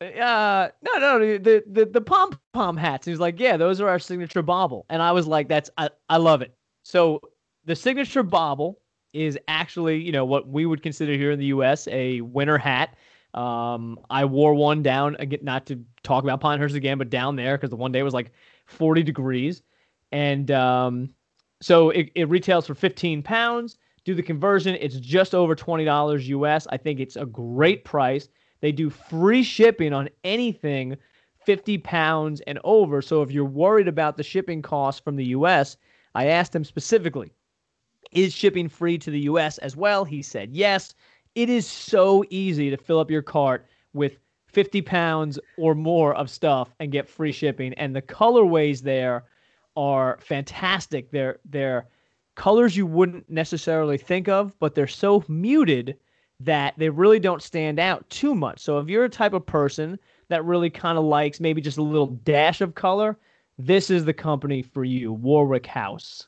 uh, 0.01 0.69
no, 0.81 0.97
no, 0.97 1.19
the 1.19 1.63
the 1.67 1.85
the 1.85 2.01
pom 2.01 2.39
pom 2.53 2.77
hats. 2.77 3.05
And 3.05 3.11
he's 3.11 3.19
like, 3.19 3.39
yeah, 3.39 3.57
those 3.57 3.81
are 3.81 3.89
our 3.89 3.99
signature 3.99 4.41
bobble. 4.41 4.85
And 4.89 5.01
I 5.01 5.11
was 5.11 5.27
like, 5.27 5.47
that's 5.47 5.69
I, 5.77 5.89
I 6.09 6.17
love 6.17 6.41
it. 6.41 6.55
So 6.83 7.21
the 7.65 7.75
signature 7.75 8.23
bobble 8.23 8.79
is 9.13 9.37
actually, 9.47 9.97
you 9.97 10.11
know, 10.11 10.25
what 10.25 10.47
we 10.47 10.65
would 10.65 10.81
consider 10.81 11.13
here 11.13 11.31
in 11.31 11.39
the 11.39 11.47
U.S. 11.47 11.87
a 11.91 12.21
winter 12.21 12.57
hat. 12.57 12.95
Um, 13.33 13.99
I 14.09 14.25
wore 14.25 14.55
one 14.55 14.81
down 14.81 15.15
again, 15.19 15.39
not 15.43 15.65
to 15.67 15.83
talk 16.01 16.23
about 16.23 16.41
Pinehurst 16.41 16.75
again, 16.75 16.97
but 16.97 17.09
down 17.09 17.35
there 17.35 17.57
because 17.57 17.69
the 17.69 17.75
one 17.75 17.91
day 17.91 18.01
was 18.01 18.13
like 18.13 18.31
40 18.65 19.03
degrees, 19.03 19.61
and 20.11 20.49
um, 20.49 21.13
so 21.61 21.89
it, 21.91 22.09
it 22.15 22.29
retails 22.29 22.65
for 22.65 22.73
15 22.73 23.21
pounds. 23.21 23.77
Do 24.05 24.15
the 24.15 24.23
conversion, 24.23 24.75
it's 24.79 24.95
just 24.95 25.35
over 25.35 25.55
$20 25.55 26.25
US. 26.27 26.65
I 26.71 26.77
think 26.77 26.99
it's 26.99 27.17
a 27.17 27.25
great 27.25 27.83
price. 27.83 28.29
They 28.61 28.71
do 28.71 28.89
free 28.89 29.43
shipping 29.43 29.93
on 29.93 30.09
anything 30.23 30.97
50 31.45 31.77
pounds 31.79 32.41
and 32.41 32.59
over. 32.63 33.01
So 33.01 33.21
if 33.21 33.31
you're 33.31 33.45
worried 33.45 33.87
about 33.87 34.17
the 34.17 34.23
shipping 34.23 34.61
costs 34.61 35.01
from 35.01 35.15
the 35.15 35.25
US, 35.25 35.77
I 36.15 36.27
asked 36.27 36.55
him 36.55 36.63
specifically, 36.63 37.31
is 38.11 38.33
shipping 38.33 38.69
free 38.69 38.97
to 38.97 39.11
the 39.11 39.21
US 39.21 39.57
as 39.59 39.75
well? 39.75 40.03
He 40.03 40.21
said 40.21 40.51
yes. 40.51 40.93
It 41.35 41.49
is 41.49 41.65
so 41.65 42.23
easy 42.29 42.69
to 42.69 42.77
fill 42.77 42.99
up 42.99 43.11
your 43.11 43.21
cart 43.21 43.65
with 43.93 44.17
50 44.47 44.81
pounds 44.81 45.39
or 45.57 45.75
more 45.75 46.15
of 46.15 46.29
stuff 46.29 46.73
and 46.79 46.91
get 46.91 47.07
free 47.07 47.31
shipping. 47.31 47.73
And 47.75 47.95
the 47.95 48.01
colorways 48.01 48.81
there 48.81 49.25
are 49.75 50.17
fantastic. 50.21 51.11
They're 51.11 51.39
they're 51.45 51.87
colors 52.35 52.75
you 52.75 52.85
wouldn't 52.85 53.29
necessarily 53.29 53.97
think 53.97 54.27
of, 54.27 54.57
but 54.59 54.73
they're 54.73 54.87
so 54.87 55.23
muted 55.27 55.97
that 56.41 56.73
they 56.77 56.89
really 56.89 57.19
don't 57.19 57.43
stand 57.43 57.79
out 57.79 58.09
too 58.09 58.33
much. 58.33 58.59
So 58.59 58.79
if 58.79 58.87
you're 58.89 59.05
a 59.05 59.09
type 59.09 59.33
of 59.33 59.45
person 59.45 59.99
that 60.29 60.45
really 60.45 60.69
kind 60.69 60.97
of 60.97 61.03
likes 61.03 61.39
maybe 61.39 61.61
just 61.61 61.77
a 61.77 61.83
little 61.83 62.07
dash 62.07 62.61
of 62.61 62.75
color, 62.75 63.17
this 63.57 63.89
is 63.89 64.05
the 64.05 64.13
company 64.13 64.61
for 64.61 64.83
you, 64.83 65.11
Warwick 65.11 65.65
House. 65.65 66.27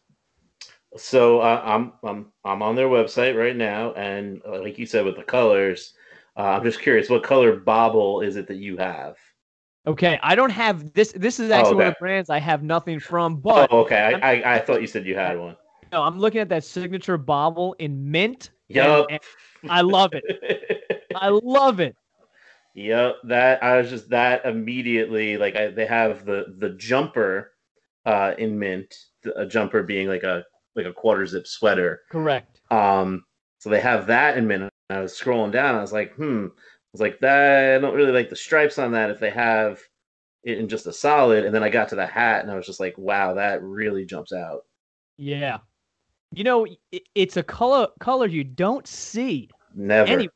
So 0.97 1.39
uh, 1.39 1.62
I'm 1.63 1.93
I'm 2.04 2.26
I'm 2.43 2.62
on 2.62 2.76
their 2.76 2.89
website 2.89 3.38
right 3.38 3.56
now, 3.56 3.93
and 3.93 4.41
uh, 4.45 4.60
like 4.60 4.78
you 4.78 4.86
said 4.86 5.06
with 5.06 5.15
the 5.15 5.24
colors, 5.24 5.93
uh, 6.36 6.41
I'm 6.41 6.63
just 6.63 6.82
curious, 6.82 7.10
what 7.10 7.24
color 7.24 7.56
bobble 7.56 8.19
is 8.19 8.36
it 8.36 8.47
that 8.47 8.58
you 8.58 8.76
have? 8.78 9.15
Okay, 9.88 10.19
I 10.21 10.36
don't 10.36 10.50
have 10.50 10.91
this. 10.91 11.13
This 11.13 11.39
is 11.39 11.50
actually 11.50 11.76
Oh, 11.76 11.78
one 11.78 11.88
of 11.88 11.93
the 11.93 12.00
brands 12.02 12.30
I 12.30 12.39
have 12.39 12.62
nothing 12.62 13.00
from, 13.00 13.38
but 13.38 13.69
oh, 13.71 13.80
okay. 13.84 14.19
I, 14.21 14.34
I 14.41 14.56
I 14.56 14.60
thought 14.60 14.82
you 14.82 14.88
said 14.88 15.06
you 15.06 15.15
had 15.15 15.39
one. 15.39 15.56
no, 15.93 16.04
I'm 16.04 16.19
looking 16.19 16.41
at 16.41 16.50
that 16.50 16.65
signature 16.65 17.17
bobble 17.17 17.74
in 17.80 18.12
mint. 18.12 18.50
and- 18.69 18.76
Yup. 18.76 19.08
and 19.10 19.19
I 19.69 19.82
love 19.82 20.12
it. 20.13 21.04
I 21.15 21.30
love 21.30 21.80
it. 21.80 21.95
Yep, 22.74 23.15
that 23.26 23.63
I 23.63 23.78
was 23.78 23.89
just 23.89 24.10
that 24.10 24.45
immediately 24.45 25.38
like 25.38 25.56
I, 25.56 25.67
they 25.67 25.86
have 25.86 26.26
the 26.26 26.56
the 26.58 26.69
jumper 26.71 27.52
uh 28.06 28.34
in 28.38 28.58
mint, 28.58 28.95
a 29.36 29.45
jumper 29.45 29.84
being 29.84 30.08
like 30.08 30.24
a 30.24 30.45
like 30.76 30.86
a 30.86 30.93
quarter 30.93 31.26
zip 31.26 31.47
sweater. 31.47 32.02
Correct. 32.10 32.62
Um 32.71 33.26
so 33.60 33.69
they 33.69 33.82
have 33.82 34.08
that 34.08 34.38
in 34.38 34.47
mint. 34.47 34.69
I 34.89 35.02
was 35.02 35.13
scrolling 35.13 35.52
down, 35.52 35.76
I 35.76 35.82
was 35.82 35.93
like, 35.93 36.13
hmm. 36.15 36.47
I 36.47 36.93
was 36.93 37.02
like 37.02 37.19
that 37.19 37.76
I 37.76 37.80
don't 37.80 37.95
really 37.95 38.12
like 38.12 38.30
the 38.30 38.36
stripes 38.36 38.80
on 38.80 38.93
that 38.93 39.10
if 39.10 39.19
they 39.19 39.32
have 39.32 39.82
it 40.43 40.58
in 40.58 40.69
just 40.69 40.88
a 40.88 40.93
solid 40.93 41.45
and 41.45 41.54
then 41.54 41.63
I 41.63 41.69
got 41.69 41.89
to 41.89 41.95
the 41.95 42.08
hat 42.08 42.41
and 42.41 42.52
I 42.52 42.56
was 42.56 42.65
just 42.65 42.80
like, 42.80 42.97
wow, 42.97 43.34
that 43.34 43.62
really 43.62 44.06
jumps 44.06 44.32
out. 44.32 44.62
Yeah. 45.17 45.60
You 46.33 46.43
know, 46.43 46.65
it, 46.91 47.03
it's 47.15 47.37
a 47.37 47.43
color 47.43 47.87
color 47.99 48.25
you 48.27 48.43
don't 48.43 48.87
see 48.87 49.49
Never. 49.75 50.07
anywhere. 50.09 50.33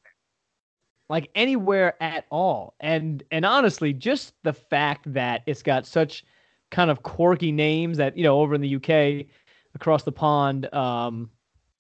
Like 1.08 1.30
anywhere 1.36 2.02
at 2.02 2.26
all. 2.32 2.74
And 2.80 3.24
and 3.32 3.46
honestly, 3.46 3.94
just 3.94 4.34
the 4.44 4.54
fact 4.54 5.12
that 5.14 5.44
it's 5.46 5.62
got 5.62 5.86
such 5.86 6.26
kind 6.72 6.90
of 6.90 7.04
quirky 7.04 7.52
names 7.52 7.98
that, 7.98 8.18
you 8.18 8.24
know, 8.24 8.40
over 8.42 8.56
in 8.56 8.62
the 8.62 8.76
UK 8.76 9.28
across 9.76 10.04
the 10.04 10.12
pond, 10.12 10.74
um, 10.74 11.30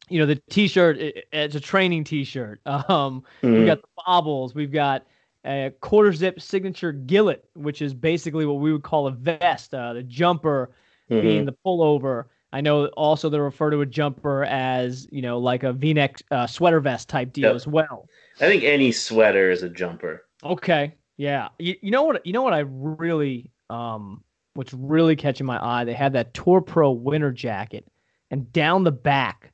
you 0.09 0.19
know, 0.19 0.27
the 0.27 0.35
t-shirt 0.49 0.97
i- 0.99 1.23
it's 1.33 1.55
a 1.55 1.59
training 1.59 2.03
t-shirt. 2.03 2.61
Um, 2.65 3.23
Mhm. 3.41 3.57
we've 3.57 3.65
got 3.65 3.81
the 3.81 3.87
bobbles, 4.05 4.53
we've 4.53 4.71
got 4.71 5.05
a 5.43 5.71
quarter 5.81 6.13
zip 6.13 6.39
signature 6.39 6.91
gilet, 6.91 7.45
which 7.55 7.81
is 7.81 7.93
basically 7.95 8.45
what 8.45 8.59
we 8.59 8.71
would 8.71 8.83
call 8.83 9.07
a 9.07 9.11
vest, 9.11 9.73
uh, 9.73 9.93
the 9.93 10.03
jumper 10.03 10.71
Mhm. 11.09 11.21
being 11.21 11.45
the 11.45 11.55
pullover. 11.65 12.25
I 12.55 12.61
know 12.61 12.85
also 12.95 13.29
they 13.29 13.37
refer 13.37 13.69
to 13.71 13.81
a 13.81 13.85
jumper 13.85 14.45
as, 14.45 15.09
you 15.11 15.21
know, 15.21 15.39
like 15.39 15.63
a 15.63 15.73
V-neck 15.73 16.21
uh, 16.31 16.47
sweater 16.47 16.79
vest 16.79 17.09
type 17.09 17.33
deal 17.33 17.49
Yep. 17.49 17.55
as 17.55 17.67
well. 17.67 18.07
I 18.39 18.47
think 18.47 18.63
any 18.63 18.93
sweater 18.93 19.51
is 19.51 19.61
a 19.61 19.67
jumper. 19.67 20.23
Okay. 20.41 20.95
Yeah. 21.17 21.49
You, 21.59 21.75
you 21.81 21.91
know 21.91 22.03
what? 22.03 22.25
You 22.25 22.31
know 22.31 22.43
what? 22.43 22.53
I 22.53 22.59
really, 22.59 23.51
um, 23.69 24.23
what's 24.53 24.73
really 24.73 25.17
catching 25.17 25.45
my 25.45 25.59
eye? 25.61 25.83
They 25.83 25.93
have 25.95 26.13
that 26.13 26.33
Tour 26.33 26.61
Pro 26.61 26.91
winter 26.91 27.33
jacket, 27.33 27.85
and 28.31 28.49
down 28.53 28.85
the 28.85 28.91
back, 28.93 29.51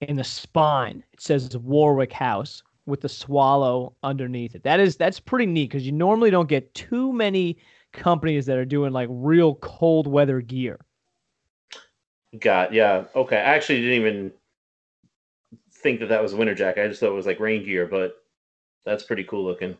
in 0.00 0.16
the 0.16 0.24
spine, 0.24 1.04
it 1.12 1.22
says 1.22 1.56
Warwick 1.56 2.12
House 2.12 2.64
with 2.84 3.00
the 3.00 3.08
swallow 3.08 3.94
underneath 4.02 4.56
it. 4.56 4.64
That 4.64 4.80
is 4.80 4.96
that's 4.96 5.20
pretty 5.20 5.46
neat 5.46 5.70
because 5.70 5.86
you 5.86 5.92
normally 5.92 6.30
don't 6.32 6.48
get 6.48 6.74
too 6.74 7.12
many 7.12 7.58
companies 7.92 8.46
that 8.46 8.58
are 8.58 8.64
doing 8.64 8.92
like 8.92 9.08
real 9.08 9.54
cold 9.54 10.08
weather 10.08 10.40
gear. 10.40 10.80
Got 12.38 12.72
yeah. 12.72 13.04
Okay. 13.14 13.36
I 13.36 13.54
actually 13.54 13.80
didn't 13.80 14.00
even 14.00 14.32
think 15.70 16.00
that 16.00 16.08
that 16.08 16.22
was 16.22 16.32
a 16.32 16.36
winter 16.36 16.54
jacket. 16.54 16.84
I 16.84 16.88
just 16.88 17.00
thought 17.00 17.10
it 17.10 17.14
was 17.14 17.26
like 17.26 17.40
rain 17.40 17.64
gear, 17.64 17.86
but 17.86 18.16
that's 18.84 19.04
pretty 19.04 19.24
cool 19.24 19.44
looking. 19.44 19.76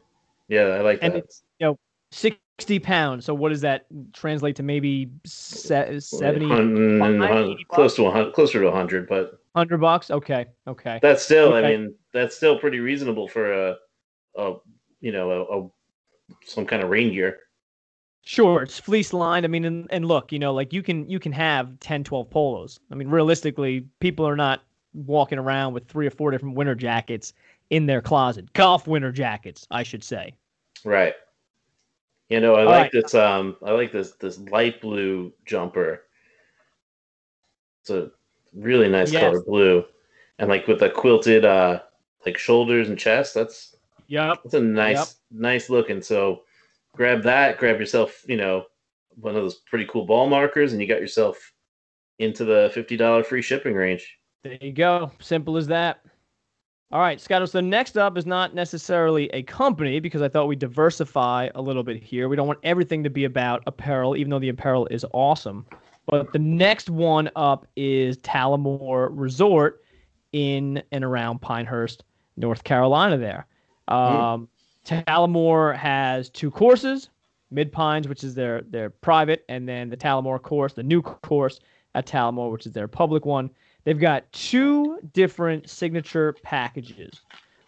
Yeah, 0.48 0.62
I 0.62 0.80
like 0.80 0.98
and 1.02 1.14
that. 1.14 1.24
it's 1.24 1.42
you 1.58 1.66
know 1.66 1.78
60 2.12 2.78
pounds 2.78 3.24
so 3.24 3.34
what 3.34 3.48
does 3.48 3.62
that 3.62 3.86
translate 4.12 4.54
to 4.56 4.62
maybe 4.62 5.10
se- 5.24 5.98
70 5.98 6.46
Hun- 6.46 6.76
mm, 6.76 7.00
hun- 7.00 7.20
hun- 7.20 7.44
80 7.52 7.64
close 7.64 7.96
to 7.96 8.06
a 8.06 8.10
hundred, 8.10 8.34
closer 8.34 8.60
to 8.60 8.70
hundred, 8.70 9.08
but 9.08 9.40
100 9.52 9.78
bucks 9.78 10.10
okay 10.10 10.46
okay 10.68 10.98
that's 11.02 11.22
still. 11.22 11.54
Okay. 11.54 11.66
I 11.66 11.76
mean, 11.76 11.94
that's 12.12 12.36
still 12.36 12.58
pretty 12.58 12.80
reasonable 12.80 13.28
for 13.28 13.52
a, 13.52 13.76
a 14.36 14.54
you 15.00 15.12
know, 15.12 15.30
a, 15.30 15.58
a 15.58 15.70
some 16.46 16.66
kind 16.66 16.82
of 16.82 16.90
rain 16.90 17.12
gear. 17.12 17.40
Sure 18.24 18.62
it's 18.62 18.78
fleece 18.78 19.12
lined 19.12 19.44
i 19.44 19.48
mean 19.48 19.64
and, 19.64 19.86
and 19.90 20.06
look 20.06 20.32
you 20.32 20.38
know 20.38 20.52
like 20.54 20.72
you 20.72 20.82
can 20.82 21.08
you 21.08 21.18
can 21.20 21.32
have 21.32 21.78
10 21.80 22.04
12 22.04 22.30
polos 22.30 22.80
i 22.90 22.94
mean 22.94 23.08
realistically 23.08 23.86
people 24.00 24.26
are 24.26 24.36
not 24.36 24.62
walking 24.94 25.38
around 25.38 25.74
with 25.74 25.86
three 25.88 26.06
or 26.06 26.10
four 26.10 26.30
different 26.30 26.54
winter 26.56 26.74
jackets 26.74 27.32
in 27.70 27.86
their 27.86 28.00
closet 28.00 28.50
golf 28.54 28.86
winter 28.86 29.12
jackets 29.12 29.66
i 29.70 29.82
should 29.82 30.02
say 30.04 30.34
Right. 30.84 31.14
You 32.28 32.40
know, 32.40 32.54
I 32.54 32.64
All 32.64 32.66
like 32.66 32.82
right. 32.82 32.92
this. 32.92 33.14
Um, 33.14 33.56
I 33.62 33.72
like 33.72 33.92
this 33.92 34.12
this 34.12 34.38
light 34.38 34.80
blue 34.80 35.32
jumper. 35.44 36.02
It's 37.80 37.90
a 37.90 38.10
really 38.54 38.88
nice 38.88 39.12
Yes. 39.12 39.20
color 39.20 39.40
blue, 39.40 39.84
and 40.38 40.48
like 40.48 40.66
with 40.66 40.80
the 40.80 40.90
quilted 40.90 41.44
uh 41.44 41.80
like 42.24 42.38
shoulders 42.38 42.88
and 42.88 42.98
chest. 42.98 43.34
That's 43.34 43.76
yep 44.08 44.38
that's 44.42 44.54
a 44.54 44.60
nice 44.60 45.16
nice 45.30 45.68
looking. 45.70 46.00
So 46.02 46.43
grab 46.94 47.22
that. 47.22 47.58
Grab 47.58 47.78
yourself, 47.78 48.22
you 48.26 48.36
know, 48.36 48.64
one 49.16 49.36
of 49.36 49.42
those 49.42 49.56
pretty 49.66 49.86
cool 49.86 50.06
ball 50.06 50.28
markers, 50.28 50.72
and 50.72 50.80
you 50.80 50.88
got 50.88 51.00
yourself 51.00 51.52
into 52.18 52.44
the 52.44 52.70
fifty 52.74 52.96
dollar 52.96 53.24
free 53.24 53.42
shipping 53.42 53.74
range. 53.74 54.18
There 54.42 54.58
you 54.60 54.72
go. 54.72 55.10
Simple 55.20 55.56
as 55.56 55.66
that. 55.68 56.00
All 56.92 57.00
right, 57.00 57.20
Scott. 57.20 57.48
So 57.48 57.60
next 57.60 57.96
up 57.96 58.16
is 58.16 58.26
not 58.26 58.54
necessarily 58.54 59.28
a 59.30 59.42
company 59.42 59.98
because 59.98 60.22
I 60.22 60.28
thought 60.28 60.46
we'd 60.46 60.58
diversify 60.60 61.48
a 61.54 61.60
little 61.60 61.82
bit 61.82 62.02
here. 62.02 62.28
We 62.28 62.36
don't 62.36 62.46
want 62.46 62.60
everything 62.62 63.02
to 63.02 63.10
be 63.10 63.24
about 63.24 63.62
apparel, 63.66 64.16
even 64.16 64.30
though 64.30 64.38
the 64.38 64.50
apparel 64.50 64.86
is 64.90 65.04
awesome. 65.12 65.66
But 66.06 66.32
the 66.32 66.38
next 66.38 66.90
one 66.90 67.30
up 67.34 67.66
is 67.74 68.18
Talamore 68.18 69.08
Resort 69.10 69.82
in 70.32 70.82
and 70.92 71.02
around 71.02 71.40
Pinehurst, 71.40 72.04
North 72.36 72.62
Carolina. 72.62 73.16
There, 73.16 73.46
um, 73.88 74.48
Talamore 74.84 75.76
has 75.76 76.28
two 76.28 76.50
courses: 76.50 77.08
Mid 77.50 77.72
Pines, 77.72 78.08
which 78.08 78.24
is 78.24 78.34
their 78.34 78.62
their 78.62 78.90
private, 78.90 79.44
and 79.48 79.68
then 79.68 79.88
the 79.88 79.96
Talamore 79.96 80.42
course, 80.42 80.72
the 80.74 80.82
new 80.82 81.02
course 81.02 81.60
at 81.94 82.06
Talamore, 82.06 82.50
which 82.52 82.66
is 82.66 82.72
their 82.72 82.88
public 82.88 83.24
one. 83.24 83.50
They've 83.84 83.98
got 83.98 84.30
two 84.32 84.98
different 85.12 85.68
signature 85.68 86.34
packages. 86.42 87.20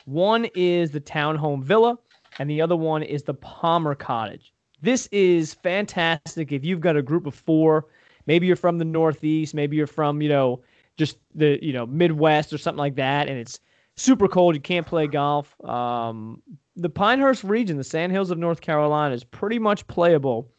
One 0.06 0.46
is 0.54 0.90
the 0.90 1.00
townhome 1.00 1.62
villa, 1.62 1.98
and 2.38 2.48
the 2.48 2.60
other 2.60 2.76
one 2.76 3.02
is 3.02 3.22
the 3.22 3.34
Palmer 3.34 3.94
Cottage. 3.94 4.52
This 4.80 5.08
is 5.12 5.54
fantastic 5.54 6.52
if 6.52 6.64
you've 6.64 6.80
got 6.80 6.96
a 6.96 7.02
group 7.02 7.26
of 7.26 7.34
four. 7.34 7.86
Maybe 8.26 8.46
you're 8.46 8.56
from 8.56 8.78
the 8.78 8.84
Northeast, 8.84 9.54
maybe 9.54 9.76
you're 9.76 9.86
from, 9.86 10.20
you 10.20 10.28
know, 10.28 10.62
just 10.96 11.18
the, 11.34 11.58
you 11.62 11.72
know, 11.72 11.86
Midwest 11.86 12.52
or 12.52 12.58
something 12.58 12.78
like 12.78 12.96
that, 12.96 13.28
and 13.28 13.38
it's 13.38 13.60
super 13.96 14.28
cold. 14.28 14.54
You 14.54 14.60
can't 14.60 14.86
play 14.86 15.06
golf. 15.06 15.54
Um, 15.64 16.42
the 16.76 16.88
Pinehurst 16.90 17.42
region, 17.44 17.76
the 17.76 17.84
Sandhills 17.84 18.30
of 18.30 18.38
North 18.38 18.60
Carolina, 18.60 19.14
is 19.14 19.24
pretty 19.24 19.58
much 19.58 19.86
playable 19.86 20.50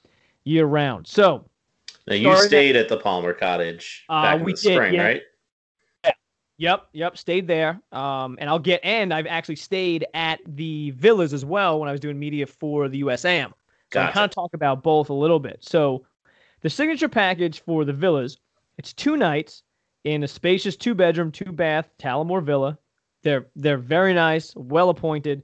year 0.43 0.65
round. 0.65 1.07
So, 1.07 1.45
Now 2.07 2.15
you 2.15 2.23
Starting 2.23 2.43
at- 2.43 2.47
stayed 2.47 2.75
at 2.75 2.89
the 2.89 2.97
Palmer 2.97 3.33
Cottage 3.33 4.05
Uh, 4.09 4.21
back 4.23 4.39
in 4.39 4.43
we 4.45 4.53
the 4.53 4.59
did, 4.61 4.73
spring, 4.73 4.93
yeah. 4.95 5.03
right? 5.03 5.21
Yep, 6.59 6.87
yep, 6.93 7.17
stayed 7.19 7.47
there. 7.47 7.79
Um, 7.91 8.35
and 8.41 8.49
I'll 8.49 8.57
get 8.57 8.79
and 8.83 9.13
I've 9.13 9.27
actually 9.27 9.57
stayed 9.57 10.07
at 10.15 10.39
the 10.47 10.89
villas 10.91 11.31
as 11.31 11.45
well 11.45 11.79
when 11.79 11.87
I 11.87 11.91
was 11.91 12.01
doing 12.01 12.17
media 12.17 12.47
for 12.47 12.89
the 12.89 13.01
USAM. 13.03 13.51
So 13.93 14.01
I 14.01 14.11
kind 14.11 14.25
of 14.25 14.31
talk 14.31 14.55
about 14.55 14.81
both 14.81 15.09
a 15.09 15.13
little 15.13 15.39
bit. 15.39 15.59
So 15.61 16.03
the 16.61 16.69
signature 16.71 17.07
package 17.09 17.59
for 17.61 17.85
the 17.85 17.93
villas, 17.93 18.39
it's 18.79 18.91
two 18.91 19.17
nights 19.17 19.61
in 20.03 20.23
a 20.23 20.27
spacious 20.27 20.75
two 20.75 20.95
bedroom, 20.95 21.31
two 21.31 21.51
bath 21.51 21.91
Talamore 21.99 22.41
villa. 22.43 22.79
They're 23.21 23.45
they're 23.55 23.77
very 23.77 24.15
nice, 24.15 24.55
well 24.55 24.89
appointed. 24.89 25.43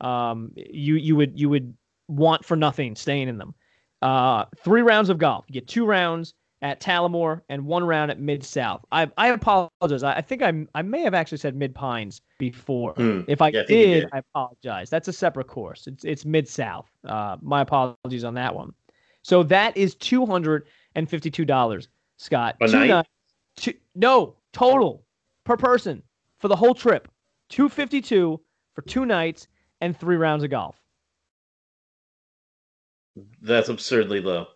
Um, 0.00 0.52
you 0.56 0.94
you 0.96 1.16
would 1.16 1.38
you 1.38 1.48
would 1.48 1.74
want 2.08 2.44
for 2.44 2.56
nothing 2.56 2.96
staying 2.96 3.28
in 3.28 3.38
them. 3.38 3.54
Uh, 4.02 4.46
three 4.58 4.82
rounds 4.82 5.10
of 5.10 5.18
golf. 5.18 5.44
You 5.48 5.52
get 5.54 5.68
two 5.68 5.84
rounds 5.86 6.34
at 6.62 6.80
Talamore 6.80 7.40
and 7.48 7.64
one 7.66 7.84
round 7.84 8.10
at 8.10 8.18
Mid 8.20 8.42
South. 8.44 8.84
I 8.92 9.10
I 9.16 9.28
apologize. 9.28 10.02
I, 10.02 10.14
I 10.14 10.20
think 10.20 10.42
I 10.42 10.66
I 10.74 10.82
may 10.82 11.02
have 11.02 11.14
actually 11.14 11.38
said 11.38 11.54
Mid 11.54 11.74
Pines 11.74 12.20
before. 12.38 12.92
Hmm. 12.94 13.20
If 13.28 13.40
I, 13.42 13.48
Yeah, 13.48 13.60
I 13.60 13.64
did, 13.64 14.00
did. 14.02 14.08
I 14.12 14.18
apologize. 14.18 14.90
That's 14.90 15.08
a 15.08 15.12
separate 15.12 15.46
course. 15.46 15.86
It's 15.86 16.04
it's 16.04 16.24
Mid 16.24 16.48
South. 16.48 16.90
Uh, 17.06 17.36
my 17.42 17.60
apologies 17.60 18.24
on 18.24 18.34
that 18.34 18.54
one. 18.54 18.72
So 19.22 19.42
that 19.44 19.76
is 19.76 19.94
two 19.94 20.24
hundred 20.26 20.66
and 20.94 21.08
fifty-two 21.08 21.44
dollars, 21.44 21.88
Scott. 22.16 22.56
A 22.62 22.66
Two 22.68 22.78
night? 22.78 22.86
nights- 22.88 23.08
two- 23.56 23.74
no 23.94 24.36
total 24.52 25.04
per 25.44 25.56
person 25.56 26.02
for 26.38 26.48
the 26.48 26.56
whole 26.56 26.74
trip. 26.74 27.08
Two 27.50 27.68
fifty-two 27.68 28.40
for 28.74 28.82
two 28.82 29.04
nights 29.04 29.46
and 29.80 29.96
three 29.96 30.16
rounds 30.16 30.44
of 30.44 30.50
golf. 30.50 30.76
That's 33.42 33.68
absurdly 33.68 34.20
low. 34.20 34.46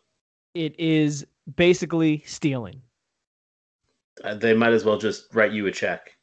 It 0.54 0.78
is 0.78 1.26
basically 1.56 2.22
stealing. 2.26 2.80
Uh, 4.22 4.34
they 4.34 4.54
might 4.54 4.72
as 4.72 4.84
well 4.84 4.96
just 4.98 5.34
write 5.34 5.52
you 5.52 5.66
a 5.66 5.72
check. 5.72 6.16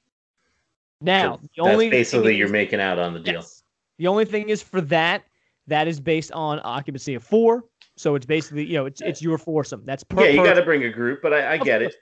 Now, 1.01 1.37
That's 1.37 1.49
the 1.55 1.61
only 1.63 1.89
basically 1.89 2.29
thing 2.29 2.37
you're 2.37 2.45
is- 2.45 2.51
making 2.51 2.79
out 2.79 2.99
on 2.99 3.13
the 3.13 3.19
deal. 3.19 3.35
Yes. 3.35 3.63
The 3.97 4.07
only 4.07 4.25
thing 4.25 4.49
is 4.49 4.63
for 4.63 4.81
that, 4.81 5.23
that 5.67 5.87
is 5.87 5.99
based 5.99 6.31
on 6.31 6.59
occupancy 6.63 7.13
of 7.15 7.23
four. 7.23 7.65
So 7.97 8.15
it's 8.15 8.25
basically, 8.25 8.65
you 8.65 8.73
know, 8.75 8.85
it's 8.85 9.01
it's 9.01 9.21
your 9.21 9.37
foursome. 9.37 9.83
That's 9.85 10.03
per. 10.03 10.23
Yeah, 10.23 10.29
you 10.31 10.43
got 10.43 10.53
to 10.55 10.63
bring 10.63 10.85
a 10.85 10.89
group, 10.89 11.21
but 11.21 11.33
I, 11.33 11.53
I 11.53 11.57
get 11.57 11.81
course. 11.81 11.93
it. 11.93 11.99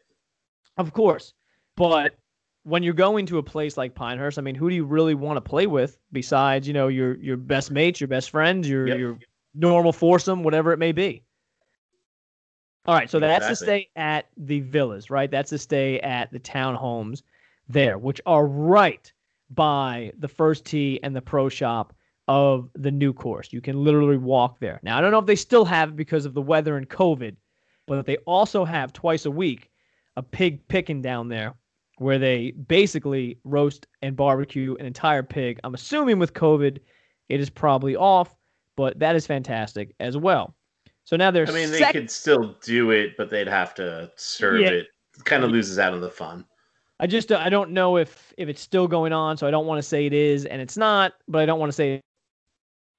Of 0.78 0.94
course, 0.94 1.34
but 1.76 2.14
when 2.64 2.84
you're 2.84 2.94
going 2.94 3.26
to 3.28 3.38
a 3.38 3.44
place 3.44 3.78
like 3.78 3.96
Pinehurst, 3.96 4.38
I 4.38 4.42
mean, 4.42 4.56
who 4.56 4.70
do 4.70 4.76
you 4.76 4.86
really 4.86 5.16
want 5.16 5.38
to 5.38 5.42
play 5.42 5.68
with 5.68 5.98
besides, 6.12 6.68
you 6.68 6.74
know, 6.74 6.88
your 6.88 7.16
your 7.18 7.38
best 7.38 7.72
mates, 7.72 8.00
your 8.02 8.08
best 8.08 8.30
friends, 8.30 8.68
your 8.68 8.88
yep. 8.88 8.98
your 8.98 9.20
normal 9.54 9.92
foursome, 9.92 10.44
whatever 10.44 10.72
it 10.72 10.78
may 10.78 10.92
be. 10.92 11.24
All 12.86 12.96
right, 12.96 13.10
so 13.10 13.20
that's 13.20 13.46
exactly. 13.46 13.54
to 13.54 13.84
stay 13.84 13.90
at 13.96 14.28
the 14.38 14.62
villas, 14.62 15.10
right? 15.10 15.30
That's 15.30 15.50
to 15.52 15.58
stay 15.58 16.00
at 16.00 16.32
the 16.32 16.40
townhomes 16.40 17.22
there, 17.68 17.98
which 17.98 18.20
are 18.26 18.46
right 18.48 19.12
by 19.52 20.12
the 20.18 20.28
first 20.28 20.66
tee 20.66 21.00
and 21.04 21.16
the 21.16 21.22
pro 21.22 21.50
shop 21.50 21.94
of 22.28 22.70
the 22.76 22.92
new 22.92 23.14
course. 23.14 23.52
You 23.52 23.62
can 23.62 23.84
literally 23.84 24.18
walk 24.18 24.60
there. 24.60 24.80
Now, 24.82 24.98
I 24.98 25.02
don't 25.02 25.12
know 25.12 25.20
if 25.20 25.26
they 25.26 25.36
still 25.36 25.66
have 25.66 25.90
it 25.90 25.96
because 25.96 26.26
of 26.26 26.34
the 26.34 26.42
weather 26.42 26.78
and 26.78 26.90
COVID, 26.90 27.36
but 27.86 28.06
they 28.06 28.18
also 28.18 28.66
have 28.66 28.94
twice 28.94 29.26
a 29.26 29.32
week 29.32 29.70
a 30.16 30.24
pig 30.24 30.68
picking 30.68 31.02
down 31.02 31.28
there 31.28 31.56
where 32.00 32.18
they 32.18 32.52
basically 32.52 33.38
roast 33.44 33.88
and 34.02 34.16
barbecue 34.16 34.76
an 34.80 34.86
entire 34.86 35.24
pig. 35.24 35.60
I'm 35.64 35.74
assuming 35.74 36.18
with 36.18 36.34
COVID, 36.34 36.80
it 37.28 37.40
is 37.40 37.50
probably 37.50 37.96
off, 37.96 38.36
but 38.76 38.98
that 39.00 39.16
is 39.16 39.28
fantastic 39.28 39.94
as 40.00 40.18
well. 40.18 40.56
So 41.04 41.16
now 41.16 41.30
there's. 41.32 41.50
I 41.50 41.54
mean, 41.54 41.72
they 41.72 41.80
sec- 41.80 41.94
could 41.94 42.10
still 42.10 42.56
do 42.64 42.92
it, 42.92 43.18
but 43.18 43.30
they'd 43.30 43.48
have 43.48 43.74
to 43.76 44.12
serve 44.16 44.62
yeah. 44.62 44.68
it. 44.68 44.74
it. 44.74 44.88
Kind 45.26 45.44
of 45.44 45.52
loses 45.52 45.78
out 45.78 45.94
on 45.94 46.00
the 46.00 46.10
fun. 46.10 46.46
I 47.00 47.08
just 47.08 47.32
uh, 47.32 47.42
I 47.44 47.50
don't 47.50 47.72
know 47.72 47.98
if 47.98 48.34
if 48.38 48.48
it's 48.48 48.62
still 48.62 48.88
going 48.88 49.12
on, 49.12 49.36
so 49.38 49.48
I 49.48 49.52
don't 49.52 49.66
want 49.66 49.80
to 49.80 49.88
say 49.88 50.06
it 50.06 50.14
is 50.14 50.46
and 50.46 50.62
it's 50.62 50.78
not, 50.78 51.14
but 51.28 51.42
I 51.42 51.46
don't 51.46 51.60
want 51.60 51.70
to 51.70 51.76
say 51.76 52.02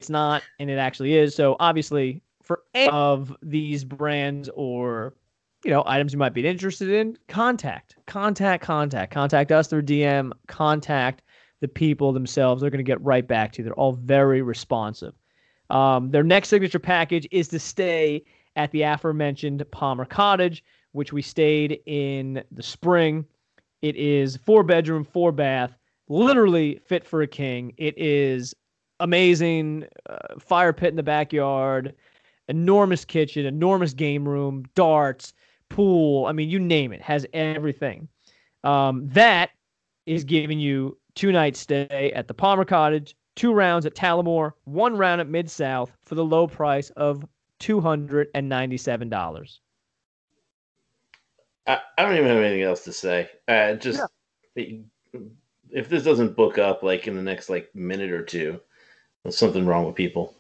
it's 0.01 0.11
not 0.11 0.43
and 0.59 0.69
it 0.69 0.77
actually 0.77 1.15
is. 1.15 1.35
So 1.35 1.57
obviously, 1.61 2.23
for 2.43 2.63
any 2.75 2.91
of 2.91 3.35
these 3.43 3.85
brands 3.85 4.51
or 4.55 5.15
you 5.65 5.71
know 5.71 5.83
items 5.87 6.13
you 6.13 6.19
might 6.19 6.35
be 6.35 6.47
interested 6.47 6.91
in, 6.91 7.17
contact, 7.29 7.97
contact, 8.07 8.63
contact, 8.65 9.13
contact 9.13 9.53
us 9.53 9.69
through 9.69 9.83
DM, 9.83 10.33
contact 10.47 11.23
the 11.61 11.69
people 11.69 12.13
themselves. 12.13 12.61
They're 12.61 12.71
going 12.71 12.79
to 12.79 12.85
get 12.85 13.03
right 13.03 13.27
back 13.27 13.53
to 13.53 13.59
you. 13.59 13.65
They're 13.65 13.75
all 13.75 13.93
very 13.93 14.43
responsive. 14.43 15.15
Um, 15.69 16.11
their 16.11 16.23
next 16.23 16.49
signature 16.49 16.79
package 16.79 17.29
is 17.31 17.49
to 17.49 17.59
stay 17.59 18.25
at 18.57 18.73
the 18.73 18.83
aforementioned 18.83 19.65
Palmer 19.71 20.05
Cottage, 20.05 20.65
which 20.93 21.13
we 21.13 21.23
stayed 21.23 21.81
in 21.87 22.43
the 22.51 22.63
spring. 22.63 23.25
It 23.83 23.97
is 23.97 24.37
four 24.37 24.63
bedroom, 24.63 25.05
four 25.05 25.33
bath, 25.33 25.77
literally 26.09 26.81
fit 26.87 27.07
for 27.07 27.23
a 27.23 27.27
king. 27.27 27.73
It 27.77 27.97
is 27.97 28.55
amazing. 28.99 29.85
Uh, 30.09 30.39
fire 30.39 30.73
pit 30.73 30.91
in 30.91 30.97
the 30.97 31.03
backyard, 31.03 31.95
enormous 32.49 33.05
kitchen, 33.05 33.47
enormous 33.47 33.95
game 33.95 34.29
room, 34.29 34.65
darts, 34.75 35.33
pool. 35.71 36.27
I 36.27 36.33
mean, 36.33 36.51
you 36.51 36.59
name 36.59 36.93
it, 36.93 37.01
has 37.01 37.25
everything. 37.33 38.09
Um, 38.63 39.09
that 39.09 39.51
is 40.05 40.25
giving 40.25 40.61
you 40.61 40.99
two 41.15 41.33
nights 41.33 41.61
stay 41.61 42.13
at 42.15 42.29
the 42.29 42.35
Palmer 42.35 42.67
Cottage, 42.67 43.17
two 43.37 43.55
rounds 43.55 43.87
at 43.87 43.95
Talamore, 43.95 44.53
one 44.65 44.97
round 44.97 45.23
at 45.23 45.29
Mid 45.29 45.51
South 45.51 45.97
for 46.03 46.15
the 46.15 46.25
low 46.25 46.47
price 46.47 46.91
of 46.91 47.25
$297. 47.61 49.59
I, 51.67 51.79
I 51.97 52.03
don't 52.03 52.17
even 52.17 52.29
have 52.29 52.39
anything 52.39 52.63
else 52.63 52.85
to 52.85 52.93
say. 52.93 53.31
Uh, 53.47 53.75
just 53.75 54.03
yeah. 54.57 54.65
if 55.71 55.89
this 55.89 56.03
doesn't 56.03 56.37
book 56.37 56.59
up 56.59 56.83
like 56.83 57.07
in 57.07 57.15
the 57.17 57.23
next 57.23 57.49
like 57.49 57.75
minute 57.75 58.11
or 58.11 58.25
two, 58.25 58.61
there's 59.23 59.37
something 59.37 59.67
wrong 59.67 59.87
with 59.87 59.95
people. 59.95 60.35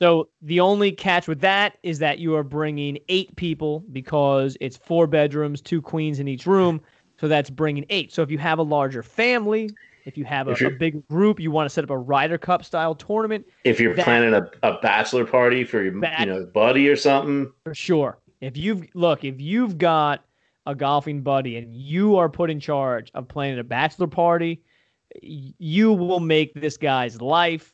So 0.00 0.28
the 0.42 0.60
only 0.60 0.92
catch 0.92 1.26
with 1.26 1.40
that 1.40 1.78
is 1.82 1.98
that 2.00 2.18
you 2.18 2.34
are 2.36 2.42
bringing 2.42 2.98
eight 3.08 3.34
people 3.36 3.84
because 3.92 4.56
it's 4.60 4.76
four 4.76 5.06
bedrooms, 5.06 5.60
two 5.60 5.80
queens 5.80 6.20
in 6.20 6.28
each 6.28 6.46
room. 6.46 6.80
So 7.18 7.28
that's 7.28 7.48
bringing 7.48 7.86
eight. 7.88 8.12
So 8.12 8.22
if 8.22 8.30
you 8.30 8.38
have 8.38 8.58
a 8.58 8.62
larger 8.62 9.02
family, 9.02 9.70
if 10.04 10.18
you 10.18 10.24
have 10.24 10.48
a, 10.48 10.66
a 10.66 10.70
big 10.70 11.06
group, 11.08 11.40
you 11.40 11.50
want 11.50 11.66
to 11.66 11.70
set 11.70 11.82
up 11.82 11.90
a 11.90 11.98
Ryder 11.98 12.38
Cup 12.38 12.64
style 12.64 12.94
tournament. 12.94 13.46
If 13.64 13.80
you're 13.80 13.94
that, 13.94 14.04
planning 14.04 14.34
a, 14.34 14.48
a 14.62 14.78
bachelor 14.80 15.24
party 15.24 15.64
for 15.64 15.82
your 15.82 16.00
that, 16.00 16.20
you 16.20 16.26
know 16.26 16.46
buddy 16.46 16.88
or 16.88 16.96
something, 16.96 17.50
for 17.64 17.74
sure. 17.74 18.18
If 18.40 18.56
you've 18.56 18.86
look, 18.94 19.24
if 19.24 19.40
you've 19.40 19.78
got 19.78 20.24
a 20.66 20.74
golfing 20.74 21.22
buddy 21.22 21.56
and 21.56 21.74
you 21.74 22.16
are 22.16 22.28
put 22.28 22.50
in 22.50 22.60
charge 22.60 23.10
of 23.14 23.28
planning 23.28 23.58
a 23.58 23.64
bachelor 23.64 24.06
party, 24.06 24.62
you 25.22 25.92
will 25.92 26.20
make 26.20 26.54
this 26.54 26.76
guy's 26.76 27.20
life 27.20 27.72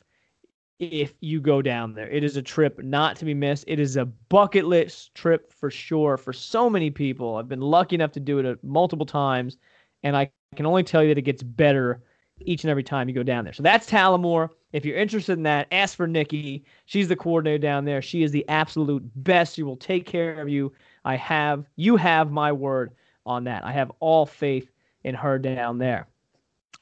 if 0.79 1.13
you 1.21 1.39
go 1.39 1.61
down 1.61 1.93
there. 1.93 2.09
It 2.09 2.23
is 2.23 2.37
a 2.37 2.41
trip 2.41 2.83
not 2.83 3.15
to 3.17 3.25
be 3.25 3.33
missed. 3.33 3.65
It 3.67 3.79
is 3.79 3.95
a 3.95 4.05
bucket 4.05 4.65
list 4.65 5.13
trip 5.15 5.51
for 5.53 5.69
sure 5.69 6.17
for 6.17 6.33
so 6.33 6.69
many 6.69 6.89
people. 6.89 7.35
I've 7.35 7.49
been 7.49 7.61
lucky 7.61 7.95
enough 7.95 8.11
to 8.13 8.19
do 8.19 8.39
it 8.39 8.45
uh, 8.45 8.55
multiple 8.63 9.05
times, 9.05 9.57
and 10.03 10.17
I 10.17 10.31
can 10.55 10.65
only 10.65 10.83
tell 10.83 11.03
you 11.03 11.09
that 11.09 11.17
it 11.17 11.23
gets 11.23 11.43
better 11.43 12.01
each 12.41 12.63
and 12.63 12.71
every 12.71 12.83
time 12.83 13.07
you 13.07 13.15
go 13.15 13.23
down 13.23 13.43
there. 13.43 13.53
So 13.53 13.63
that's 13.63 13.89
Talamore. 13.89 14.49
If 14.71 14.85
you're 14.85 14.97
interested 14.97 15.33
in 15.33 15.43
that, 15.43 15.67
ask 15.71 15.95
for 15.95 16.07
Nikki. 16.07 16.65
She's 16.85 17.07
the 17.07 17.15
coordinator 17.15 17.59
down 17.59 17.85
there. 17.85 18.01
She 18.01 18.23
is 18.23 18.31
the 18.31 18.47
absolute 18.49 19.03
best. 19.23 19.55
She 19.55 19.63
will 19.63 19.77
take 19.77 20.05
care 20.05 20.41
of 20.41 20.49
you. 20.49 20.73
I 21.05 21.15
have 21.17 21.69
you 21.75 21.95
have 21.95 22.31
my 22.31 22.51
word 22.51 22.93
on 23.25 23.43
that. 23.45 23.63
I 23.63 23.71
have 23.71 23.91
all 23.99 24.25
faith 24.25 24.71
in 25.03 25.15
her 25.15 25.37
down 25.37 25.77
there. 25.77 26.07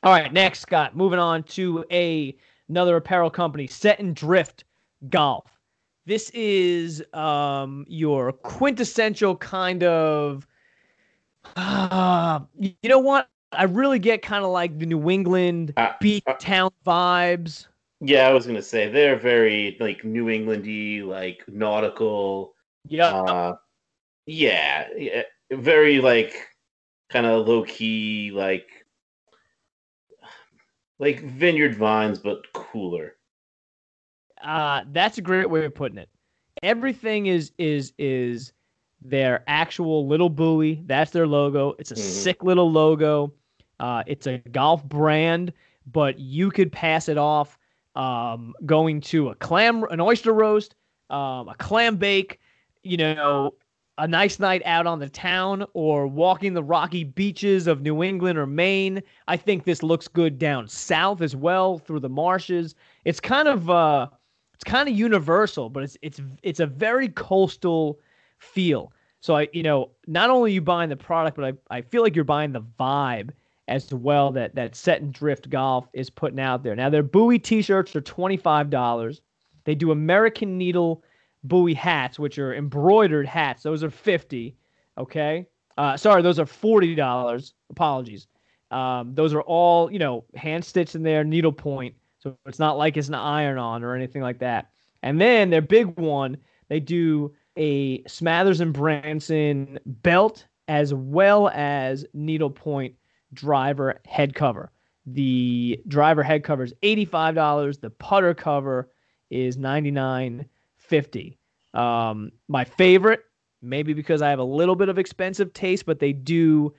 All 0.04 0.12
right, 0.12 0.32
next, 0.32 0.62
Scott. 0.62 0.95
Moving 0.95 1.19
on 1.19 1.43
to 1.43 1.86
a 1.91 2.36
another 2.72 2.96
apparel 2.96 3.30
company, 3.30 3.68
Set 3.68 4.00
and 4.00 4.16
Drift 4.16 4.64
Golf. 5.10 5.46
This 6.06 6.32
is 6.32 7.04
um, 7.14 7.86
your 7.88 8.32
quintessential 8.32 9.36
kind 9.36 9.84
of. 9.84 10.48
Uh, 11.56 12.40
you 12.60 12.74
know 12.86 13.00
what? 13.00 13.28
I 13.52 13.64
really 13.64 14.00
get 14.00 14.22
kind 14.22 14.46
of 14.46 14.52
like 14.52 14.80
the 14.80 14.86
New 14.86 15.10
England 15.10 15.74
uh, 15.76 15.92
beach 16.00 16.24
uh, 16.26 16.34
town 16.40 16.72
vibes. 16.86 17.68
Yeah, 18.00 18.28
I 18.28 18.34
was 18.34 18.48
gonna 18.48 18.62
say 18.62 18.90
they're 18.90 19.20
very 19.20 19.78
like 19.80 20.04
New 20.04 20.26
Englandy, 20.26 21.06
like 21.06 21.44
nautical. 21.48 22.54
Yeah. 22.88 23.14
Uh, 23.14 23.56
yeah, 24.26 24.88
yeah, 24.96 25.24
very 25.52 26.00
like 26.00 26.34
kind 27.10 27.26
of 27.26 27.46
low 27.46 27.64
key, 27.66 28.32
like 28.34 28.81
like 31.02 31.20
vineyard 31.24 31.76
vines, 31.76 32.20
but 32.20 32.54
cooler. 32.54 33.16
Uh, 34.42 34.84
that's 34.92 35.18
a 35.18 35.22
great 35.22 35.50
way 35.50 35.66
of 35.66 35.76
putting 35.76 35.98
it. 35.98 36.10
Everything 36.64 37.26
is 37.26 37.52
is 37.58 37.92
is 37.98 38.54
their 39.02 39.44
actual 39.48 40.08
little 40.08 40.30
buoy. 40.30 40.82
That's 40.86 41.12
their 41.12 41.28
logo. 41.28 41.76
It's 41.80 41.92
a 41.92 41.96
mm-hmm. 41.96 42.04
sick 42.04 42.44
little 42.44 42.72
logo. 42.72 43.34
Uh, 43.80 44.04
it's 44.06 44.28
a 44.28 44.38
golf 44.38 44.84
brand, 44.86 45.52
but 45.92 46.20
you 46.20 46.52
could 46.52 46.72
pass 46.72 47.10
it 47.10 47.18
off 47.18 47.58
um, 47.96 48.54
going 48.66 49.02
to 49.02 49.30
a 49.30 49.36
clam, 49.36 49.84
an 49.90 50.00
oyster 50.00 50.34
roast, 50.34 50.76
um, 51.10 51.50
a 51.50 51.56
clam 51.58 51.98
bake, 51.98 52.40
you 52.84 52.98
know, 52.98 53.56
a 53.97 54.08
nice 54.08 54.39
night 54.39 54.62
out 54.65 54.88
on 54.88 54.99
the 54.99 55.10
town 55.10 55.65
or 55.73 56.08
walking 56.08 56.54
the 56.54 56.63
rocky 56.63 57.04
beaches 57.04 57.67
of 57.67 57.82
New 57.82 58.04
England 58.04 58.38
or 58.38 58.45
Maine. 58.45 59.01
I 59.27 59.38
think 59.38 59.63
this 59.63 59.84
looks 59.84 60.08
good 60.08 60.39
down 60.39 60.67
south 60.67 61.21
as 61.21 61.36
well 61.36 61.77
through 61.77 61.99
the 61.99 62.10
marshes. 62.10 62.75
It's 63.06 63.19
kind 63.19 63.47
of 63.47 63.69
uh 63.69 64.08
it's 64.54 64.63
kind 64.63 64.88
of 64.88 64.95
universal, 64.95 65.69
but 65.69 65.84
it's 65.84 65.97
it's 66.01 66.21
it's 66.43 66.60
a 66.60 66.65
very 66.65 67.10
coastal 67.10 67.99
feel. 68.39 68.93
So 69.19 69.36
I 69.36 69.49
you 69.54 69.63
know, 69.63 69.91
not 70.08 70.30
only 70.30 70.54
you 70.54 70.62
buying 70.62 70.89
the 70.89 70.95
product, 70.95 71.36
but 71.36 71.45
I, 71.45 71.77
I 71.77 71.82
feel 71.82 72.01
like 72.01 72.15
you're 72.15 72.25
buying 72.25 72.54
the 72.54 72.62
vibe 72.80 73.32
as 73.67 73.93
well 73.93 74.32
that 74.32 74.56
that 74.56 74.75
set 74.75 75.01
and 75.01 75.13
drift 75.13 75.49
golf 75.49 75.88
is 75.93 76.10
putting 76.10 76.39
out 76.39 76.63
there. 76.63 76.75
Now 76.75 76.89
their 76.89 77.04
buoy 77.04 77.39
t-shirts 77.39 77.95
are 77.95 78.01
$25. 78.01 79.21
They 79.63 79.75
do 79.75 79.91
American 79.91 80.58
Needle 80.58 81.04
buoy 81.43 81.73
hats, 81.73 82.19
which 82.19 82.38
are 82.38 82.54
embroidered 82.56 83.25
hats. 83.25 83.63
Those 83.63 83.84
are 83.84 83.89
50, 83.89 84.56
okay? 84.97 85.47
Uh, 85.77 85.97
sorry, 85.97 86.21
those 86.21 86.39
are 86.39 86.45
$40. 86.45 87.54
Apologies. 87.69 88.27
Um, 88.69 89.13
those 89.15 89.34
are 89.34 89.41
all, 89.41 89.91
you 89.91 89.99
know, 89.99 90.23
hand 90.36 90.63
stitched 90.63 90.95
in 90.95 91.04
there, 91.04 91.23
needle 91.23 91.51
point. 91.51 91.95
So 92.19 92.38
it's 92.45 92.60
not 92.60 92.77
like 92.77 92.97
it's 92.97 93.08
an 93.08 93.15
iron 93.15 93.58
on 93.58 93.84
or 93.84 93.95
anything 93.95 94.21
like 94.21 94.39
that. 94.39 94.69
And 95.04 95.19
then 95.19 95.49
their 95.49 95.62
big 95.62 95.99
one, 95.99 96.38
they 96.69 96.80
do 96.80 97.34
a 97.58 98.01
Smathers 98.04 98.62
and 98.62 98.73
Branson 98.73 99.80
belt 99.86 100.45
as 100.67 100.93
well 100.93 101.49
as 101.49 102.06
needlepoint 102.13 102.95
driver 103.34 103.99
head 104.06 104.36
cover. 104.36 104.71
The 105.06 105.82
driver 105.88 106.23
head 106.23 106.43
cover 106.43 106.63
is 106.63 106.73
$85. 106.84 107.82
The 107.82 107.89
putter 107.89 108.34
cover 108.34 108.89
is 109.30 109.58
$99.50. 110.91 111.38
Um, 111.80 112.32
my 112.47 112.63
favorite, 112.63 113.23
maybe 113.62 113.93
because 113.93 114.21
I 114.21 114.30
have 114.30 114.39
a 114.39 114.43
little 114.43 114.75
bit 114.75 114.89
of 114.89 114.99
expensive 114.99 115.54
taste, 115.54 115.86
but 115.86 115.99
they 115.99 116.13
do 116.13 116.73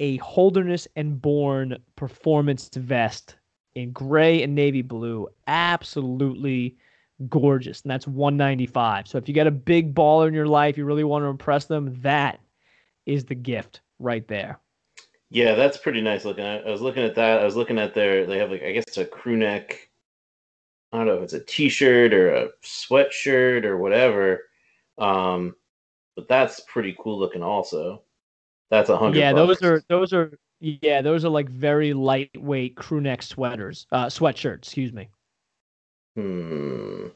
a 0.00 0.16
Holderness 0.18 0.86
and 0.96 1.20
Bourne 1.20 1.76
performance 1.96 2.70
vest 2.74 3.36
in 3.74 3.92
gray 3.92 4.42
and 4.42 4.54
navy 4.54 4.82
blue. 4.82 5.28
Absolutely 5.46 6.76
gorgeous, 7.28 7.82
and 7.82 7.90
that's 7.90 8.06
195. 8.06 9.08
So 9.08 9.18
if 9.18 9.28
you 9.28 9.34
got 9.34 9.46
a 9.46 9.52
big 9.52 9.94
baller 9.94 10.28
in 10.28 10.34
your 10.34 10.46
life, 10.46 10.76
you 10.76 10.84
really 10.84 11.04
want 11.04 11.24
to 11.24 11.28
impress 11.28 11.64
them, 11.64 11.98
that 12.02 12.40
is 13.06 13.24
the 13.24 13.34
gift 13.34 13.80
right 13.98 14.26
there. 14.28 14.58
Yeah, 15.30 15.54
that's 15.54 15.76
pretty 15.76 16.00
nice 16.00 16.24
looking. 16.24 16.44
I, 16.44 16.60
I 16.60 16.70
was 16.70 16.80
looking 16.80 17.02
at 17.02 17.14
that. 17.16 17.40
I 17.40 17.44
was 17.44 17.56
looking 17.56 17.78
at 17.78 17.94
their. 17.94 18.26
They 18.26 18.38
have 18.38 18.50
like 18.50 18.62
I 18.62 18.72
guess 18.72 18.84
it's 18.86 18.98
a 18.98 19.04
crew 19.04 19.36
neck. 19.36 19.85
I 20.92 20.98
don't 20.98 21.06
know 21.06 21.14
if 21.14 21.22
it's 21.22 21.32
a 21.32 21.40
t-shirt 21.40 22.14
or 22.14 22.34
a 22.34 22.48
sweatshirt 22.62 23.64
or 23.64 23.76
whatever. 23.76 24.42
Um, 24.98 25.54
but 26.14 26.28
that's 26.28 26.60
pretty 26.60 26.96
cool 26.98 27.18
looking. 27.18 27.42
Also, 27.42 28.02
that's 28.70 28.88
a 28.88 28.96
hundred. 28.96 29.18
Yeah, 29.18 29.32
bucks. 29.32 29.60
those 29.60 29.70
are 29.70 29.82
those 29.88 30.12
are 30.12 30.38
yeah 30.60 31.02
those 31.02 31.24
are 31.24 31.28
like 31.28 31.48
very 31.48 31.92
lightweight 31.92 32.76
crew 32.76 33.00
neck 33.00 33.22
sweaters, 33.22 33.86
uh, 33.92 34.06
sweatshirts. 34.06 34.58
Excuse 34.58 34.92
me. 34.92 35.08
Hmm. 36.16 37.08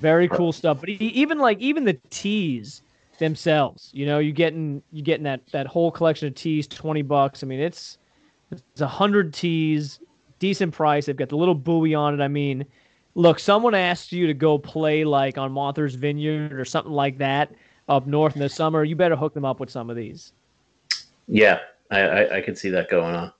Very 0.00 0.28
cool 0.28 0.52
stuff. 0.52 0.80
But 0.80 0.88
even 0.90 1.38
like 1.38 1.58
even 1.60 1.84
the 1.84 1.98
tees 2.10 2.82
themselves, 3.18 3.90
you 3.92 4.06
know, 4.06 4.18
you 4.18 4.32
getting 4.32 4.82
you 4.92 5.02
getting 5.02 5.24
that 5.24 5.46
that 5.52 5.66
whole 5.66 5.90
collection 5.90 6.28
of 6.28 6.34
tees, 6.34 6.66
twenty 6.66 7.02
bucks. 7.02 7.42
I 7.42 7.46
mean, 7.46 7.60
it's 7.60 7.98
it's 8.50 8.80
a 8.80 8.86
hundred 8.86 9.32
tees, 9.32 10.00
decent 10.38 10.72
price. 10.74 11.06
They've 11.06 11.16
got 11.16 11.28
the 11.28 11.36
little 11.36 11.54
buoy 11.54 11.94
on 11.94 12.18
it. 12.18 12.22
I 12.22 12.28
mean, 12.28 12.64
look, 13.14 13.38
someone 13.38 13.74
asks 13.74 14.12
you 14.12 14.26
to 14.26 14.34
go 14.34 14.58
play 14.58 15.04
like 15.04 15.38
on 15.38 15.52
Martha's 15.52 15.94
Vineyard 15.94 16.52
or 16.52 16.64
something 16.64 16.92
like 16.92 17.18
that 17.18 17.52
up 17.88 18.06
north 18.06 18.34
in 18.34 18.40
the 18.40 18.48
summer. 18.48 18.84
You 18.84 18.96
better 18.96 19.16
hook 19.16 19.34
them 19.34 19.44
up 19.44 19.60
with 19.60 19.70
some 19.70 19.90
of 19.90 19.96
these. 19.96 20.32
Yeah, 21.26 21.60
I, 21.90 22.00
I 22.00 22.36
I 22.36 22.40
could 22.40 22.56
see 22.56 22.70
that 22.70 22.88
going 22.88 23.14
on. 23.14 23.32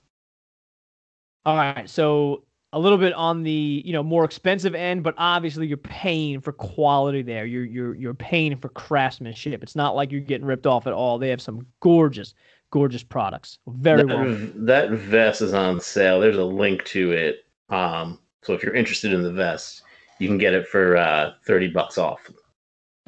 All 1.47 1.57
right, 1.57 1.89
so 1.89 2.45
a 2.73 2.79
little 2.79 2.99
bit 2.99 3.15
on 3.15 3.43
the 3.43 3.83
you 3.85 3.93
know 3.93 4.03
more 4.03 4.25
expensive 4.25 4.75
end, 4.75 5.03
but 5.03 5.15
obviously 5.17 5.67
you're 5.67 5.77
paying 5.77 6.41
for 6.41 6.53
quality 6.53 7.23
there. 7.23 7.47
You're 7.47 7.65
you're 7.65 7.95
you're 7.95 8.15
paying 8.15 8.57
for 8.57 8.69
craftsmanship. 8.69 9.63
It's 9.63 9.77
not 9.77 9.97
like 9.97 10.13
you're 10.13 10.21
getting 10.21 10.47
ripped 10.47 10.67
off 10.67 10.87
at 10.87 10.93
all. 10.93 11.19
They 11.19 11.31
have 11.31 11.41
some 11.41 11.67
gorgeous, 11.81 12.35
gorgeous 12.71 13.03
products. 13.03 13.59
Very 13.67 14.05
that, 14.05 14.07
well. 14.07 14.51
That 14.55 14.91
vest 14.91 15.43
is 15.43 15.55
on 15.55 15.81
sale. 15.81 16.21
There's 16.21 16.37
a 16.37 16.45
link 16.45 16.85
to 16.87 17.13
it. 17.13 17.45
Um, 17.71 18.19
so 18.43 18.55
if 18.55 18.63
you're 18.63 18.75
interested 18.75 19.13
in 19.13 19.23
the 19.23 19.33
vest, 19.33 19.83
you 20.19 20.29
can 20.29 20.39
get 20.39 20.55
it 20.55 20.67
for 20.67 20.97
uh, 20.97 21.33
thirty 21.45 21.69
bucks 21.69 21.99
off. 21.99 22.31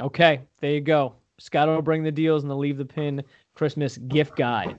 Okay, 0.01 0.40
there 0.61 0.73
you 0.73 0.81
go. 0.81 1.14
Scott 1.38 1.68
will 1.68 1.83
bring 1.83 2.03
the 2.03 2.12
deals 2.12 2.42
and 2.42 2.51
the 2.51 2.57
leave 2.57 2.77
the 2.77 2.85
pin 2.85 3.23
Christmas 3.55 3.96
gift 3.96 4.37
guide. 4.37 4.79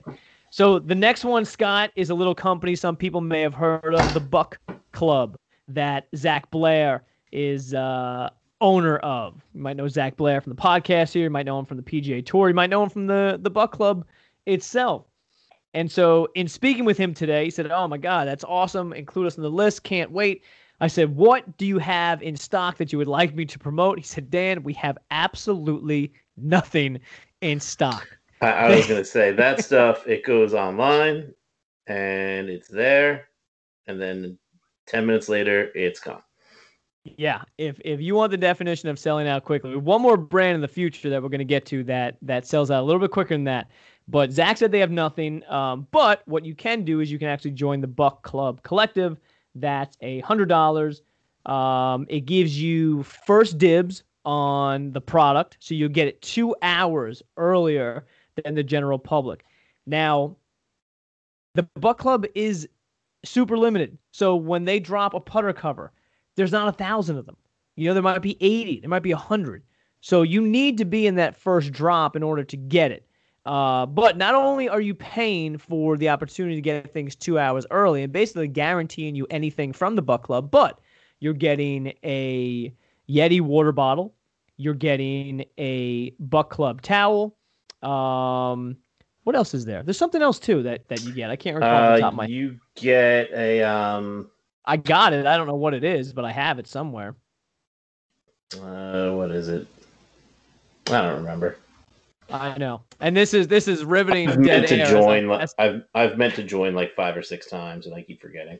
So 0.50 0.78
the 0.78 0.94
next 0.94 1.24
one, 1.24 1.44
Scott, 1.44 1.90
is 1.96 2.10
a 2.10 2.14
little 2.14 2.34
company 2.34 2.76
some 2.76 2.96
people 2.96 3.20
may 3.20 3.40
have 3.40 3.54
heard 3.54 3.94
of, 3.94 4.14
the 4.14 4.20
Buck 4.20 4.58
Club, 4.92 5.36
that 5.68 6.08
Zac 6.14 6.50
Blair 6.50 7.04
is 7.32 7.74
uh, 7.74 8.30
owner 8.60 8.98
of. 8.98 9.42
You 9.54 9.62
might 9.62 9.76
know 9.76 9.88
Zac 9.88 10.16
Blair 10.16 10.40
from 10.40 10.54
the 10.54 10.60
podcast 10.60 11.12
here. 11.12 11.24
You 11.24 11.30
might 11.30 11.46
know 11.46 11.58
him 11.58 11.64
from 11.64 11.78
the 11.78 11.82
PGA 11.82 12.24
Tour. 12.24 12.48
You 12.48 12.54
might 12.54 12.70
know 12.70 12.82
him 12.82 12.90
from 12.90 13.06
the 13.06 13.38
the 13.42 13.50
Buck 13.50 13.72
Club 13.72 14.06
itself. 14.46 15.06
And 15.74 15.90
so, 15.90 16.28
in 16.34 16.48
speaking 16.48 16.84
with 16.84 16.98
him 16.98 17.14
today, 17.14 17.44
he 17.44 17.50
said, 17.50 17.70
"Oh 17.70 17.88
my 17.88 17.96
God, 17.96 18.28
that's 18.28 18.44
awesome! 18.44 18.92
Include 18.92 19.26
us 19.28 19.38
on 19.38 19.42
the 19.42 19.50
list. 19.50 19.84
Can't 19.84 20.10
wait." 20.10 20.42
I 20.80 20.86
said, 20.86 21.14
"What 21.16 21.56
do 21.56 21.64
you 21.64 21.78
have 21.78 22.22
in 22.22 22.36
stock 22.36 22.76
that 22.76 22.92
you 22.92 22.98
would 22.98 23.08
like 23.08 23.34
me 23.34 23.46
to 23.46 23.58
promote?" 23.58 23.98
He 23.98 24.04
said, 24.04 24.30
"Dan, 24.30 24.62
we 24.62 24.74
have 24.74 24.98
absolutely 25.10 26.12
nothing 26.36 27.00
in 27.40 27.58
stock." 27.58 28.06
I, 28.42 28.50
I 28.50 28.76
was 28.76 28.86
gonna 28.88 29.04
say 29.04 29.32
that 29.32 29.64
stuff. 29.64 30.06
It 30.06 30.24
goes 30.24 30.52
online, 30.52 31.32
and 31.86 32.50
it's 32.50 32.68
there, 32.68 33.28
and 33.86 33.98
then 33.98 34.38
ten 34.86 35.06
minutes 35.06 35.30
later, 35.30 35.70
it's 35.74 36.00
gone. 36.00 36.22
Yeah, 37.04 37.42
if 37.58 37.80
if 37.84 38.00
you 38.00 38.14
want 38.14 38.30
the 38.30 38.36
definition 38.36 38.88
of 38.88 38.98
selling 38.98 39.26
out 39.26 39.44
quickly, 39.44 39.74
one 39.76 40.00
more 40.00 40.16
brand 40.16 40.54
in 40.54 40.60
the 40.60 40.68
future 40.68 41.10
that 41.10 41.22
we're 41.22 41.30
going 41.30 41.38
to 41.38 41.44
get 41.44 41.66
to 41.66 41.82
that 41.84 42.16
that 42.22 42.46
sells 42.46 42.70
out 42.70 42.82
a 42.82 42.84
little 42.84 43.00
bit 43.00 43.10
quicker 43.10 43.34
than 43.34 43.44
that. 43.44 43.70
But 44.08 44.32
Zach 44.32 44.58
said 44.58 44.72
they 44.72 44.80
have 44.80 44.90
nothing. 44.90 45.42
Um, 45.48 45.86
but 45.90 46.22
what 46.26 46.44
you 46.44 46.54
can 46.54 46.84
do 46.84 47.00
is 47.00 47.10
you 47.10 47.18
can 47.18 47.28
actually 47.28 47.52
join 47.52 47.80
the 47.80 47.86
Buck 47.86 48.22
Club 48.22 48.62
Collective. 48.62 49.18
That's 49.54 49.96
a 50.00 50.20
hundred 50.20 50.48
dollars. 50.48 51.02
Um, 51.46 52.06
it 52.08 52.20
gives 52.20 52.60
you 52.60 53.02
first 53.02 53.58
dibs 53.58 54.04
on 54.24 54.92
the 54.92 55.00
product, 55.00 55.56
so 55.60 55.74
you'll 55.74 55.88
get 55.88 56.08
it 56.08 56.22
two 56.22 56.54
hours 56.62 57.22
earlier 57.36 58.06
than 58.42 58.54
the 58.54 58.62
general 58.62 58.98
public. 58.98 59.44
Now, 59.86 60.36
the 61.54 61.64
Buck 61.74 61.98
Club 61.98 62.26
is 62.34 62.68
super 63.24 63.58
limited, 63.58 63.98
so 64.12 64.36
when 64.36 64.64
they 64.64 64.78
drop 64.78 65.14
a 65.14 65.20
putter 65.20 65.52
cover 65.52 65.92
there's 66.36 66.52
not 66.52 66.68
a 66.68 66.72
thousand 66.72 67.18
of 67.18 67.26
them. 67.26 67.36
You 67.76 67.88
know, 67.88 67.94
there 67.94 68.02
might 68.02 68.22
be 68.22 68.36
80, 68.40 68.80
there 68.80 68.90
might 68.90 69.02
be 69.02 69.12
100. 69.12 69.62
So 70.00 70.22
you 70.22 70.42
need 70.42 70.78
to 70.78 70.84
be 70.84 71.06
in 71.06 71.14
that 71.16 71.36
first 71.36 71.72
drop 71.72 72.16
in 72.16 72.22
order 72.22 72.44
to 72.44 72.56
get 72.56 72.90
it. 72.90 73.06
Uh, 73.44 73.86
but 73.86 74.16
not 74.16 74.34
only 74.34 74.68
are 74.68 74.80
you 74.80 74.94
paying 74.94 75.58
for 75.58 75.96
the 75.96 76.08
opportunity 76.08 76.54
to 76.54 76.60
get 76.60 76.92
things 76.92 77.16
two 77.16 77.38
hours 77.38 77.66
early 77.70 78.04
and 78.04 78.12
basically 78.12 78.46
guaranteeing 78.46 79.16
you 79.16 79.26
anything 79.30 79.72
from 79.72 79.96
the 79.96 80.02
Buck 80.02 80.22
Club, 80.22 80.50
but 80.50 80.80
you're 81.18 81.32
getting 81.32 81.92
a 82.04 82.72
Yeti 83.08 83.40
water 83.40 83.72
bottle, 83.72 84.14
you're 84.56 84.74
getting 84.74 85.44
a 85.58 86.10
Buck 86.20 86.50
Club 86.50 86.82
towel. 86.82 87.36
Um, 87.82 88.76
what 89.24 89.34
else 89.34 89.54
is 89.54 89.64
there? 89.64 89.82
There's 89.82 89.98
something 89.98 90.22
else 90.22 90.38
too 90.38 90.62
that, 90.62 90.88
that 90.88 91.02
you 91.02 91.12
get. 91.12 91.30
I 91.30 91.36
can't 91.36 91.56
recall 91.56 91.72
off 91.72 91.96
the 91.96 92.00
top 92.00 92.12
of 92.12 92.14
Uh, 92.14 92.22
my 92.22 92.26
you 92.26 92.60
get 92.76 93.30
a 93.32 93.62
um, 93.62 94.30
I 94.64 94.76
got 94.76 95.12
it. 95.12 95.26
I 95.26 95.36
don't 95.36 95.48
know 95.48 95.56
what 95.56 95.74
it 95.74 95.82
is, 95.82 96.12
but 96.12 96.24
I 96.24 96.30
have 96.30 96.60
it 96.60 96.68
somewhere. 96.68 97.16
uh, 98.54 99.10
what 99.12 99.30
is 99.32 99.48
it? 99.48 99.66
I 100.88 101.02
don't 101.02 101.16
remember. 101.16 101.56
I 102.32 102.58
know. 102.58 102.82
And 103.00 103.16
this 103.16 103.34
is 103.34 103.48
this 103.48 103.68
is 103.68 103.84
riveting. 103.84 104.28
I've 104.28 104.38
meant 104.38 104.68
to 104.68 104.84
join. 104.86 105.26
Like, 105.26 105.48
I've 105.58 105.82
I've 105.94 106.18
meant 106.18 106.34
to 106.36 106.42
join 106.42 106.74
like 106.74 106.94
five 106.94 107.16
or 107.16 107.22
six 107.22 107.48
times, 107.48 107.86
and 107.86 107.94
I 107.94 108.02
keep 108.02 108.20
forgetting. 108.20 108.58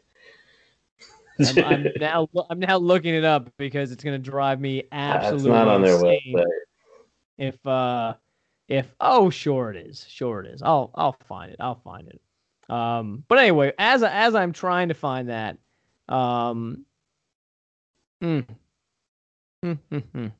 I'm, 1.40 1.64
I'm 1.64 1.88
now 1.98 2.28
I'm 2.50 2.60
now 2.60 2.76
looking 2.78 3.14
it 3.14 3.24
up 3.24 3.50
because 3.56 3.92
it's 3.92 4.04
going 4.04 4.20
to 4.20 4.30
drive 4.30 4.60
me 4.60 4.82
That's 4.90 5.24
absolutely 5.24 5.50
not 5.50 5.68
on 5.68 5.82
their 5.82 5.94
insane 5.94 6.20
website. 6.34 6.44
if 7.38 7.66
uh 7.66 8.14
if 8.68 8.94
oh 9.00 9.30
sure 9.30 9.70
it 9.70 9.76
is 9.86 10.06
sure 10.08 10.40
it 10.40 10.46
is 10.52 10.62
I'll 10.62 10.90
I'll 10.94 11.16
find 11.28 11.50
it 11.50 11.56
I'll 11.60 11.80
find 11.80 12.08
it 12.08 12.20
um 12.68 13.24
but 13.28 13.38
anyway 13.38 13.72
as 13.78 14.02
as 14.02 14.34
I'm 14.34 14.52
trying 14.52 14.88
to 14.88 14.94
find 14.94 15.28
that 15.28 15.58
um 16.08 16.84
mm, 18.22 18.46
mm, 19.64 19.78
mm, 19.90 20.02
mm. 20.14 20.32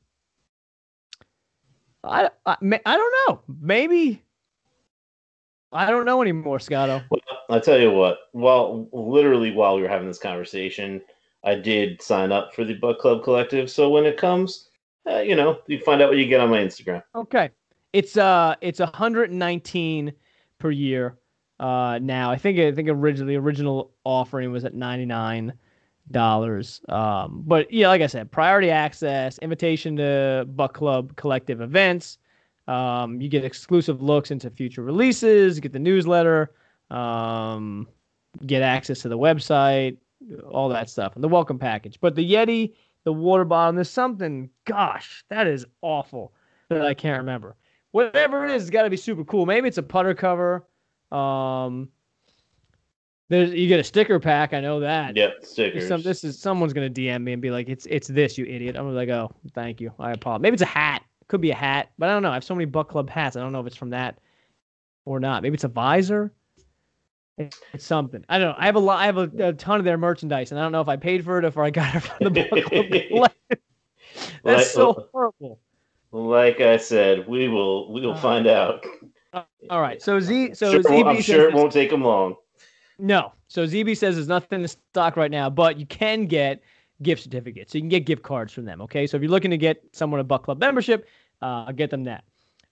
I, 2.03 2.29
I 2.45 2.57
I 2.85 2.97
don't 2.97 3.13
know 3.27 3.41
maybe 3.61 4.21
I 5.71 5.89
don't 5.89 6.05
know 6.05 6.21
anymore 6.21 6.59
Scotto 6.59 7.01
Well, 7.09 7.21
I'll 7.49 7.61
tell 7.61 7.79
you 7.79 7.91
what. 7.91 8.19
Well, 8.33 8.87
literally 8.91 9.51
while 9.51 9.75
we 9.75 9.81
were 9.81 9.87
having 9.87 10.07
this 10.07 10.19
conversation, 10.19 11.01
I 11.43 11.55
did 11.55 12.01
sign 12.01 12.31
up 12.31 12.53
for 12.53 12.63
the 12.63 12.75
Buck 12.75 12.99
Club 12.99 13.23
Collective. 13.23 13.69
So 13.69 13.89
when 13.89 14.05
it 14.05 14.17
comes, 14.17 14.69
uh, 15.09 15.19
you 15.19 15.35
know, 15.35 15.59
you 15.67 15.79
find 15.79 16.01
out 16.01 16.09
what 16.09 16.17
you 16.17 16.27
get 16.27 16.39
on 16.39 16.49
my 16.49 16.59
Instagram. 16.59 17.03
Okay. 17.15 17.49
It's 17.91 18.17
uh 18.17 18.55
it's 18.61 18.79
119 18.79 20.13
per 20.59 20.71
year 20.71 21.17
uh 21.59 21.99
now. 22.01 22.31
I 22.31 22.37
think 22.37 22.59
I 22.59 22.71
think 22.71 22.89
originally 22.89 23.33
the 23.33 23.39
original 23.39 23.91
offering 24.03 24.51
was 24.51 24.65
at 24.65 24.73
99 24.73 25.53
dollars. 26.11 26.81
Um 26.89 27.43
but 27.45 27.71
yeah, 27.71 27.87
like 27.87 28.01
I 28.01 28.07
said, 28.07 28.31
priority 28.31 28.69
access, 28.69 29.37
invitation 29.39 29.95
to 29.97 30.45
Buck 30.49 30.73
Club 30.73 31.15
collective 31.15 31.61
events. 31.61 32.17
Um 32.67 33.21
you 33.21 33.29
get 33.29 33.43
exclusive 33.45 34.01
looks 34.01 34.31
into 34.31 34.49
future 34.49 34.83
releases, 34.83 35.59
get 35.59 35.73
the 35.73 35.79
newsletter, 35.79 36.51
um 36.91 37.87
get 38.45 38.61
access 38.61 38.99
to 39.01 39.09
the 39.09 39.17
website, 39.17 39.97
all 40.49 40.69
that 40.69 40.89
stuff, 40.89 41.15
and 41.15 41.23
the 41.23 41.27
welcome 41.27 41.59
package. 41.59 41.99
But 41.99 42.15
the 42.15 42.29
Yeti, 42.29 42.73
the 43.03 43.13
water 43.13 43.45
bottle, 43.45 43.73
there's 43.73 43.89
something, 43.89 44.49
gosh, 44.65 45.23
that 45.29 45.47
is 45.47 45.65
awful 45.81 46.33
that 46.69 46.85
I 46.85 46.93
can't 46.93 47.19
remember. 47.19 47.55
Whatever 47.91 48.45
it 48.45 48.51
is, 48.51 48.63
it's 48.63 48.71
got 48.71 48.83
to 48.83 48.89
be 48.89 48.97
super 48.97 49.23
cool. 49.23 49.45
Maybe 49.45 49.67
it's 49.67 49.77
a 49.77 49.83
putter 49.83 50.13
cover. 50.13 50.65
Um, 51.11 51.89
there's 53.33 53.51
you 53.53 53.67
get 53.67 53.79
a 53.79 53.83
sticker 53.83 54.19
pack. 54.19 54.53
I 54.53 54.59
know 54.61 54.79
that. 54.79 55.15
Yep, 55.15 55.43
stickers. 55.43 55.87
Some, 55.87 56.01
this 56.01 56.23
is 56.23 56.39
someone's 56.39 56.73
gonna 56.73 56.89
DM 56.89 57.23
me 57.23 57.33
and 57.33 57.41
be 57.41 57.51
like, 57.51 57.67
"It's 57.69 57.85
it's 57.87 58.07
this, 58.07 58.37
you 58.37 58.45
idiot." 58.45 58.75
I'm 58.77 58.93
like, 58.93 59.09
"Oh, 59.09 59.31
thank 59.53 59.81
you. 59.81 59.91
I 59.99 60.11
apologize." 60.11 60.41
Maybe 60.41 60.53
it's 60.53 60.61
a 60.63 60.67
hat. 60.67 61.03
Could 61.27 61.41
be 61.41 61.51
a 61.51 61.55
hat, 61.55 61.91
but 61.97 62.09
I 62.09 62.13
don't 62.13 62.21
know. 62.21 62.29
I 62.31 62.35
have 62.35 62.43
so 62.43 62.53
many 62.53 62.65
Buck 62.65 62.89
Club 62.89 63.09
hats. 63.09 63.35
I 63.35 63.39
don't 63.39 63.51
know 63.51 63.59
if 63.61 63.67
it's 63.67 63.75
from 63.77 63.89
that 63.91 64.19
or 65.05 65.19
not. 65.19 65.41
Maybe 65.41 65.55
it's 65.55 65.63
a 65.63 65.69
visor. 65.69 66.31
It's 67.37 67.57
something. 67.79 68.23
I 68.29 68.37
don't 68.37 68.49
know. 68.49 68.55
I 68.59 68.65
have 68.67 68.75
a 68.75 68.79
lot. 68.79 68.99
I 68.99 69.05
have 69.07 69.17
a, 69.17 69.29
a 69.39 69.53
ton 69.53 69.79
of 69.79 69.85
their 69.85 69.97
merchandise, 69.97 70.51
and 70.51 70.59
I 70.59 70.63
don't 70.63 70.71
know 70.71 70.81
if 70.81 70.87
I 70.89 70.97
paid 70.97 71.23
for 71.25 71.39
it 71.39 71.45
or 71.45 71.47
if 71.47 71.57
I 71.57 71.71
got 71.71 71.95
it 71.95 71.99
from 72.01 72.17
the 72.19 72.29
Buck 72.29 73.09
Club. 73.09 73.31
That's 74.43 74.57
Like- 74.59 74.65
so 74.67 75.07
horrible. 75.11 75.59
like 76.11 76.61
I 76.61 76.77
said, 76.77 77.27
we 77.27 77.47
will 77.47 77.91
we 77.91 78.01
will 78.01 78.13
Uh, 78.13 78.17
find 78.21 78.45
out. 78.45 78.85
All 79.69 79.81
right. 79.81 79.99
So 80.01 80.19
Z. 80.19 80.53
So 80.53 80.71
Sure, 80.73 80.83
ZB 80.83 81.05
I'm 81.07 81.21
sure 81.21 81.47
it 81.49 81.55
won't 81.55 81.71
take 81.71 81.89
them 81.89 82.03
long. 82.03 82.35
No. 83.03 83.33
So 83.49 83.65
ZB 83.65 83.97
says 83.97 84.15
there's 84.15 84.29
nothing 84.29 84.61
in 84.61 84.67
stock 84.67 85.17
right 85.17 85.29
now, 85.29 85.49
but 85.49 85.77
you 85.77 85.85
can 85.85 86.25
get 86.25 86.63
gift 87.01 87.23
certificates. 87.23 87.73
So 87.73 87.77
you 87.77 87.81
can 87.81 87.89
get 87.89 88.05
gift 88.05 88.23
cards 88.23 88.53
from 88.53 88.63
them. 88.63 88.81
Okay. 88.81 89.05
So 89.05 89.17
if 89.17 89.21
you're 89.21 89.29
looking 89.29 89.51
to 89.51 89.57
get 89.57 89.83
someone 89.91 90.21
a 90.21 90.23
Buck 90.23 90.43
Club 90.43 90.57
membership, 90.61 91.05
uh, 91.41 91.65
I'll 91.67 91.73
get 91.73 91.89
them 91.89 92.05
that. 92.05 92.23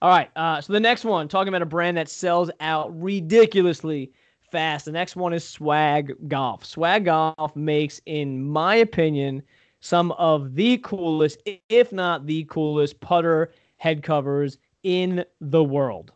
All 0.02 0.10
right. 0.10 0.32
Uh, 0.38 0.62
so 0.62 0.72
the 0.72 0.80
next 0.80 1.04
one, 1.04 1.28
talking 1.28 1.50
about 1.50 1.62
a 1.62 1.66
brand 1.66 1.98
that 1.98 2.08
sells 2.08 2.50
out 2.62 2.98
ridiculously 2.98 4.14
fast. 4.50 4.86
The 4.86 4.94
next 4.94 5.18
one 5.18 5.34
is 5.34 5.46
Swag 5.46 6.14
Golf. 6.30 6.64
Swag 6.64 7.04
Golf 7.04 7.54
makes, 7.54 8.00
in 8.06 8.42
my 8.42 8.76
opinion, 8.76 9.44
some 9.82 10.14
of 10.14 10.56
the 10.56 10.78
coolest, 10.78 11.44
if 11.68 11.92
not 11.92 12.26
the 12.26 12.46
coolest, 12.46 13.02
putter 13.02 13.52
head 13.76 14.02
covers 14.02 14.60
in 14.84 15.26
the 15.42 15.64
world. 15.64 16.14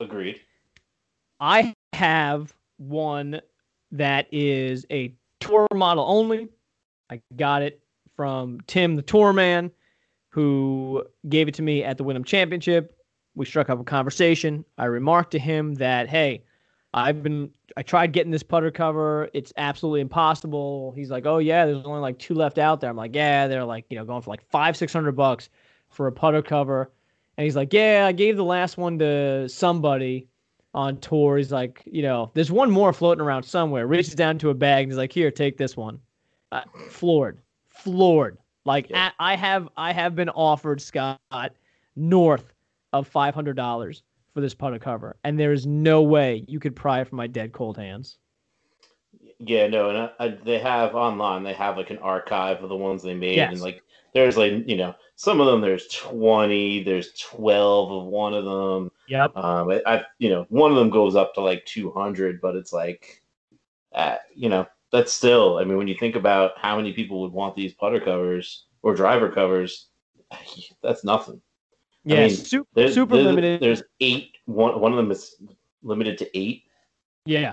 Agreed. 0.00 0.40
I 1.38 1.74
have 1.92 2.54
one 2.76 3.40
that 3.92 4.26
is 4.32 4.86
a 4.90 5.14
tour 5.40 5.66
model 5.74 6.04
only. 6.06 6.48
I 7.10 7.20
got 7.36 7.62
it 7.62 7.80
from 8.16 8.60
Tim 8.66 8.96
the 8.96 9.02
Tour 9.02 9.32
Man, 9.32 9.70
who 10.28 11.04
gave 11.28 11.48
it 11.48 11.54
to 11.54 11.62
me 11.62 11.84
at 11.84 11.96
the 11.96 12.04
Wyndham 12.04 12.24
Championship. 12.24 12.96
We 13.34 13.46
struck 13.46 13.70
up 13.70 13.80
a 13.80 13.84
conversation. 13.84 14.64
I 14.76 14.86
remarked 14.86 15.30
to 15.32 15.38
him 15.38 15.74
that, 15.76 16.08
hey, 16.08 16.42
I've 16.94 17.22
been 17.22 17.50
I 17.76 17.82
tried 17.82 18.12
getting 18.12 18.32
this 18.32 18.42
putter 18.42 18.70
cover. 18.70 19.28
It's 19.34 19.52
absolutely 19.56 20.00
impossible. 20.00 20.92
He's 20.96 21.10
like, 21.10 21.26
oh 21.26 21.38
yeah, 21.38 21.66
there's 21.66 21.84
only 21.84 22.00
like 22.00 22.18
two 22.18 22.34
left 22.34 22.58
out 22.58 22.80
there. 22.80 22.90
I'm 22.90 22.96
like, 22.96 23.14
yeah, 23.14 23.46
they're 23.46 23.64
like, 23.64 23.84
you 23.90 23.96
know, 23.96 24.04
going 24.04 24.22
for 24.22 24.30
like 24.30 24.42
five, 24.50 24.76
six 24.76 24.92
hundred 24.92 25.12
bucks 25.12 25.48
for 25.90 26.06
a 26.06 26.12
putter 26.12 26.42
cover. 26.42 26.90
And 27.36 27.44
he's 27.44 27.56
like, 27.56 27.72
yeah, 27.72 28.04
I 28.06 28.12
gave 28.12 28.36
the 28.36 28.44
last 28.44 28.78
one 28.78 28.98
to 28.98 29.48
somebody 29.48 30.26
on 30.74 30.98
tour. 30.98 31.36
He's 31.38 31.52
like, 31.52 31.82
you 31.86 32.02
know, 32.02 32.30
there's 32.34 32.52
one 32.52 32.70
more 32.70 32.92
floating 32.92 33.22
around 33.22 33.42
somewhere. 33.42 33.86
Reaches 33.86 34.14
down 34.14 34.38
to 34.38 34.50
a 34.50 34.54
bag 34.54 34.84
and 34.84 34.92
he's 34.92 34.98
like, 34.98 35.12
here, 35.12 35.30
take 35.30 35.56
this 35.56 35.76
one. 35.76 35.98
Uh, 36.52 36.62
floored, 36.88 37.38
floored. 37.68 38.38
Like 38.64 38.90
Yeah. 38.90 39.06
at, 39.06 39.14
I 39.18 39.36
have, 39.36 39.68
I 39.76 39.92
have 39.92 40.14
been 40.14 40.28
offered 40.30 40.80
Scott 40.80 41.18
north 41.96 42.52
of 42.92 43.06
five 43.08 43.34
hundred 43.34 43.56
dollars 43.56 44.02
for 44.34 44.40
this 44.40 44.54
putter 44.54 44.78
cover, 44.78 45.16
and 45.24 45.38
there 45.38 45.52
is 45.52 45.66
no 45.66 46.02
way 46.02 46.44
you 46.46 46.60
could 46.60 46.76
pry 46.76 47.00
it 47.00 47.08
from 47.08 47.16
my 47.16 47.26
dead 47.26 47.52
cold 47.52 47.76
hands. 47.76 48.18
Yeah, 49.40 49.68
no, 49.68 49.90
and 49.90 49.98
I, 49.98 50.10
I, 50.18 50.28
they 50.44 50.58
have 50.58 50.94
online. 50.94 51.42
They 51.44 51.52
have 51.54 51.76
like 51.76 51.90
an 51.90 51.98
archive 51.98 52.62
of 52.62 52.68
the 52.68 52.76
ones 52.76 53.02
they 53.02 53.14
made, 53.14 53.36
Yes. 53.36 53.52
and 53.52 53.60
like 53.60 53.82
there's 54.14 54.36
like 54.36 54.68
you 54.68 54.76
know 54.76 54.94
some 55.16 55.40
of 55.40 55.46
them. 55.46 55.60
There's 55.60 55.86
twenty. 55.88 56.82
There's 56.82 57.12
twelve 57.20 57.92
of 57.92 58.04
one 58.06 58.34
of 58.34 58.44
them. 58.44 58.90
Yep. 59.08 59.36
Um, 59.36 59.70
I, 59.70 59.80
I 59.86 60.02
you 60.18 60.30
know 60.30 60.46
one 60.48 60.70
of 60.72 60.76
them 60.76 60.90
goes 60.90 61.14
up 61.14 61.34
to 61.34 61.40
like 61.40 61.64
two 61.66 61.90
hundred, 61.92 62.40
but 62.40 62.56
it's 62.56 62.72
like, 62.72 63.22
uh, 63.94 64.16
you 64.34 64.48
know, 64.48 64.66
that's 64.90 65.12
still. 65.12 65.58
I 65.58 65.64
mean, 65.64 65.76
when 65.76 65.88
you 65.88 65.96
think 65.96 66.16
about 66.16 66.58
how 66.58 66.76
many 66.76 66.92
people 66.92 67.20
would 67.22 67.32
want 67.32 67.54
these 67.54 67.74
putter 67.74 68.00
covers 68.00 68.64
or 68.82 68.94
driver 68.96 69.30
covers, 69.30 69.86
that's 70.82 71.04
nothing. 71.04 71.40
I 72.06 72.10
Yeah. 72.14 72.20
mean, 72.26 72.30
su- 72.30 72.66
There's, 72.74 72.94
super 72.94 73.14
there's- 73.14 73.26
limited. 73.26 73.60
There's 73.60 73.82
eight. 74.00 74.32
One 74.46 74.80
one 74.80 74.90
of 74.92 74.96
them 74.96 75.12
is 75.12 75.36
limited 75.84 76.18
to 76.18 76.36
eight. 76.38 76.64
yeah. 77.24 77.52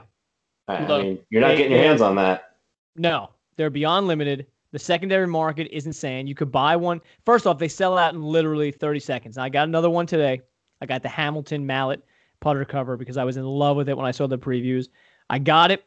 I, 0.68 0.76
I 0.78 0.88
Look, 0.88 1.03
mean, 1.03 1.20
you're 1.30 1.41
not 1.41 1.49
they- 1.49 1.57
getting 1.57 1.72
your 1.74 1.82
hands 1.82 2.01
on 2.01 2.16
that. 2.16 2.51
No, 2.95 3.30
they're 3.57 3.70
beyond 3.70 4.07
limited. 4.07 4.47
The 4.72 4.80
secondary 4.80 5.28
market 5.28 5.68
is 5.72 5.86
insane. 5.86 6.28
You 6.28 6.36
could 6.36 6.51
buy 6.51 6.76
one. 6.76 7.01
First 7.26 7.47
off, 7.47 7.59
they 7.59 7.68
sell 7.68 7.97
out 7.97 8.13
in 8.13 8.22
literally 8.22 8.72
30 8.72 8.99
seconds. 8.99 9.38
I 9.38 9.49
got 9.49 9.68
another 9.68 9.89
one 9.89 10.05
today. 10.05 10.41
I 10.82 10.86
got 10.86 11.01
the 11.03 11.09
Hamilton 11.09 11.66
Mallet 11.66 12.03
putter 12.41 12.66
cover 12.66 12.97
because 12.97 13.18
I 13.18 13.24
was 13.24 13.38
in 13.38 13.45
love 13.45 13.78
with 13.78 13.88
it 13.89 13.95
when 13.95 14.05
I 14.05 14.11
saw 14.11 14.28
the 14.28 14.38
previews. 14.38 14.88
I 15.30 15.39
got 15.39 15.72
it 15.72 15.86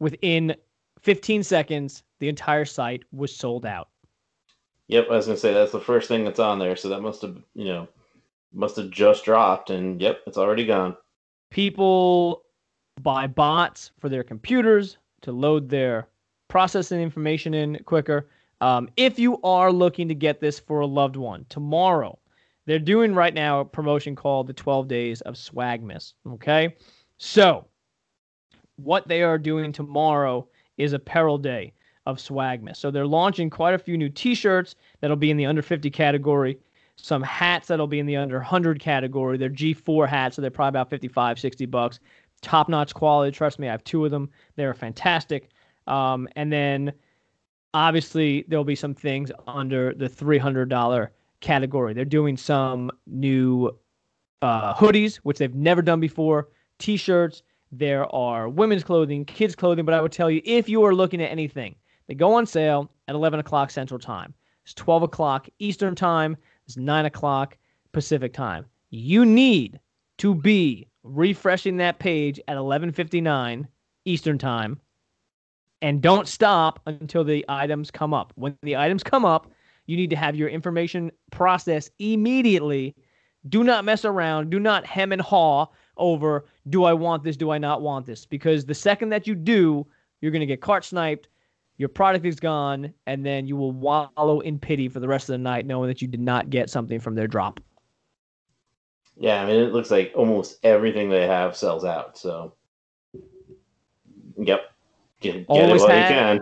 within 0.00 0.54
15 1.00 1.42
seconds. 1.42 2.02
The 2.18 2.28
entire 2.28 2.64
site 2.64 3.04
was 3.12 3.34
sold 3.34 3.64
out. 3.64 3.88
Yep, 4.88 5.06
I 5.10 5.16
was 5.16 5.26
gonna 5.26 5.38
say 5.38 5.52
that's 5.52 5.72
the 5.72 5.80
first 5.80 6.08
thing 6.08 6.24
that's 6.24 6.38
on 6.40 6.58
there, 6.58 6.74
so 6.76 6.88
that 6.88 7.02
must 7.02 7.22
have 7.22 7.36
you 7.54 7.66
know 7.66 7.88
must 8.54 8.76
have 8.76 8.90
just 8.90 9.24
dropped, 9.24 9.68
and 9.70 10.00
yep, 10.00 10.20
it's 10.26 10.38
already 10.38 10.64
gone. 10.64 10.96
People 11.50 12.42
buy 13.02 13.26
bots 13.26 13.92
for 13.98 14.08
their 14.08 14.22
computers 14.22 14.98
to 15.22 15.32
load 15.32 15.68
their 15.68 16.08
processing 16.48 17.00
information 17.00 17.54
in 17.54 17.78
quicker. 17.84 18.28
Um, 18.60 18.88
if 18.96 19.18
you 19.18 19.40
are 19.42 19.72
looking 19.72 20.08
to 20.08 20.14
get 20.14 20.40
this 20.40 20.58
for 20.58 20.80
a 20.80 20.86
loved 20.86 21.16
one, 21.16 21.46
tomorrow 21.48 22.18
they're 22.66 22.78
doing 22.78 23.14
right 23.14 23.32
now 23.32 23.60
a 23.60 23.64
promotion 23.64 24.16
called 24.16 24.46
the 24.46 24.52
12 24.52 24.88
Days 24.88 25.20
of 25.22 25.34
Swagmas. 25.34 26.14
Okay, 26.26 26.74
so 27.18 27.66
what 28.76 29.06
they 29.08 29.22
are 29.22 29.38
doing 29.38 29.72
tomorrow 29.72 30.46
is 30.76 30.92
apparel 30.92 31.38
day 31.38 31.72
of 32.06 32.18
Swagmas. 32.18 32.76
So 32.76 32.90
they're 32.90 33.06
launching 33.06 33.50
quite 33.50 33.74
a 33.74 33.78
few 33.78 33.98
new 33.98 34.08
T-shirts 34.08 34.74
that'll 35.00 35.16
be 35.16 35.30
in 35.30 35.36
the 35.36 35.46
under 35.46 35.62
50 35.62 35.90
category. 35.90 36.58
Some 36.96 37.22
hats 37.22 37.68
that'll 37.68 37.86
be 37.86 38.00
in 38.00 38.06
the 38.06 38.16
under 38.16 38.36
100 38.36 38.80
category. 38.80 39.36
They're 39.36 39.50
G4 39.50 40.08
hats, 40.08 40.36
so 40.36 40.42
they're 40.42 40.50
probably 40.50 40.70
about 40.70 40.90
55, 40.90 41.38
60 41.38 41.66
bucks. 41.66 42.00
Top 42.40 42.68
notch 42.68 42.94
quality. 42.94 43.36
Trust 43.36 43.58
me, 43.58 43.68
I 43.68 43.72
have 43.72 43.84
two 43.84 44.04
of 44.04 44.10
them. 44.10 44.30
They're 44.56 44.74
fantastic. 44.74 45.50
Um, 45.86 46.28
and 46.36 46.52
then 46.52 46.92
obviously 47.74 48.44
there'll 48.48 48.64
be 48.64 48.74
some 48.74 48.94
things 48.94 49.30
under 49.46 49.94
the 49.94 50.08
$300 50.08 51.08
category. 51.40 51.94
They're 51.94 52.04
doing 52.04 52.36
some 52.36 52.90
new 53.06 53.76
uh, 54.42 54.74
hoodies, 54.74 55.16
which 55.16 55.38
they've 55.38 55.54
never 55.54 55.82
done 55.82 56.00
before, 56.00 56.48
t 56.78 56.96
shirts. 56.96 57.42
There 57.70 58.12
are 58.14 58.48
women's 58.48 58.82
clothing, 58.82 59.24
kids' 59.24 59.54
clothing. 59.54 59.84
But 59.84 59.94
I 59.94 60.00
would 60.00 60.12
tell 60.12 60.30
you 60.30 60.40
if 60.44 60.68
you 60.68 60.84
are 60.84 60.94
looking 60.94 61.20
at 61.22 61.30
anything, 61.30 61.74
they 62.06 62.14
go 62.14 62.34
on 62.34 62.46
sale 62.46 62.90
at 63.08 63.14
11 63.14 63.40
o'clock 63.40 63.70
Central 63.70 64.00
Time. 64.00 64.32
It's 64.64 64.74
12 64.74 65.02
o'clock 65.04 65.48
Eastern 65.58 65.94
Time. 65.94 66.36
It's 66.66 66.76
9 66.76 67.06
o'clock 67.06 67.56
Pacific 67.92 68.32
Time. 68.32 68.64
You 68.90 69.24
need 69.24 69.80
to 70.18 70.34
be 70.34 70.87
refreshing 71.02 71.78
that 71.78 71.98
page 71.98 72.40
at 72.48 72.56
11:59 72.56 73.68
Eastern 74.04 74.38
Time 74.38 74.80
and 75.82 76.02
don't 76.02 76.26
stop 76.26 76.80
until 76.86 77.24
the 77.24 77.44
items 77.48 77.90
come 77.90 78.12
up. 78.12 78.32
When 78.36 78.56
the 78.62 78.76
items 78.76 79.02
come 79.02 79.24
up, 79.24 79.50
you 79.86 79.96
need 79.96 80.10
to 80.10 80.16
have 80.16 80.36
your 80.36 80.48
information 80.48 81.10
processed 81.30 81.92
immediately. 81.98 82.94
Do 83.48 83.64
not 83.64 83.84
mess 83.84 84.04
around. 84.04 84.50
Do 84.50 84.58
not 84.58 84.84
hem 84.84 85.12
and 85.12 85.22
haw 85.22 85.66
over 85.96 86.46
do 86.68 86.84
I 86.84 86.92
want 86.92 87.24
this, 87.24 87.36
do 87.36 87.50
I 87.50 87.58
not 87.58 87.82
want 87.82 88.06
this? 88.06 88.26
Because 88.26 88.64
the 88.64 88.74
second 88.74 89.08
that 89.10 89.26
you 89.26 89.34
do, 89.34 89.86
you're 90.20 90.32
going 90.32 90.40
to 90.40 90.46
get 90.46 90.60
cart 90.60 90.84
sniped, 90.84 91.28
your 91.76 91.88
product 91.88 92.26
is 92.26 92.40
gone, 92.40 92.92
and 93.06 93.24
then 93.24 93.46
you 93.46 93.56
will 93.56 93.72
wallow 93.72 94.40
in 94.40 94.58
pity 94.58 94.88
for 94.88 95.00
the 95.00 95.08
rest 95.08 95.28
of 95.28 95.34
the 95.34 95.38
night 95.38 95.64
knowing 95.66 95.88
that 95.88 96.02
you 96.02 96.08
did 96.08 96.20
not 96.20 96.50
get 96.50 96.70
something 96.70 97.00
from 97.00 97.14
their 97.14 97.28
drop. 97.28 97.60
Yeah, 99.18 99.42
I 99.42 99.46
mean, 99.46 99.60
it 99.60 99.72
looks 99.72 99.90
like 99.90 100.12
almost 100.14 100.58
everything 100.62 101.10
they 101.10 101.26
have 101.26 101.56
sells 101.56 101.84
out. 101.84 102.16
So, 102.16 102.54
yep, 104.36 104.60
get, 105.20 105.34
get 105.34 105.46
Always 105.48 105.82
it 105.82 105.86
while 105.86 105.96
have. 105.96 106.10
you 106.10 106.16
can. 106.16 106.40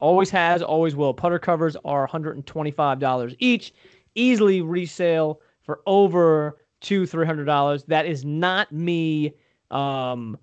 Always 0.00 0.30
has, 0.30 0.62
always 0.62 0.94
will. 0.94 1.14
Putter 1.14 1.38
covers 1.38 1.76
are 1.84 2.06
$125 2.06 3.36
each, 3.38 3.72
easily 4.14 4.60
resale 4.60 5.40
for 5.62 5.80
over 5.86 6.58
two, 6.80 7.06
three 7.06 7.26
hundred 7.26 7.44
dollars. 7.44 7.84
That 7.84 8.06
is 8.06 8.24
not 8.24 8.72
me 8.72 9.34
um, 9.70 10.38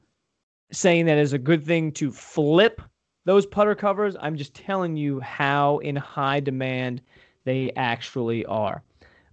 saying 0.71 1.05
that 1.07 1.17
is 1.17 1.33
a 1.33 1.39
good 1.39 1.65
thing 1.65 1.91
to 1.93 2.11
flip 2.11 2.81
those 3.25 3.45
putter 3.45 3.75
covers. 3.75 4.15
I'm 4.21 4.37
just 4.37 4.53
telling 4.53 4.95
you 4.95 5.19
how 5.19 5.79
in 5.79 5.95
high 5.95 6.39
demand 6.39 7.01
they 7.43 7.71
actually 7.75 8.45
are. 8.45 8.83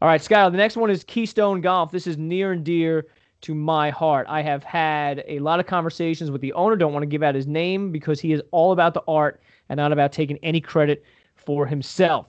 All 0.05 0.11
right, 0.11 0.21
Skylar, 0.21 0.53
the 0.53 0.59
next 0.59 0.77
one 0.77 0.91
is 0.91 1.03
Keystone 1.03 1.63
Golf. 1.63 1.91
This 1.91 2.07
is 2.07 2.19
near 2.19 2.53
and 2.53 2.63
dear 2.63 3.07
to 3.41 3.55
my 3.55 3.89
heart. 3.89 4.27
I 4.29 4.43
have 4.43 4.63
had 4.63 5.25
a 5.27 5.39
lot 5.39 5.61
of 5.61 5.67
conversations 5.67 6.31
with 6.31 6.43
the 6.43 6.53
owner. 6.53 6.77
Don't 6.77 6.93
want 6.93 7.05
to 7.05 7.07
give 7.07 7.23
out 7.23 7.35
his 7.35 7.47
name 7.47 7.91
because 7.91 8.21
he 8.21 8.31
is 8.35 8.43
all 8.51 8.73
about 8.73 8.93
the 8.93 9.03
art 9.09 9.41
and 9.71 9.79
not 9.79 9.93
about 9.93 10.13
taking 10.13 10.37
any 10.43 10.61
credit 10.61 11.05
for 11.37 11.65
himself. 11.65 12.27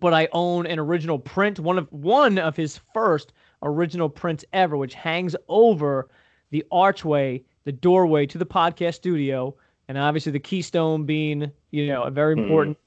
But 0.00 0.14
I 0.14 0.26
own 0.32 0.66
an 0.66 0.80
original 0.80 1.16
print, 1.16 1.60
one 1.60 1.78
of 1.78 1.86
one 1.92 2.38
of 2.40 2.56
his 2.56 2.80
first 2.92 3.34
original 3.62 4.08
prints 4.08 4.44
ever, 4.52 4.76
which 4.76 4.94
hangs 4.94 5.36
over 5.46 6.08
the 6.50 6.64
archway, 6.72 7.44
the 7.62 7.70
doorway 7.70 8.26
to 8.26 8.36
the 8.36 8.44
podcast 8.44 8.94
studio, 8.94 9.54
and 9.86 9.96
obviously 9.96 10.32
the 10.32 10.40
keystone 10.40 11.04
being, 11.04 11.52
you 11.70 11.86
know, 11.86 12.02
a 12.02 12.10
very 12.10 12.34
Hmm. 12.34 12.40
important 12.40 12.78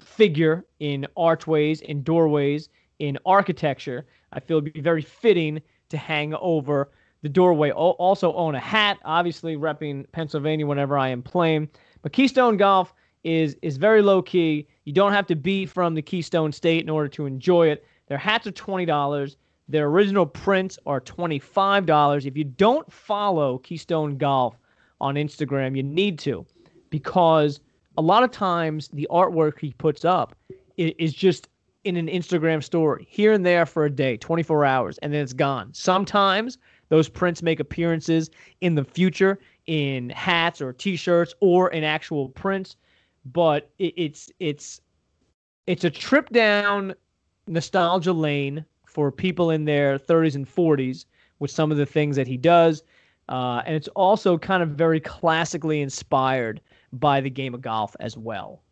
figure 0.00 0.64
in 0.80 1.06
archways, 1.16 1.80
in 1.82 2.02
doorways, 2.02 2.68
in 2.98 3.18
architecture. 3.26 4.06
I 4.32 4.40
feel 4.40 4.58
it'd 4.58 4.72
be 4.72 4.80
very 4.80 5.02
fitting 5.02 5.60
to 5.88 5.96
hang 5.96 6.34
over 6.34 6.90
the 7.22 7.28
doorway. 7.28 7.70
Al- 7.70 7.96
Also 7.98 8.32
own 8.34 8.54
a 8.54 8.60
hat, 8.60 8.98
obviously 9.04 9.56
repping 9.56 10.06
Pennsylvania 10.12 10.66
whenever 10.66 10.96
I 10.96 11.08
am 11.08 11.22
playing. 11.22 11.68
But 12.02 12.12
Keystone 12.12 12.56
Golf 12.56 12.94
is 13.24 13.56
is 13.60 13.76
very 13.76 14.00
low 14.00 14.22
key. 14.22 14.66
You 14.84 14.92
don't 14.94 15.12
have 15.12 15.26
to 15.26 15.36
be 15.36 15.66
from 15.66 15.94
the 15.94 16.02
Keystone 16.02 16.52
State 16.52 16.82
in 16.82 16.88
order 16.88 17.08
to 17.08 17.26
enjoy 17.26 17.68
it. 17.68 17.84
Their 18.08 18.18
hats 18.18 18.46
are 18.46 18.52
twenty 18.52 18.86
dollars. 18.86 19.36
Their 19.68 19.86
original 19.86 20.26
prints 20.26 20.78
are 20.86 21.00
twenty 21.00 21.38
five 21.38 21.84
dollars. 21.84 22.24
If 22.24 22.36
you 22.36 22.44
don't 22.44 22.90
follow 22.90 23.58
Keystone 23.58 24.16
Golf 24.16 24.56
on 25.00 25.16
Instagram, 25.16 25.76
you 25.76 25.82
need 25.82 26.18
to, 26.20 26.46
because 26.88 27.60
a 28.00 28.02
lot 28.02 28.22
of 28.22 28.30
times 28.30 28.88
the 28.94 29.06
artwork 29.10 29.60
he 29.60 29.74
puts 29.74 30.06
up 30.06 30.34
is, 30.78 31.12
just 31.12 31.50
in 31.84 31.98
an 31.98 32.06
Instagram 32.06 32.64
story 32.64 33.06
here 33.10 33.30
and 33.30 33.44
there 33.44 33.66
for 33.66 33.84
a 33.84 33.90
day, 33.90 34.16
24 34.16 34.64
hours, 34.64 34.96
and 34.98 35.12
then 35.12 35.22
it's 35.22 35.34
gone. 35.34 35.68
Sometimes 35.74 36.56
those 36.88 37.10
prints 37.10 37.42
make 37.42 37.60
appearances 37.60 38.30
in 38.62 38.74
the 38.74 38.84
future 38.84 39.38
in 39.66 40.08
hats 40.08 40.62
or 40.62 40.72
t-shirts 40.72 41.34
or 41.40 41.70
in 41.72 41.84
actual 41.84 42.30
prints, 42.30 42.74
but 43.26 43.70
it's 43.78 44.30
it's 44.40 44.80
it's 45.66 45.84
a 45.84 45.90
trip 45.90 46.30
down 46.30 46.94
nostalgia 47.48 48.14
lane 48.14 48.64
for 48.86 49.12
people 49.12 49.50
in 49.50 49.66
their 49.66 49.98
30s 49.98 50.36
and 50.36 50.46
40s 50.46 51.04
with 51.38 51.50
some 51.50 51.70
of 51.70 51.76
the 51.76 51.84
things 51.84 52.16
that 52.16 52.26
he 52.26 52.38
does. 52.38 52.82
Uh, 53.28 53.62
and 53.66 53.76
it's 53.76 53.88
also 53.88 54.38
kind 54.38 54.62
of 54.62 54.70
very 54.70 55.00
classically 55.00 55.82
inspired 55.82 56.62
by 56.92 57.20
the 57.20 57.30
game 57.30 57.54
of 57.54 57.60
golf 57.60 57.94
as 58.00 58.16
well. 58.16 58.62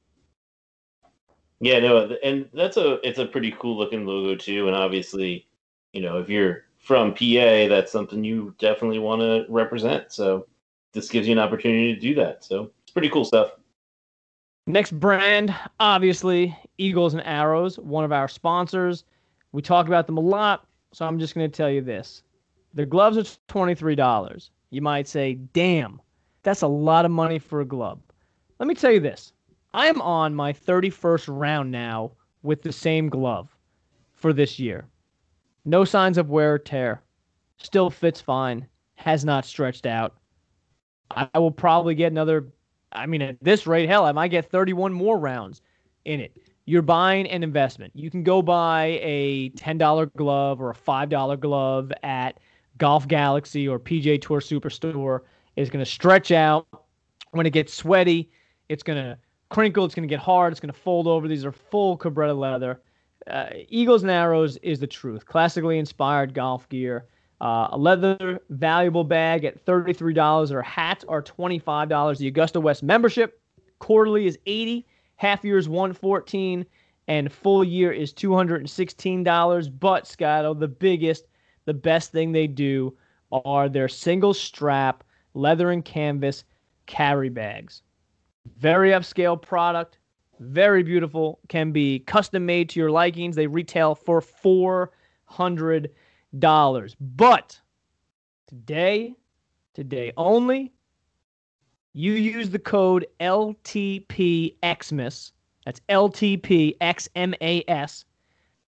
Yeah, 1.60 1.80
no, 1.80 2.16
and 2.22 2.48
that's 2.54 2.76
a 2.76 3.06
it's 3.06 3.18
a 3.18 3.26
pretty 3.26 3.54
cool 3.58 3.76
looking 3.76 4.06
logo 4.06 4.36
too. 4.36 4.68
And 4.68 4.76
obviously, 4.76 5.46
you 5.92 6.00
know, 6.00 6.18
if 6.18 6.28
you're 6.28 6.64
from 6.78 7.12
PA, 7.12 7.66
that's 7.68 7.90
something 7.90 8.22
you 8.22 8.54
definitely 8.58 9.00
want 9.00 9.20
to 9.20 9.44
represent. 9.48 10.12
So 10.12 10.46
this 10.92 11.08
gives 11.08 11.26
you 11.26 11.32
an 11.32 11.38
opportunity 11.38 11.94
to 11.94 12.00
do 12.00 12.14
that. 12.14 12.44
So 12.44 12.70
it's 12.82 12.92
pretty 12.92 13.08
cool 13.08 13.24
stuff. 13.24 13.52
Next 14.66 14.92
brand, 14.92 15.54
obviously, 15.80 16.56
Eagles 16.76 17.14
and 17.14 17.22
Arrows, 17.24 17.78
one 17.78 18.04
of 18.04 18.12
our 18.12 18.28
sponsors. 18.28 19.04
We 19.52 19.62
talk 19.62 19.86
about 19.86 20.06
them 20.06 20.18
a 20.18 20.22
lot, 20.22 20.66
so 20.92 21.06
I'm 21.06 21.18
just 21.18 21.34
going 21.34 21.50
to 21.50 21.56
tell 21.56 21.70
you 21.70 21.80
this. 21.80 22.22
Their 22.74 22.86
gloves 22.86 23.16
are 23.16 23.22
$23. 23.48 24.50
You 24.70 24.82
might 24.82 25.08
say, 25.08 25.34
damn, 25.54 26.00
that's 26.42 26.60
a 26.60 26.68
lot 26.68 27.06
of 27.06 27.10
money 27.10 27.38
for 27.38 27.62
a 27.62 27.64
glove. 27.64 27.98
Let 28.58 28.66
me 28.66 28.74
tell 28.74 28.90
you 28.90 29.00
this 29.00 29.32
I 29.72 29.86
am 29.86 30.00
on 30.00 30.34
my 30.34 30.52
31st 30.52 31.26
round 31.28 31.70
now 31.70 32.12
with 32.42 32.62
the 32.62 32.72
same 32.72 33.08
glove 33.08 33.54
for 34.14 34.32
this 34.32 34.58
year. 34.58 34.86
No 35.64 35.84
signs 35.84 36.18
of 36.18 36.30
wear 36.30 36.54
or 36.54 36.58
tear. 36.58 37.02
Still 37.58 37.90
fits 37.90 38.20
fine. 38.20 38.66
Has 38.96 39.24
not 39.24 39.44
stretched 39.44 39.86
out. 39.86 40.16
I 41.10 41.38
will 41.38 41.50
probably 41.50 41.94
get 41.94 42.10
another. 42.10 42.48
I 42.92 43.06
mean, 43.06 43.22
at 43.22 43.36
this 43.40 43.66
rate, 43.66 43.88
hell, 43.88 44.04
I 44.04 44.12
might 44.12 44.28
get 44.28 44.50
31 44.50 44.92
more 44.92 45.18
rounds 45.18 45.62
in 46.04 46.20
it. 46.20 46.36
You're 46.64 46.82
buying 46.82 47.26
an 47.28 47.42
investment. 47.42 47.92
You 47.94 48.10
can 48.10 48.22
go 48.22 48.42
buy 48.42 48.98
a 49.02 49.50
$10 49.50 50.14
glove 50.16 50.60
or 50.60 50.70
a 50.70 50.74
$5 50.74 51.40
glove 51.40 51.92
at 52.02 52.40
Golf 52.76 53.06
Galaxy 53.08 53.68
or 53.68 53.78
PGA 53.78 54.20
Tour 54.20 54.40
Superstore. 54.40 55.20
It's 55.56 55.70
going 55.70 55.84
to 55.84 55.90
stretch 55.90 56.30
out. 56.30 56.66
When 57.32 57.44
it 57.44 57.50
gets 57.50 57.74
sweaty, 57.74 58.30
it's 58.68 58.82
going 58.82 59.02
to 59.02 59.18
crinkle. 59.48 59.84
It's 59.84 59.94
going 59.94 60.08
to 60.08 60.12
get 60.12 60.20
hard. 60.20 60.52
It's 60.52 60.60
going 60.60 60.72
to 60.72 60.78
fold 60.78 61.06
over. 61.06 61.28
These 61.28 61.44
are 61.44 61.52
full 61.52 61.96
Cabretta 61.96 62.38
leather. 62.38 62.80
Uh, 63.28 63.48
Eagles 63.68 64.02
and 64.02 64.10
Arrows 64.10 64.56
is 64.58 64.78
the 64.78 64.86
truth. 64.86 65.26
Classically 65.26 65.78
inspired 65.78 66.34
golf 66.34 66.68
gear. 66.68 67.06
Uh, 67.40 67.68
a 67.70 67.78
leather 67.78 68.40
valuable 68.50 69.04
bag 69.04 69.44
at 69.44 69.64
$33 69.64 70.50
or 70.50 70.62
hats 70.62 71.04
are 71.08 71.22
$25. 71.22 72.18
The 72.18 72.26
Augusta 72.26 72.60
West 72.60 72.82
membership 72.82 73.40
quarterly 73.78 74.26
is 74.26 74.38
80, 74.46 74.86
half 75.16 75.44
year 75.44 75.56
is 75.56 75.68
114, 75.68 76.66
and 77.06 77.32
full 77.32 77.62
year 77.62 77.92
is 77.92 78.12
$216. 78.12 79.78
But 79.78 80.06
Scotto, 80.06 80.54
the 80.54 80.68
biggest, 80.68 81.26
the 81.64 81.74
best 81.74 82.10
thing 82.10 82.32
they 82.32 82.48
do 82.48 82.96
are 83.30 83.68
their 83.68 83.88
single 83.88 84.34
strap 84.34 85.04
leather 85.34 85.70
and 85.70 85.84
canvas 85.84 86.44
carry 86.86 87.28
bags. 87.28 87.82
Very 88.56 88.90
upscale 88.90 89.40
product, 89.40 89.98
very 90.40 90.82
beautiful, 90.82 91.38
can 91.48 91.70
be 91.72 92.00
custom 92.00 92.44
made 92.46 92.68
to 92.70 92.80
your 92.80 92.90
likings. 92.90 93.36
They 93.36 93.46
retail 93.46 93.94
for 93.94 94.20
400 94.20 95.90
dollars. 96.38 96.94
But 97.00 97.58
today, 98.46 99.14
today 99.74 100.12
only, 100.16 100.72
you 101.92 102.12
use 102.12 102.50
the 102.50 102.58
code 102.58 103.06
LTPXMAS. 103.20 105.32
That's 105.64 105.80
LTPXMAS. 105.88 108.04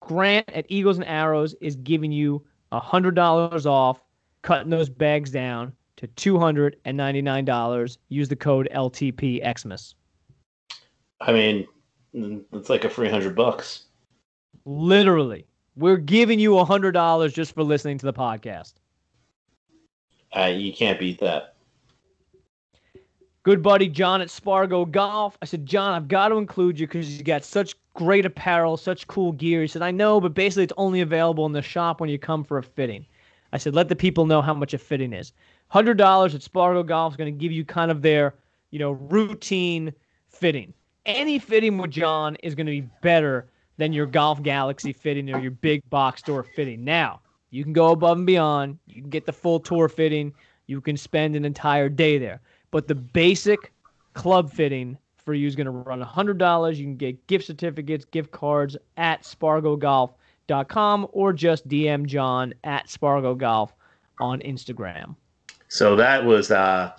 Grant 0.00 0.48
at 0.50 0.64
Eagles 0.68 0.96
and 0.96 1.06
Arrows 1.06 1.56
is 1.60 1.74
giving 1.76 2.12
you 2.12 2.44
$100 2.72 3.66
off, 3.66 4.00
cutting 4.42 4.70
those 4.70 4.88
bags 4.88 5.30
down 5.30 5.72
to 5.98 6.06
$299. 6.08 7.98
Use 8.08 8.28
the 8.28 8.36
code 8.36 8.68
LTPXMAS. 8.74 9.94
I 11.20 11.32
mean, 11.32 11.66
it's 12.14 12.70
like 12.70 12.84
a 12.84 12.90
free 12.90 13.10
hundred 13.10 13.34
bucks. 13.34 13.84
Literally. 14.64 15.46
We're 15.76 15.96
giving 15.96 16.40
you 16.40 16.58
a 16.58 16.64
hundred 16.64 16.92
dollars 16.92 17.32
just 17.32 17.54
for 17.54 17.62
listening 17.62 17.98
to 17.98 18.06
the 18.06 18.12
podcast. 18.12 18.74
Uh, 20.36 20.46
you 20.46 20.72
can't 20.72 20.98
beat 20.98 21.20
that. 21.20 21.54
Good 23.42 23.62
buddy 23.62 23.88
John 23.88 24.20
at 24.20 24.30
Spargo 24.30 24.84
Golf. 24.84 25.38
I 25.40 25.46
said, 25.46 25.64
John, 25.64 25.94
I've 25.94 26.08
got 26.08 26.28
to 26.28 26.36
include 26.36 26.78
you 26.78 26.86
because 26.86 27.16
you 27.16 27.24
got 27.24 27.44
such 27.44 27.74
great 27.94 28.26
apparel, 28.26 28.76
such 28.76 29.06
cool 29.06 29.32
gear. 29.32 29.62
He 29.62 29.68
said, 29.68 29.82
I 29.82 29.90
know, 29.90 30.20
but 30.20 30.34
basically 30.34 30.64
it's 30.64 30.72
only 30.76 31.00
available 31.00 31.46
in 31.46 31.52
the 31.52 31.62
shop 31.62 32.00
when 32.00 32.10
you 32.10 32.18
come 32.18 32.44
for 32.44 32.58
a 32.58 32.62
fitting. 32.62 33.06
I 33.52 33.58
said, 33.58 33.74
let 33.74 33.88
the 33.88 33.96
people 33.96 34.26
know 34.26 34.42
how 34.42 34.52
much 34.52 34.74
a 34.74 34.78
fitting 34.78 35.12
is. 35.12 35.32
Hundred 35.68 35.98
dollars 35.98 36.34
at 36.34 36.42
Spargo 36.42 36.82
Golf 36.82 37.12
is 37.12 37.16
going 37.16 37.32
to 37.32 37.38
give 37.38 37.52
you 37.52 37.64
kind 37.64 37.90
of 37.90 38.00
their, 38.00 38.34
you 38.70 38.78
know, 38.78 38.92
routine 38.92 39.92
fitting. 40.28 40.72
Any 41.04 41.38
fitting 41.38 41.78
with 41.78 41.90
John 41.90 42.36
is 42.36 42.54
going 42.54 42.66
to 42.66 42.72
be 42.72 42.88
better 43.02 43.46
than 43.76 43.92
your 43.92 44.06
Golf 44.06 44.42
Galaxy 44.42 44.92
fitting 44.92 45.32
or 45.32 45.40
your 45.40 45.50
big 45.50 45.82
box 45.90 46.20
store 46.20 46.42
fitting. 46.42 46.84
Now, 46.84 47.20
you 47.50 47.64
can 47.64 47.72
go 47.72 47.92
above 47.92 48.18
and 48.18 48.26
beyond. 48.26 48.78
You 48.86 49.02
can 49.02 49.10
get 49.10 49.26
the 49.26 49.32
full 49.32 49.60
tour 49.60 49.88
fitting. 49.88 50.34
You 50.66 50.80
can 50.80 50.96
spend 50.96 51.36
an 51.36 51.44
entire 51.44 51.88
day 51.88 52.18
there. 52.18 52.40
But 52.70 52.88
the 52.88 52.94
basic 52.94 53.72
club 54.14 54.50
fitting 54.52 54.98
for 55.16 55.34
you 55.34 55.46
is 55.46 55.56
going 55.56 55.66
to 55.66 55.70
run 55.70 56.02
$100. 56.02 56.76
You 56.76 56.84
can 56.84 56.96
get 56.96 57.26
gift 57.26 57.46
certificates, 57.46 58.04
gift 58.06 58.30
cards 58.30 58.76
at 58.96 59.22
spargogolf.com 59.22 61.08
or 61.12 61.32
just 61.32 61.68
DM 61.68 62.06
John 62.06 62.54
at 62.64 62.86
spargogolf 62.88 63.70
on 64.20 64.40
Instagram. 64.40 65.14
So 65.68 65.96
that 65.96 66.24
was 66.24 66.50
uh, 66.50 66.92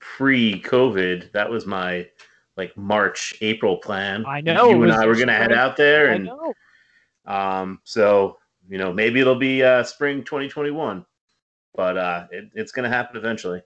pre-COVID. 0.00 1.32
That 1.32 1.48
was 1.48 1.66
my 1.66 2.08
like 2.56 2.76
March, 2.76 3.34
April 3.40 3.76
plan. 3.76 4.24
I 4.26 4.40
know. 4.40 4.70
You 4.70 4.82
and 4.82 4.92
I 4.92 5.06
were 5.06 5.14
going 5.14 5.28
to 5.28 5.34
head 5.34 5.52
out 5.52 5.76
there, 5.76 6.08
and 6.12 6.30
um, 7.26 7.80
so 7.84 8.38
you 8.68 8.78
know 8.78 8.92
maybe 8.92 9.20
it'll 9.20 9.34
be 9.34 9.62
uh, 9.62 9.82
spring 9.82 10.24
2021, 10.24 11.04
but 11.74 11.98
uh, 11.98 12.26
it, 12.30 12.50
it's 12.54 12.72
going 12.72 12.88
to 12.88 12.94
happen 12.94 13.16
eventually. 13.16 13.60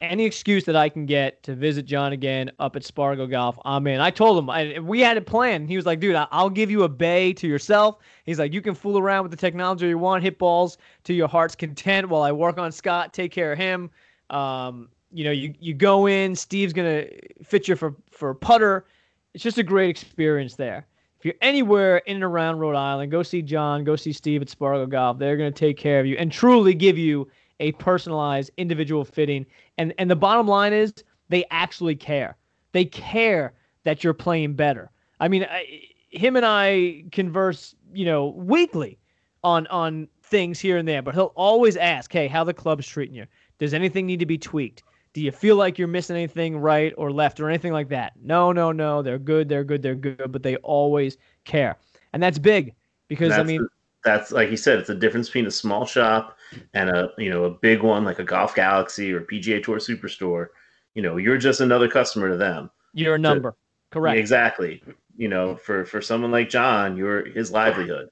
Any 0.00 0.24
excuse 0.24 0.64
that 0.64 0.76
I 0.76 0.88
can 0.88 1.06
get 1.06 1.42
to 1.44 1.54
visit 1.54 1.86
John 1.86 2.12
again 2.12 2.50
up 2.58 2.76
at 2.76 2.84
Spargo 2.84 3.26
Golf, 3.26 3.58
I'm 3.64 3.86
in. 3.86 4.00
I 4.00 4.10
told 4.10 4.38
him 4.38 4.50
I, 4.50 4.78
we 4.80 5.00
had 5.00 5.16
a 5.16 5.20
plan. 5.20 5.66
He 5.66 5.76
was 5.76 5.86
like, 5.86 6.00
"Dude, 6.00 6.16
I'll 6.30 6.50
give 6.50 6.70
you 6.70 6.82
a 6.82 6.88
bay 6.88 7.32
to 7.34 7.46
yourself." 7.46 7.98
He's 8.24 8.38
like, 8.38 8.52
"You 8.52 8.60
can 8.60 8.74
fool 8.74 8.98
around 8.98 9.22
with 9.22 9.30
the 9.30 9.36
technology 9.36 9.86
you 9.86 9.96
want, 9.96 10.22
hit 10.22 10.38
balls 10.38 10.78
to 11.04 11.14
your 11.14 11.28
heart's 11.28 11.54
content, 11.54 12.08
while 12.08 12.22
I 12.22 12.32
work 12.32 12.58
on 12.58 12.70
Scott, 12.72 13.14
take 13.14 13.32
care 13.32 13.52
of 13.52 13.58
him." 13.58 13.90
Um, 14.30 14.88
you 15.12 15.24
know, 15.24 15.30
you 15.30 15.54
you 15.60 15.72
go 15.72 16.06
in, 16.06 16.34
Steve's 16.34 16.72
gonna 16.72 17.06
fit 17.42 17.68
you 17.68 17.76
for 17.76 17.94
for 18.10 18.34
putter. 18.34 18.86
It's 19.32 19.44
just 19.44 19.58
a 19.58 19.62
great 19.62 19.90
experience 19.90 20.56
there. 20.56 20.86
If 21.18 21.24
you're 21.24 21.34
anywhere 21.40 21.98
in 21.98 22.16
and 22.16 22.24
around 22.24 22.58
Rhode 22.58 22.76
Island, 22.76 23.10
go 23.10 23.22
see 23.22 23.40
John, 23.40 23.84
go 23.84 23.96
see 23.96 24.12
Steve 24.12 24.42
at 24.42 24.50
Spargo 24.50 24.86
Golf. 24.86 25.18
They're 25.18 25.36
gonna 25.36 25.52
take 25.52 25.78
care 25.78 26.00
of 26.00 26.06
you 26.06 26.16
and 26.16 26.30
truly 26.30 26.74
give 26.74 26.98
you 26.98 27.28
a 27.60 27.72
personalized 27.72 28.50
individual 28.56 29.04
fitting. 29.04 29.46
And 29.78 29.94
and 29.98 30.10
the 30.10 30.16
bottom 30.16 30.46
line 30.46 30.72
is 30.72 30.92
they 31.28 31.44
actually 31.50 31.96
care. 31.96 32.36
They 32.72 32.84
care 32.84 33.54
that 33.84 34.02
you're 34.02 34.14
playing 34.14 34.54
better. 34.54 34.90
I 35.20 35.28
mean, 35.28 35.44
I, 35.44 35.82
him 36.10 36.36
and 36.36 36.44
I 36.44 37.04
converse, 37.12 37.74
you 37.92 38.04
know, 38.04 38.28
weekly 38.28 38.98
on 39.42 39.66
on 39.68 40.08
things 40.22 40.58
here 40.58 40.78
and 40.78 40.88
there, 40.88 41.02
but 41.02 41.14
he'll 41.14 41.32
always 41.36 41.76
ask, 41.76 42.12
"Hey, 42.12 42.26
how 42.26 42.44
the 42.44 42.54
club's 42.54 42.86
treating 42.86 43.14
you? 43.14 43.26
Does 43.58 43.74
anything 43.74 44.06
need 44.06 44.20
to 44.20 44.26
be 44.26 44.38
tweaked? 44.38 44.82
Do 45.12 45.20
you 45.20 45.30
feel 45.30 45.54
like 45.56 45.78
you're 45.78 45.86
missing 45.86 46.16
anything 46.16 46.58
right 46.58 46.92
or 46.96 47.12
left 47.12 47.38
or 47.38 47.48
anything 47.48 47.72
like 47.72 47.88
that? 47.90 48.14
No, 48.20 48.50
no, 48.50 48.72
no. 48.72 49.00
They're 49.00 49.18
good. 49.18 49.48
They're 49.48 49.62
good. 49.62 49.80
They're 49.80 49.94
good. 49.94 50.32
But 50.32 50.42
they 50.42 50.56
always 50.56 51.16
care, 51.44 51.76
and 52.12 52.22
that's 52.22 52.38
big 52.38 52.74
because 53.08 53.30
that's 53.30 53.40
I 53.40 53.44
mean, 53.44 53.62
the, 53.62 53.68
that's 54.04 54.32
like 54.32 54.50
you 54.50 54.56
said, 54.56 54.78
it's 54.78 54.90
a 54.90 54.94
difference 54.94 55.28
between 55.28 55.46
a 55.46 55.52
small 55.52 55.86
shop 55.86 56.36
and 56.74 56.90
a 56.90 57.10
you 57.18 57.30
know 57.30 57.44
a 57.44 57.50
big 57.50 57.82
one 57.82 58.04
like 58.04 58.18
a 58.18 58.24
Golf 58.24 58.54
Galaxy 58.54 59.12
or 59.12 59.20
PGA 59.22 59.62
Tour 59.62 59.78
Superstore. 59.78 60.48
You 60.94 61.02
know, 61.02 61.16
you're 61.16 61.38
just 61.38 61.60
another 61.60 61.88
customer 61.88 62.28
to 62.30 62.36
them. 62.36 62.70
You're 62.92 63.16
a 63.16 63.18
number, 63.18 63.50
so, 63.50 63.58
correct? 63.90 64.18
Exactly. 64.18 64.82
You 65.16 65.28
know, 65.28 65.56
for 65.56 65.84
for 65.84 66.00
someone 66.00 66.30
like 66.30 66.48
John, 66.48 66.96
you're 66.96 67.24
his 67.26 67.50
livelihood. 67.50 68.08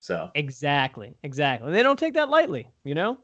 So 0.00 0.30
exactly, 0.34 1.16
exactly. 1.22 1.72
They 1.72 1.82
don't 1.82 1.98
take 1.98 2.14
that 2.14 2.30
lightly. 2.30 2.68
You 2.84 2.94
know. 2.94 3.18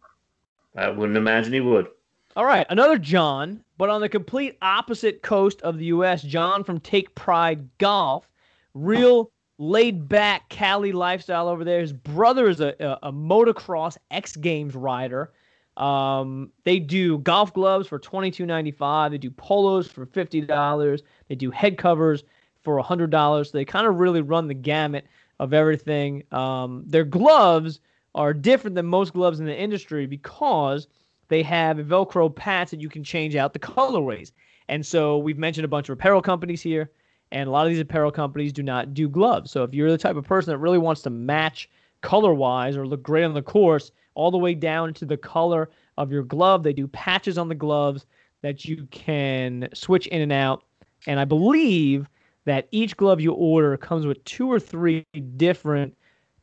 I 0.76 0.88
wouldn't 0.88 1.18
imagine 1.18 1.52
he 1.52 1.60
would. 1.60 1.88
All 2.34 2.46
right, 2.46 2.66
another 2.70 2.96
John, 2.96 3.62
but 3.76 3.90
on 3.90 4.00
the 4.00 4.08
complete 4.08 4.56
opposite 4.62 5.22
coast 5.22 5.60
of 5.62 5.76
the 5.76 5.86
U.S. 5.86 6.22
John 6.22 6.64
from 6.64 6.80
Take 6.80 7.14
Pride 7.14 7.68
Golf, 7.76 8.26
real 8.72 9.30
laid 9.58 10.08
back 10.08 10.48
Cali 10.48 10.92
lifestyle 10.92 11.48
over 11.48 11.64
there. 11.64 11.80
His 11.80 11.92
brother 11.92 12.48
is 12.48 12.60
a, 12.60 12.74
a, 12.80 13.08
a 13.08 13.12
motocross 13.12 13.96
X 14.10 14.36
Games 14.36 14.74
rider. 14.74 15.32
Um, 15.76 16.50
they 16.64 16.78
do 16.78 17.18
golf 17.18 17.54
gloves 17.54 17.88
for 17.88 17.98
twenty 17.98 18.30
two 18.30 18.46
ninety 18.46 18.72
five. 18.72 19.10
They 19.10 19.18
do 19.18 19.30
polos 19.30 19.88
for 19.88 20.06
fifty 20.06 20.40
dollars. 20.40 21.02
They 21.28 21.34
do 21.34 21.50
head 21.50 21.78
covers 21.78 22.24
for 22.60 22.78
hundred 22.80 23.10
dollars. 23.10 23.50
So 23.50 23.58
they 23.58 23.64
kind 23.64 23.86
of 23.86 23.98
really 23.98 24.20
run 24.20 24.48
the 24.48 24.54
gamut 24.54 25.06
of 25.38 25.52
everything. 25.52 26.24
Um, 26.30 26.84
their 26.86 27.04
gloves 27.04 27.80
are 28.14 28.34
different 28.34 28.76
than 28.76 28.86
most 28.86 29.14
gloves 29.14 29.40
in 29.40 29.46
the 29.46 29.58
industry 29.58 30.06
because 30.06 30.86
they 31.28 31.42
have 31.42 31.78
Velcro 31.78 32.34
patch 32.34 32.70
that 32.70 32.80
you 32.80 32.90
can 32.90 33.02
change 33.02 33.34
out 33.34 33.54
the 33.54 33.58
colorways. 33.58 34.32
And 34.68 34.84
so 34.84 35.18
we've 35.18 35.38
mentioned 35.38 35.64
a 35.64 35.68
bunch 35.68 35.88
of 35.88 35.94
apparel 35.94 36.20
companies 36.20 36.60
here, 36.60 36.90
and 37.32 37.48
a 37.48 37.50
lot 37.50 37.66
of 37.66 37.72
these 37.72 37.80
apparel 37.80 38.12
companies 38.12 38.52
do 38.52 38.62
not 38.62 38.94
do 38.94 39.08
gloves. 39.08 39.50
So 39.50 39.64
if 39.64 39.74
you're 39.74 39.90
the 39.90 39.98
type 39.98 40.16
of 40.16 40.24
person 40.24 40.52
that 40.52 40.58
really 40.58 40.78
wants 40.78 41.02
to 41.02 41.10
match 41.10 41.68
color 42.02 42.34
wise 42.34 42.76
or 42.76 42.86
look 42.86 43.02
great 43.02 43.24
on 43.24 43.34
the 43.34 43.42
course, 43.42 43.90
all 44.14 44.30
the 44.30 44.38
way 44.38 44.54
down 44.54 44.92
to 44.94 45.06
the 45.06 45.16
color 45.16 45.70
of 45.96 46.12
your 46.12 46.22
glove, 46.22 46.62
they 46.62 46.72
do 46.72 46.86
patches 46.86 47.38
on 47.38 47.48
the 47.48 47.54
gloves 47.54 48.04
that 48.42 48.64
you 48.66 48.86
can 48.90 49.68
switch 49.72 50.06
in 50.08 50.20
and 50.20 50.32
out. 50.32 50.62
And 51.06 51.18
I 51.18 51.24
believe 51.24 52.06
that 52.44 52.68
each 52.70 52.96
glove 52.96 53.20
you 53.20 53.32
order 53.32 53.76
comes 53.76 54.04
with 54.04 54.22
two 54.24 54.50
or 54.50 54.60
three 54.60 55.06
different 55.36 55.96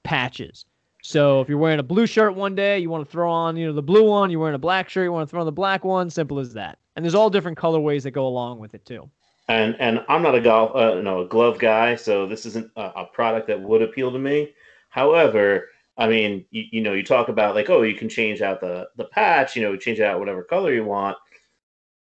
patches. 0.03 0.65
So 1.03 1.39
if 1.39 1.47
you're 1.47 1.57
wearing 1.57 1.79
a 1.79 1.83
blue 1.83 2.07
shirt 2.07 2.35
one 2.35 2.55
day, 2.55 2.79
you 2.79 2.89
want 2.89 3.05
to 3.05 3.11
throw 3.11 3.31
on, 3.31 3.55
you 3.55 3.67
know, 3.67 3.73
the 3.73 3.81
blue 3.81 4.09
one. 4.09 4.31
You're 4.31 4.39
wearing 4.39 4.55
a 4.55 4.59
black 4.59 4.89
shirt, 4.89 5.03
you 5.03 5.11
want 5.11 5.27
to 5.27 5.31
throw 5.31 5.41
on 5.41 5.45
the 5.45 5.51
black 5.51 5.85
one. 5.85 6.09
Simple 6.09 6.39
as 6.39 6.53
that. 6.53 6.79
And 6.95 7.05
there's 7.05 7.15
all 7.15 7.29
different 7.29 7.57
colorways 7.57 8.03
that 8.03 8.11
go 8.11 8.25
along 8.25 8.59
with 8.59 8.73
it 8.73 8.85
too. 8.85 9.09
And 9.49 9.75
and 9.79 10.05
I'm 10.07 10.21
not 10.21 10.35
a 10.35 10.41
golf, 10.41 10.75
uh, 10.75 11.01
no, 11.01 11.21
a 11.21 11.27
glove 11.27 11.57
guy, 11.57 11.95
so 11.95 12.27
this 12.27 12.45
isn't 12.45 12.71
a, 12.75 12.81
a, 12.97 13.05
product 13.05 13.47
that 13.47 13.59
would 13.59 13.81
appeal 13.81 14.11
to 14.11 14.19
me. 14.19 14.53
However, 14.89 15.69
I 15.97 16.07
mean, 16.07 16.45
you, 16.51 16.65
you 16.71 16.81
know, 16.81 16.93
you 16.93 17.03
talk 17.03 17.29
about 17.29 17.55
like, 17.55 17.67
oh, 17.67 17.81
you 17.81 17.95
can 17.95 18.09
change 18.09 18.43
out 18.43 18.61
the 18.61 18.89
the 18.95 19.05
patch, 19.05 19.55
you 19.55 19.63
know, 19.63 19.75
change 19.75 19.99
it 19.99 20.03
out 20.03 20.19
whatever 20.19 20.43
color 20.43 20.71
you 20.71 20.85
want. 20.85 21.17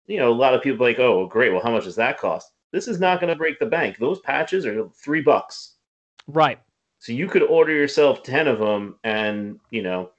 You 0.06 0.18
know, 0.18 0.30
a 0.30 0.34
lot 0.34 0.52
of 0.52 0.60
people 0.60 0.86
like, 0.86 0.98
oh, 0.98 1.26
great. 1.26 1.50
Well, 1.50 1.62
how 1.62 1.72
much 1.72 1.84
does 1.84 1.96
that 1.96 2.18
cost? 2.18 2.52
This 2.70 2.86
is 2.86 3.00
not 3.00 3.18
going 3.18 3.32
to 3.32 3.38
break 3.38 3.58
the 3.58 3.66
bank. 3.66 3.96
Those 3.96 4.20
patches 4.20 4.66
are 4.66 4.86
three 4.90 5.22
bucks. 5.22 5.76
Right. 6.26 6.60
So 6.98 7.12
you 7.12 7.28
could 7.28 7.42
order 7.42 7.72
yourself 7.72 8.22
ten 8.22 8.46
of 8.46 8.58
them, 8.58 8.96
and 9.04 9.58
you 9.70 9.82
know 9.82 10.10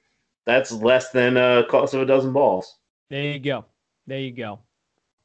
that's 0.46 0.72
less 0.72 1.10
than 1.10 1.36
a 1.36 1.64
cost 1.70 1.94
of 1.94 2.02
a 2.02 2.06
dozen 2.06 2.32
balls. 2.32 2.78
There 3.08 3.22
you 3.22 3.38
go. 3.38 3.66
There 4.08 4.18
you 4.18 4.32
go. 4.32 4.58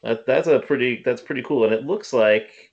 That 0.05 0.27
that's 0.27 0.47
a 0.47 0.59
pretty 0.59 1.01
that's 1.03 1.21
pretty 1.21 1.41
cool, 1.41 1.65
and 1.65 1.73
it 1.73 1.83
looks 1.83 2.13
like 2.13 2.71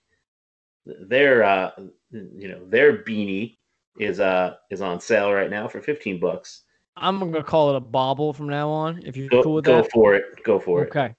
their 0.84 1.42
uh 1.42 1.70
you 2.10 2.46
know 2.46 2.62
their 2.68 2.98
beanie 3.04 3.56
is 3.98 4.20
uh 4.20 4.56
is 4.70 4.82
on 4.82 5.00
sale 5.00 5.32
right 5.32 5.50
now 5.50 5.66
for 5.66 5.80
fifteen 5.80 6.20
bucks. 6.20 6.64
I'm 6.94 7.18
gonna 7.18 7.42
call 7.42 7.70
it 7.70 7.76
a 7.76 7.80
bobble 7.80 8.34
from 8.34 8.50
now 8.50 8.68
on. 8.68 9.02
If 9.02 9.16
you're 9.16 9.30
go, 9.30 9.42
cool 9.42 9.54
with 9.54 9.64
go 9.64 9.76
that, 9.76 9.84
go 9.84 9.88
for 9.94 10.14
it. 10.14 10.44
Go 10.44 10.60
for 10.60 10.80
okay. 10.82 10.86
it. 10.86 10.90
Okay. 10.90 11.14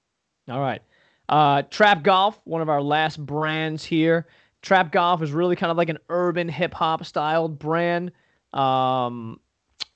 All 0.49 0.59
right. 0.59 0.83
Uh, 1.29 1.63
Trap 1.63 2.03
Golf, 2.03 2.39
one 2.43 2.61
of 2.61 2.69
our 2.69 2.81
last 2.81 3.17
brands 3.25 3.83
here. 3.83 4.27
Trap 4.61 4.91
Golf 4.91 5.23
is 5.23 5.31
really 5.31 5.55
kind 5.55 5.71
of 5.71 5.77
like 5.77 5.89
an 5.89 5.97
urban 6.09 6.47
hip 6.47 6.75
hop 6.75 7.03
styled 7.05 7.57
brand. 7.57 8.11
Um, 8.53 9.39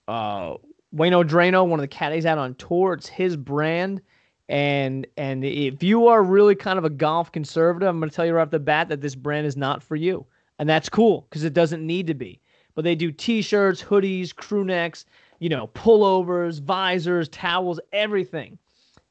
uh, 0.08 0.56
Wayno 0.96 1.24
Drano, 1.24 1.68
one 1.68 1.80
of 1.80 1.84
the 1.84 1.88
caddies 1.88 2.26
out 2.26 2.40
on 2.40 2.56
tour, 2.56 2.94
it's 2.94 3.08
his 3.08 3.36
brand. 3.36 4.02
And 4.50 5.06
and 5.18 5.44
if 5.44 5.84
you 5.84 6.08
are 6.08 6.24
really 6.24 6.56
kind 6.56 6.80
of 6.80 6.86
a 6.86 6.90
golf 6.90 7.32
conservative, 7.32 7.88
I'm 7.88 8.00
going 8.00 8.10
to 8.10 8.16
tell 8.16 8.26
you 8.26 8.34
right 8.34 8.44
off 8.44 8.50
the 8.50 8.60
bat 8.60 8.90
that 8.90 9.02
this 9.02 9.16
brand 9.16 9.46
is 9.46 9.58
not 9.58 9.84
for 9.84 9.96
you, 9.96 10.26
and 10.60 10.70
that's 10.70 10.88
cool 10.90 11.28
because 11.30 11.44
it 11.44 11.54
doesn't 11.54 11.86
need 11.86 12.08
to 12.08 12.14
be. 12.14 12.40
But 12.74 12.84
they 12.84 12.96
do 12.96 13.12
T-shirts, 13.12 13.84
hoodies, 13.84 14.34
crew 14.34 14.64
necks, 14.64 15.06
you 15.40 15.50
know, 15.50 15.68
pullovers, 15.68 16.62
visors, 16.62 17.28
towels, 17.30 17.80
everything. 17.92 18.58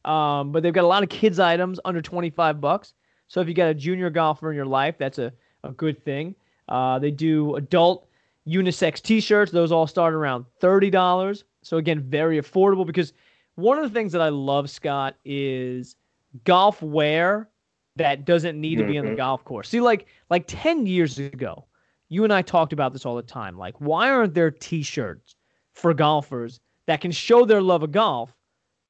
Um, 0.05 0.53
but 0.53 0.63
they've 0.63 0.73
got 0.73 0.85
a 0.85 0.87
lot 0.87 1.03
of 1.03 1.09
kids 1.09 1.41
items 1.41 1.81
under 1.85 2.01
25 2.01 2.61
bucks. 2.61 2.95
So 3.27 3.41
if 3.41 3.49
you 3.49 3.55
got 3.55 3.69
a 3.69 3.75
junior 3.75 4.09
golfer 4.09 4.51
in 4.51 4.57
your 4.57 4.67
life, 4.67 4.95
that's 4.99 5.19
a 5.19 5.33
a 5.67 5.73
good 5.73 6.03
thing. 6.05 6.35
Uh, 6.69 6.99
they 6.99 7.11
do 7.11 7.57
adult 7.57 8.09
unisex 8.47 9.03
T-shirts; 9.03 9.53
those 9.53 9.73
all 9.73 9.87
start 9.87 10.15
around 10.15 10.45
thirty 10.61 10.91
dollars. 10.91 11.45
So 11.63 11.77
again, 11.77 12.01
very 12.01 12.41
affordable. 12.41 12.87
Because 12.87 13.13
one 13.57 13.79
of 13.79 13.85
the 13.85 13.91
things 13.91 14.13
that 14.13 14.23
I 14.23 14.29
love, 14.29 14.71
Scott, 14.71 15.17
is 15.25 15.97
golf 16.45 16.81
wear 16.81 17.49
that 17.97 18.25
doesn't 18.25 18.61
need 18.61 18.77
to 18.77 18.87
be 18.87 18.99
on 18.99 19.05
the 19.05 19.11
mm-hmm. 19.11 19.17
golf 19.17 19.45
course. 19.45 19.69
See, 19.69 19.81
like 19.81 20.07
like 20.31 20.45
ten 20.47 20.87
years 20.87 21.19
ago, 21.19 21.65
you 22.09 22.25
and 22.25 22.33
I 22.33 22.43
talked 22.43 22.73
about 22.73 22.93
this 22.93 23.05
all 23.05 23.17
the 23.17 23.23
time. 23.23 23.59
Like, 23.59 23.75
why 23.81 24.11
aren't 24.11 24.35
there 24.35 24.51
T-shirts 24.51 25.35
for 25.73 25.93
golfers 25.95 26.61
that 26.87 27.01
can 27.01 27.11
show 27.11 27.45
their 27.45 27.63
love 27.63 27.83
of 27.83 27.93
golf? 27.93 28.33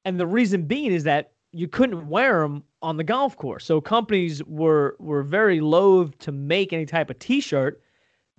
And 0.05 0.19
the 0.19 0.27
reason 0.27 0.63
being 0.63 0.91
is 0.91 1.03
that 1.05 1.31
you 1.51 1.67
couldn't 1.67 2.07
wear 2.07 2.41
them 2.41 2.63
on 2.81 2.97
the 2.97 3.03
golf 3.03 3.35
course. 3.37 3.65
So 3.65 3.79
companies 3.81 4.43
were 4.43 4.95
were 4.99 5.23
very 5.23 5.61
loath 5.61 6.17
to 6.19 6.31
make 6.31 6.73
any 6.73 6.85
type 6.85 7.09
of 7.09 7.17
T-shirt 7.19 7.81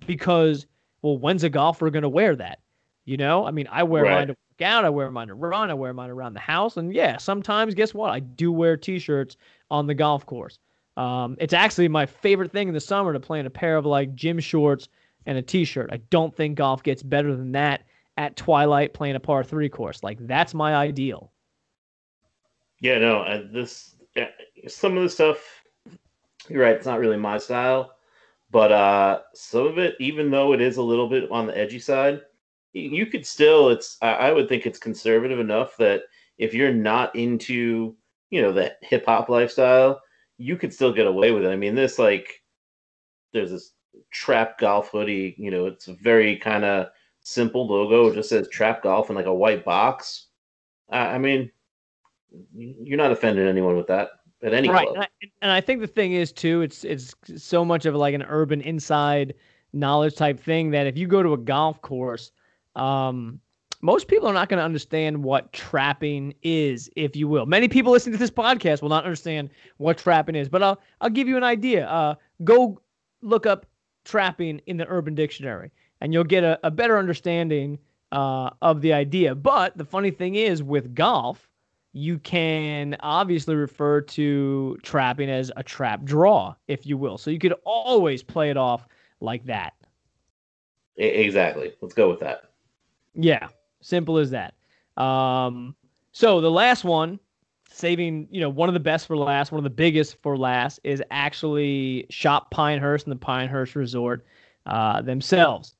because, 0.05 0.67
well, 1.01 1.17
when's 1.17 1.43
a 1.43 1.49
golfer 1.49 1.89
going 1.89 2.03
to 2.03 2.09
wear 2.09 2.35
that? 2.35 2.59
You 3.05 3.17
know, 3.17 3.45
I 3.45 3.51
mean, 3.51 3.67
I 3.71 3.83
wear 3.83 4.03
right. 4.03 4.19
mine 4.19 4.27
to 4.27 4.35
out, 4.61 4.85
I 4.85 4.89
wear 4.89 5.09
mine 5.11 5.27
to 5.27 5.35
run, 5.35 5.69
I 5.69 5.73
wear 5.73 5.93
mine 5.93 6.09
around 6.09 6.33
the 6.33 6.39
house, 6.39 6.77
and 6.77 6.93
yeah, 6.93 7.17
sometimes 7.17 7.75
guess 7.75 7.93
what? 7.93 8.11
I 8.11 8.19
do 8.19 8.51
wear 8.51 8.77
T-shirts 8.77 9.37
on 9.71 9.87
the 9.87 9.93
golf 9.93 10.25
course. 10.25 10.59
Um, 10.97 11.37
it's 11.39 11.53
actually 11.53 11.87
my 11.87 12.05
favorite 12.05 12.51
thing 12.51 12.67
in 12.67 12.73
the 12.73 12.79
summer 12.79 13.13
to 13.13 13.19
play 13.19 13.39
in 13.39 13.45
a 13.45 13.49
pair 13.49 13.77
of 13.77 13.85
like 13.85 14.15
gym 14.15 14.39
shorts 14.39 14.89
and 15.25 15.37
a 15.37 15.41
T-shirt. 15.41 15.89
I 15.91 15.97
don't 16.09 16.35
think 16.35 16.57
golf 16.57 16.83
gets 16.83 17.03
better 17.03 17.35
than 17.35 17.53
that 17.53 17.83
at 18.17 18.35
twilight 18.35 18.93
playing 18.93 19.15
a 19.15 19.19
par 19.19 19.43
three 19.43 19.69
course. 19.69 20.03
Like 20.03 20.17
that's 20.27 20.53
my 20.53 20.75
ideal. 20.75 21.31
Yeah, 22.81 22.99
no, 22.99 23.21
uh, 23.21 23.43
this 23.51 23.95
uh, 24.17 24.25
some 24.67 24.97
of 24.97 25.03
the 25.03 25.09
stuff. 25.09 25.37
You're 26.47 26.63
right; 26.63 26.75
it's 26.75 26.85
not 26.85 26.99
really 26.99 27.17
my 27.17 27.37
style, 27.37 27.95
but 28.51 28.71
uh, 28.71 29.19
some 29.33 29.67
of 29.67 29.77
it, 29.77 29.95
even 29.99 30.31
though 30.31 30.53
it 30.53 30.61
is 30.61 30.77
a 30.77 30.81
little 30.81 31.07
bit 31.07 31.29
on 31.31 31.47
the 31.47 31.57
edgy 31.57 31.79
side, 31.79 32.21
you 32.73 33.05
could 33.05 33.25
still. 33.25 33.69
It's 33.69 33.97
I, 34.01 34.31
would 34.31 34.49
think 34.49 34.65
it's 34.65 34.79
conservative 34.79 35.39
enough 35.39 35.75
that 35.77 36.03
if 36.37 36.53
you're 36.53 36.73
not 36.73 37.15
into 37.15 37.95
you 38.29 38.41
know 38.41 38.51
that 38.53 38.77
hip 38.81 39.05
hop 39.05 39.29
lifestyle, 39.29 40.01
you 40.37 40.55
could 40.55 40.73
still 40.73 40.93
get 40.93 41.07
away 41.07 41.31
with 41.31 41.43
it. 41.43 41.49
I 41.49 41.55
mean, 41.55 41.75
this 41.75 41.99
like 41.99 42.41
there's 43.33 43.51
this 43.51 43.73
trap 44.11 44.59
golf 44.59 44.89
hoodie. 44.91 45.35
You 45.37 45.51
know, 45.51 45.65
it's 45.65 45.87
a 45.87 45.93
very 45.93 46.35
kind 46.37 46.65
of 46.65 46.87
simple 47.21 47.67
logo. 47.67 48.07
It 48.07 48.15
just 48.15 48.29
says 48.29 48.47
trap 48.49 48.83
golf 48.83 49.09
in 49.09 49.15
like 49.15 49.25
a 49.25 49.33
white 49.33 49.65
box. 49.65 50.27
I, 50.89 51.15
I 51.15 51.17
mean, 51.17 51.51
you're 52.55 52.97
not 52.97 53.11
offending 53.11 53.47
anyone 53.47 53.77
with 53.77 53.87
that 53.87 54.09
at 54.43 54.53
any 54.53 54.69
right. 54.69 54.87
And 54.87 54.99
I, 54.99 55.07
and 55.41 55.51
I, 55.51 55.61
think 55.61 55.81
the 55.81 55.87
thing 55.87 56.13
is 56.13 56.31
too, 56.31 56.61
it's 56.61 56.83
it's 56.83 57.13
so 57.35 57.65
much 57.65 57.85
of 57.85 57.95
like 57.95 58.13
an 58.13 58.23
urban 58.23 58.61
inside 58.61 59.33
knowledge 59.73 60.15
type 60.15 60.39
thing 60.39 60.71
that 60.71 60.87
if 60.87 60.97
you 60.97 61.07
go 61.07 61.21
to 61.23 61.33
a 61.33 61.37
golf 61.37 61.81
course, 61.81 62.31
um, 62.75 63.39
most 63.81 64.07
people 64.07 64.27
are 64.27 64.33
not 64.33 64.49
going 64.49 64.57
to 64.57 64.63
understand 64.63 65.23
what 65.23 65.51
trapping 65.53 66.33
is, 66.43 66.89
if 66.95 67.15
you 67.15 67.27
will. 67.27 67.45
Many 67.45 67.67
people 67.67 67.91
listening 67.91 68.13
to 68.13 68.19
this 68.19 68.31
podcast 68.31 68.81
will 68.81 68.89
not 68.89 69.05
understand 69.05 69.49
what 69.77 69.97
trapping 69.97 70.35
is, 70.35 70.49
but 70.49 70.61
I'll 70.61 70.81
I'll 71.01 71.09
give 71.09 71.27
you 71.27 71.37
an 71.37 71.43
idea. 71.43 71.87
Uh, 71.87 72.15
go 72.43 72.81
look 73.21 73.45
up 73.45 73.65
trapping 74.03 74.61
in 74.65 74.77
the 74.77 74.87
Urban 74.87 75.15
Dictionary, 75.15 75.71
and 76.01 76.13
you'll 76.13 76.23
get 76.23 76.43
a, 76.43 76.59
a 76.63 76.71
better 76.71 76.97
understanding 76.97 77.79
uh, 78.11 78.49
of 78.61 78.81
the 78.81 78.93
idea. 78.93 79.35
But 79.35 79.77
the 79.77 79.85
funny 79.85 80.11
thing 80.11 80.35
is, 80.35 80.61
with 80.61 80.93
golf, 80.93 81.49
you 81.93 82.19
can 82.19 82.97
obviously 82.99 83.55
refer 83.55 84.01
to 84.01 84.77
trapping 84.83 85.29
as 85.29 85.51
a 85.55 85.63
trap 85.63 86.03
draw, 86.03 86.55
if 86.67 86.85
you 86.85 86.97
will. 86.97 87.17
So 87.17 87.31
you 87.31 87.39
could 87.39 87.55
always 87.65 88.23
play 88.23 88.49
it 88.49 88.57
off 88.57 88.87
like 89.21 89.45
that. 89.45 89.73
Exactly. 90.97 91.73
Let's 91.81 91.93
go 91.93 92.09
with 92.09 92.19
that. 92.19 92.48
Yeah, 93.13 93.47
simple 93.81 94.17
as 94.17 94.31
that. 94.31 94.53
Um, 95.01 95.75
so 96.11 96.41
the 96.41 96.51
last 96.51 96.83
one, 96.83 97.19
saving 97.71 98.27
you 98.31 98.41
know 98.41 98.49
one 98.49 98.69
of 98.69 98.73
the 98.73 98.79
best 98.79 99.07
for 99.07 99.17
last, 99.17 99.51
one 99.51 99.59
of 99.59 99.63
the 99.63 99.69
biggest 99.69 100.17
for 100.21 100.37
last, 100.37 100.79
is 100.83 101.01
actually 101.11 102.05
Shop 102.09 102.51
Pinehurst 102.51 103.05
and 103.05 103.11
the 103.11 103.19
Pinehurst 103.19 103.75
Resort 103.75 104.25
uh, 104.65 105.01
themselves. 105.01 105.75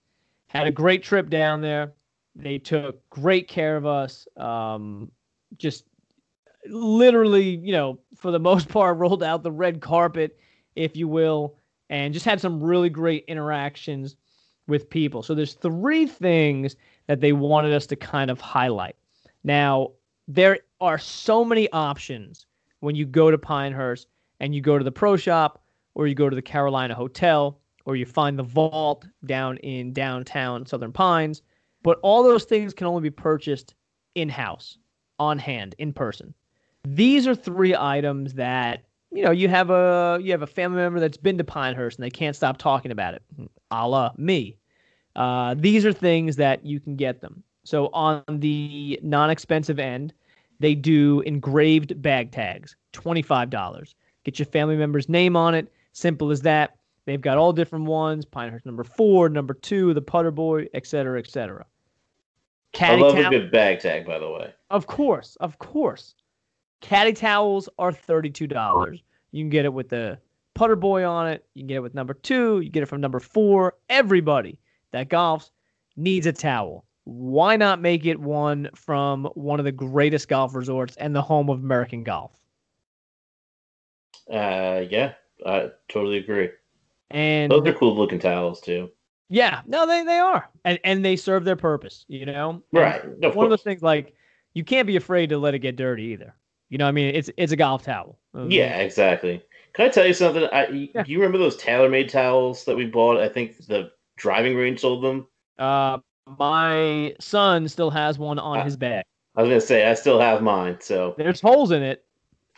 Had 0.48 0.68
a 0.68 0.72
great 0.72 1.04
trip 1.04 1.30
down 1.30 1.62
there. 1.62 1.94
They 2.36 2.58
took 2.58 3.08
great 3.10 3.48
care 3.48 3.76
of 3.78 3.86
us. 3.86 4.28
Um, 4.38 5.12
just 5.58 5.86
literally, 6.68 7.58
you 7.58 7.72
know, 7.72 8.00
for 8.16 8.32
the 8.32 8.40
most 8.50 8.70
part, 8.70 8.98
rolled 8.98 9.24
out 9.24 9.44
the 9.44 9.52
red 9.52 9.82
carpet, 9.82 10.38
if 10.76 10.96
you 10.96 11.08
will, 11.08 11.58
and 11.90 12.14
just 12.14 12.26
had 12.26 12.40
some 12.40 12.64
really 12.64 12.90
great 12.90 13.26
interactions 13.28 14.16
with 14.68 14.90
people. 14.90 15.24
So 15.24 15.34
there's 15.36 15.54
three 15.54 16.06
things 16.06 16.76
that 17.10 17.22
they 17.22 17.34
wanted 17.34 17.74
us 17.74 17.88
to 17.88 17.96
kind 17.96 18.30
of 18.30 18.40
highlight. 18.40 18.96
Now, 19.44 19.94
there 20.28 20.60
are 20.80 21.00
so 21.00 21.44
many 21.44 21.68
options 21.72 22.46
when 22.82 22.94
you 22.94 23.08
go 23.08 23.32
to 23.32 23.38
Pinehurst 23.38 24.08
and 24.40 24.54
you 24.54 24.62
go 24.62 24.78
to 24.78 24.84
the 24.84 24.92
pro 24.92 25.18
shop 25.18 25.64
or 25.96 26.06
you 26.06 26.14
go 26.14 26.30
to 26.30 26.36
the 26.36 26.42
Carolina 26.44 26.94
Hotel 26.94 27.60
or 27.86 27.96
you 27.96 28.06
find 28.06 28.38
the 28.38 28.44
vault 28.44 29.08
down 29.26 29.58
in 29.58 29.92
downtown 29.92 30.68
Southern 30.68 30.92
Pines. 30.92 31.42
But 31.82 31.98
all 32.04 32.22
those 32.22 32.44
things 32.44 32.76
can 32.76 32.86
only 32.86 33.02
be 33.02 33.10
purchased 33.10 33.74
in 34.14 34.30
house, 34.30 34.78
on 35.18 35.40
hand, 35.40 35.74
in 35.80 35.94
person. 35.94 36.36
These 36.88 37.26
are 37.26 37.34
three 37.34 37.76
items 37.76 38.36
that 38.36 38.84
you 39.12 39.24
know 39.24 39.32
you 39.32 39.48
have 39.48 39.72
a 39.72 40.20
you 40.22 40.30
have 40.30 40.44
a 40.44 40.48
family 40.48 40.78
member 40.78 41.00
that's 41.00 41.18
been 41.18 41.40
to 41.40 41.44
Pinehurst 41.44 41.98
and 41.98 42.06
they 42.06 42.12
can't 42.12 42.36
stop 42.36 42.58
talking 42.58 42.92
about 42.92 43.16
it, 43.16 43.24
a 43.72 43.88
la 43.88 44.12
me. 44.16 44.59
Uh, 45.20 45.54
these 45.58 45.86
are 45.86 45.92
things 45.94 46.38
that 46.38 46.66
you 46.66 46.80
can 46.80 46.96
get 46.96 47.20
them. 47.20 47.44
So 47.66 47.90
on 47.94 48.24
the 48.28 48.98
non-expensive 49.04 49.78
end, 49.78 50.14
they 50.60 50.74
do 50.74 51.20
engraved 51.22 52.02
bag 52.02 52.32
tags, 52.32 52.76
twenty-five 52.94 53.50
dollars. 53.50 53.96
Get 54.24 54.40
your 54.40 54.46
family 54.46 54.78
member's 54.78 55.10
name 55.10 55.36
on 55.36 55.54
it. 55.54 55.72
Simple 55.92 56.32
as 56.32 56.42
that. 56.44 56.78
They've 57.06 57.20
got 57.20 57.38
all 57.38 57.52
different 57.52 57.86
ones: 57.86 58.24
Pinehurst 58.24 58.66
number 58.66 58.86
four, 58.86 59.28
number 59.28 59.54
two, 59.54 59.94
the 59.94 60.02
Putter 60.02 60.32
Boy, 60.32 60.68
et 60.74 60.88
cetera, 60.88 61.20
et 61.20 61.28
cetera. 61.28 61.66
Caddy 62.72 63.04
I 63.04 63.06
love 63.06 63.18
a 63.18 63.30
good 63.30 63.52
bag 63.52 63.80
tag, 63.80 64.06
by 64.06 64.20
the 64.20 64.30
way. 64.30 64.54
Of 64.70 64.88
course, 64.88 65.36
of 65.42 65.60
course. 65.60 66.16
Caddy 66.80 67.12
towels 67.12 67.68
are 67.78 67.92
thirty-two 67.92 68.48
dollars. 68.48 69.04
You 69.32 69.44
can 69.44 69.50
get 69.50 69.66
it 69.66 69.74
with 69.74 69.90
the 69.90 70.18
Putter 70.54 70.78
Boy 70.78 71.06
on 71.06 71.28
it. 71.28 71.46
You 71.56 71.64
can 71.64 71.68
get 71.68 71.76
it 71.76 71.84
with 71.84 71.94
number 71.94 72.14
two. 72.14 72.62
You 72.62 72.70
get 72.70 72.84
it 72.84 72.88
from 72.88 73.02
number 73.02 73.20
four. 73.20 73.76
Everybody 73.90 74.60
that 74.92 75.10
golfs 75.10 75.52
needs 75.96 76.26
a 76.26 76.34
towel. 76.34 76.86
Why 77.06 77.56
not 77.56 77.82
make 77.82 78.06
it 78.06 78.20
one 78.20 78.70
from 78.76 79.26
one 79.34 79.60
of 79.60 79.66
the 79.66 79.72
greatest 79.72 80.28
golf 80.28 80.54
resorts 80.54 80.96
and 80.98 81.16
the 81.16 81.22
home 81.22 81.50
of 81.50 81.60
American 81.60 82.04
golf? 82.04 82.32
Uh, 84.32 84.84
yeah, 84.90 85.14
I 85.46 85.72
totally 85.88 86.18
agree. 86.18 86.50
And 87.12 87.52
those 87.52 87.66
are 87.68 87.74
cool 87.74 87.98
looking 87.98 88.20
towels 88.20 88.62
too. 88.62 88.92
Yeah, 89.30 89.62
no, 89.66 89.88
they 89.88 90.04
they 90.04 90.20
are, 90.20 90.50
and 90.66 90.80
and 90.84 91.04
they 91.04 91.16
serve 91.16 91.46
their 91.46 91.56
purpose. 91.56 92.06
You 92.08 92.26
know, 92.26 92.64
right? 92.72 93.04
One 93.06 93.34
course. 93.34 93.44
of 93.46 93.50
those 93.50 93.62
things 93.64 93.82
like 93.82 94.14
you 94.54 94.64
can't 94.64 94.88
be 94.88 94.96
afraid 94.96 95.30
to 95.30 95.38
let 95.38 95.54
it 95.54 95.60
get 95.60 95.76
dirty 95.76 96.04
either. 96.04 96.36
You 96.70 96.78
know, 96.78 96.88
I 96.88 96.92
mean, 96.92 97.16
it's 97.16 97.30
it's 97.38 97.52
a 97.52 97.56
golf 97.56 97.84
towel. 97.84 98.20
Yeah, 98.48 98.78
exactly. 98.80 99.44
Can 99.74 99.86
I 99.88 99.90
tell 99.90 100.06
you 100.06 100.14
something? 100.14 100.48
I, 100.52 100.90
yeah. 100.94 101.04
You 101.06 101.20
remember 101.20 101.38
those 101.38 101.58
TaylorMade 101.58 102.10
towels 102.10 102.66
that 102.66 102.76
we 102.76 102.86
bought? 102.86 103.20
I 103.20 103.30
think 103.30 103.58
the 103.66 103.92
driving 104.20 104.56
range 104.56 104.82
sold 104.82 105.04
them. 105.04 105.28
Uh, 105.58 105.98
my 106.38 107.16
son 107.20 107.68
still 107.68 107.90
has 107.90 108.20
one 108.20 108.38
on 108.38 108.60
I, 108.60 108.64
his 108.64 108.78
bag. 108.78 109.04
I 109.36 109.42
was 109.42 109.50
gonna 109.50 109.62
say 109.62 109.90
I 109.90 109.96
still 109.96 110.20
have 110.20 110.42
mine. 110.44 110.78
So 110.82 111.16
there's 111.18 111.42
holes 111.42 111.72
in 111.72 111.82
it, 111.82 112.06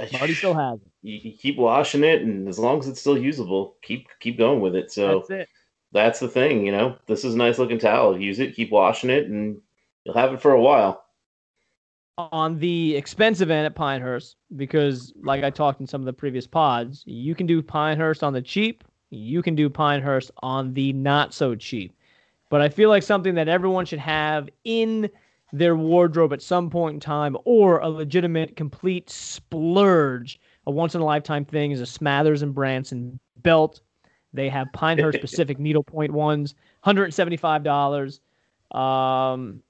he 0.09 0.33
still 0.33 0.53
has 0.53 0.79
it. 0.81 0.87
You, 1.03 1.33
keep 1.33 1.57
washing 1.57 2.03
it, 2.03 2.21
and 2.21 2.47
as 2.47 2.59
long 2.59 2.79
as 2.79 2.87
it's 2.87 2.99
still 2.99 3.17
usable, 3.17 3.75
keep 3.81 4.07
keep 4.19 4.37
going 4.37 4.59
with 4.59 4.75
it. 4.75 4.91
So 4.91 5.19
that's 5.19 5.29
it. 5.29 5.49
That's 5.93 6.19
the 6.19 6.27
thing, 6.27 6.65
you 6.65 6.71
know. 6.71 6.97
This 7.07 7.25
is 7.25 7.33
a 7.33 7.37
nice 7.37 7.59
looking 7.59 7.79
towel. 7.79 8.19
Use 8.19 8.39
it, 8.39 8.55
keep 8.55 8.71
washing 8.71 9.09
it, 9.09 9.27
and 9.27 9.59
you'll 10.03 10.15
have 10.15 10.33
it 10.33 10.41
for 10.41 10.51
a 10.51 10.61
while. 10.61 11.03
On 12.17 12.59
the 12.59 12.95
expensive 12.95 13.49
end 13.49 13.65
at 13.65 13.75
Pinehurst, 13.75 14.37
because 14.55 15.11
like 15.23 15.43
I 15.43 15.49
talked 15.49 15.81
in 15.81 15.87
some 15.87 16.01
of 16.01 16.05
the 16.05 16.13
previous 16.13 16.45
pods, 16.45 17.03
you 17.05 17.35
can 17.35 17.47
do 17.47 17.61
Pinehurst 17.61 18.23
on 18.23 18.33
the 18.33 18.41
cheap, 18.41 18.83
you 19.11 19.43
can 19.43 19.55
do 19.55 19.69
Pinehurst 19.69 20.31
on 20.41 20.73
the 20.73 20.93
not 20.93 21.33
so 21.33 21.53
cheap. 21.53 21.95
But 22.49 22.61
I 22.61 22.69
feel 22.69 22.89
like 22.89 23.03
something 23.03 23.35
that 23.35 23.47
everyone 23.47 23.85
should 23.85 23.99
have 23.99 24.49
in 24.63 25.09
their 25.53 25.75
wardrobe 25.75 26.33
at 26.33 26.41
some 26.41 26.69
point 26.69 26.95
in 26.95 26.99
time, 26.99 27.37
or 27.45 27.79
a 27.79 27.89
legitimate 27.89 28.55
complete 28.55 29.09
splurge, 29.09 30.39
a 30.65 30.71
once 30.71 30.95
in 30.95 31.01
a 31.01 31.05
lifetime 31.05 31.45
thing, 31.45 31.71
is 31.71 31.81
a 31.81 31.85
Smathers 31.85 32.41
and 32.41 32.55
Branson 32.55 33.19
belt. 33.37 33.81
They 34.33 34.47
have 34.49 34.67
Pinehurst 34.73 35.19
Pacific 35.21 35.59
needlepoint 35.59 36.11
ones, 36.13 36.55
$175. 36.85 38.19
Um, 38.77 39.61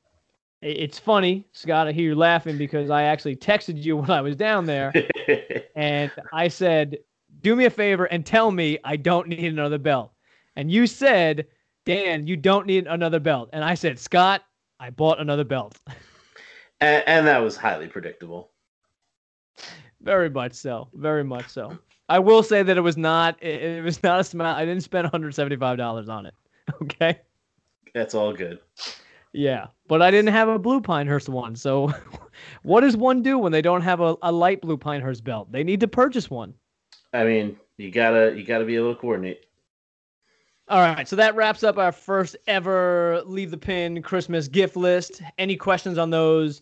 it's 0.61 0.99
funny, 0.99 1.47
Scott. 1.53 1.87
I 1.87 1.91
hear 1.91 2.09
you 2.09 2.15
laughing 2.15 2.57
because 2.57 2.91
I 2.91 3.03
actually 3.03 3.35
texted 3.35 3.81
you 3.81 3.97
when 3.97 4.11
I 4.11 4.21
was 4.21 4.35
down 4.35 4.65
there, 4.67 4.93
and 5.75 6.11
I 6.31 6.47
said, 6.47 6.97
"Do 7.41 7.55
me 7.55 7.65
a 7.65 7.69
favor 7.69 8.05
and 8.05 8.25
tell 8.25 8.51
me 8.51 8.77
I 8.83 8.95
don't 8.95 9.27
need 9.27 9.45
another 9.45 9.77
belt." 9.77 10.11
And 10.55 10.71
you 10.71 10.87
said, 10.87 11.47
"Dan, 11.85 12.27
you 12.27 12.37
don't 12.37 12.67
need 12.67 12.87
another 12.87 13.19
belt." 13.19 13.49
And 13.53 13.63
I 13.63 13.73
said, 13.73 13.99
"Scott, 13.99 14.43
I 14.79 14.89
bought 14.89 15.19
another 15.19 15.43
belt." 15.43 15.79
and, 16.81 17.03
and 17.07 17.27
that 17.27 17.39
was 17.39 17.57
highly 17.57 17.87
predictable. 17.87 18.51
Very 20.01 20.29
much 20.29 20.53
so. 20.53 20.89
Very 20.93 21.23
much 21.23 21.47
so. 21.47 21.77
I 22.09 22.19
will 22.19 22.43
say 22.43 22.63
that 22.63 22.77
it 22.77 22.81
was 22.81 22.97
not. 22.97 23.41
It, 23.41 23.61
it 23.61 23.83
was 23.83 24.03
not 24.03 24.19
a 24.19 24.23
smile. 24.23 24.55
I 24.55 24.65
didn't 24.65 24.83
spend 24.83 25.05
175 25.05 25.77
dollars 25.77 26.09
on 26.09 26.25
it. 26.25 26.33
Okay. 26.81 27.19
That's 27.93 28.13
all 28.13 28.33
good. 28.33 28.59
Yeah, 29.33 29.67
but 29.87 30.01
I 30.01 30.11
didn't 30.11 30.33
have 30.33 30.47
a 30.49 30.59
blue 30.59 30.81
Pinehurst 30.81 31.29
one. 31.29 31.55
So, 31.55 31.93
what 32.63 32.81
does 32.81 32.97
one 32.97 33.21
do 33.21 33.37
when 33.37 33.51
they 33.51 33.61
don't 33.61 33.81
have 33.81 33.99
a, 34.01 34.15
a 34.21 34.31
light 34.31 34.61
blue 34.61 34.77
Pinehurst 34.77 35.23
belt? 35.23 35.51
They 35.51 35.63
need 35.63 35.79
to 35.81 35.87
purchase 35.87 36.29
one. 36.29 36.53
I 37.13 37.23
mean, 37.23 37.57
you 37.77 37.91
gotta 37.91 38.33
you 38.35 38.43
gotta 38.43 38.65
be 38.65 38.75
able 38.75 38.93
to 38.93 38.99
coordinate. 38.99 39.45
All 40.67 40.79
right, 40.79 41.07
so 41.07 41.15
that 41.17 41.35
wraps 41.35 41.63
up 41.63 41.77
our 41.77 41.91
first 41.91 42.37
ever 42.47 43.21
leave 43.25 43.51
the 43.51 43.57
pin 43.57 44.01
Christmas 44.01 44.47
gift 44.47 44.77
list. 44.77 45.21
Any 45.37 45.57
questions 45.57 45.97
on 45.97 46.09
those? 46.09 46.61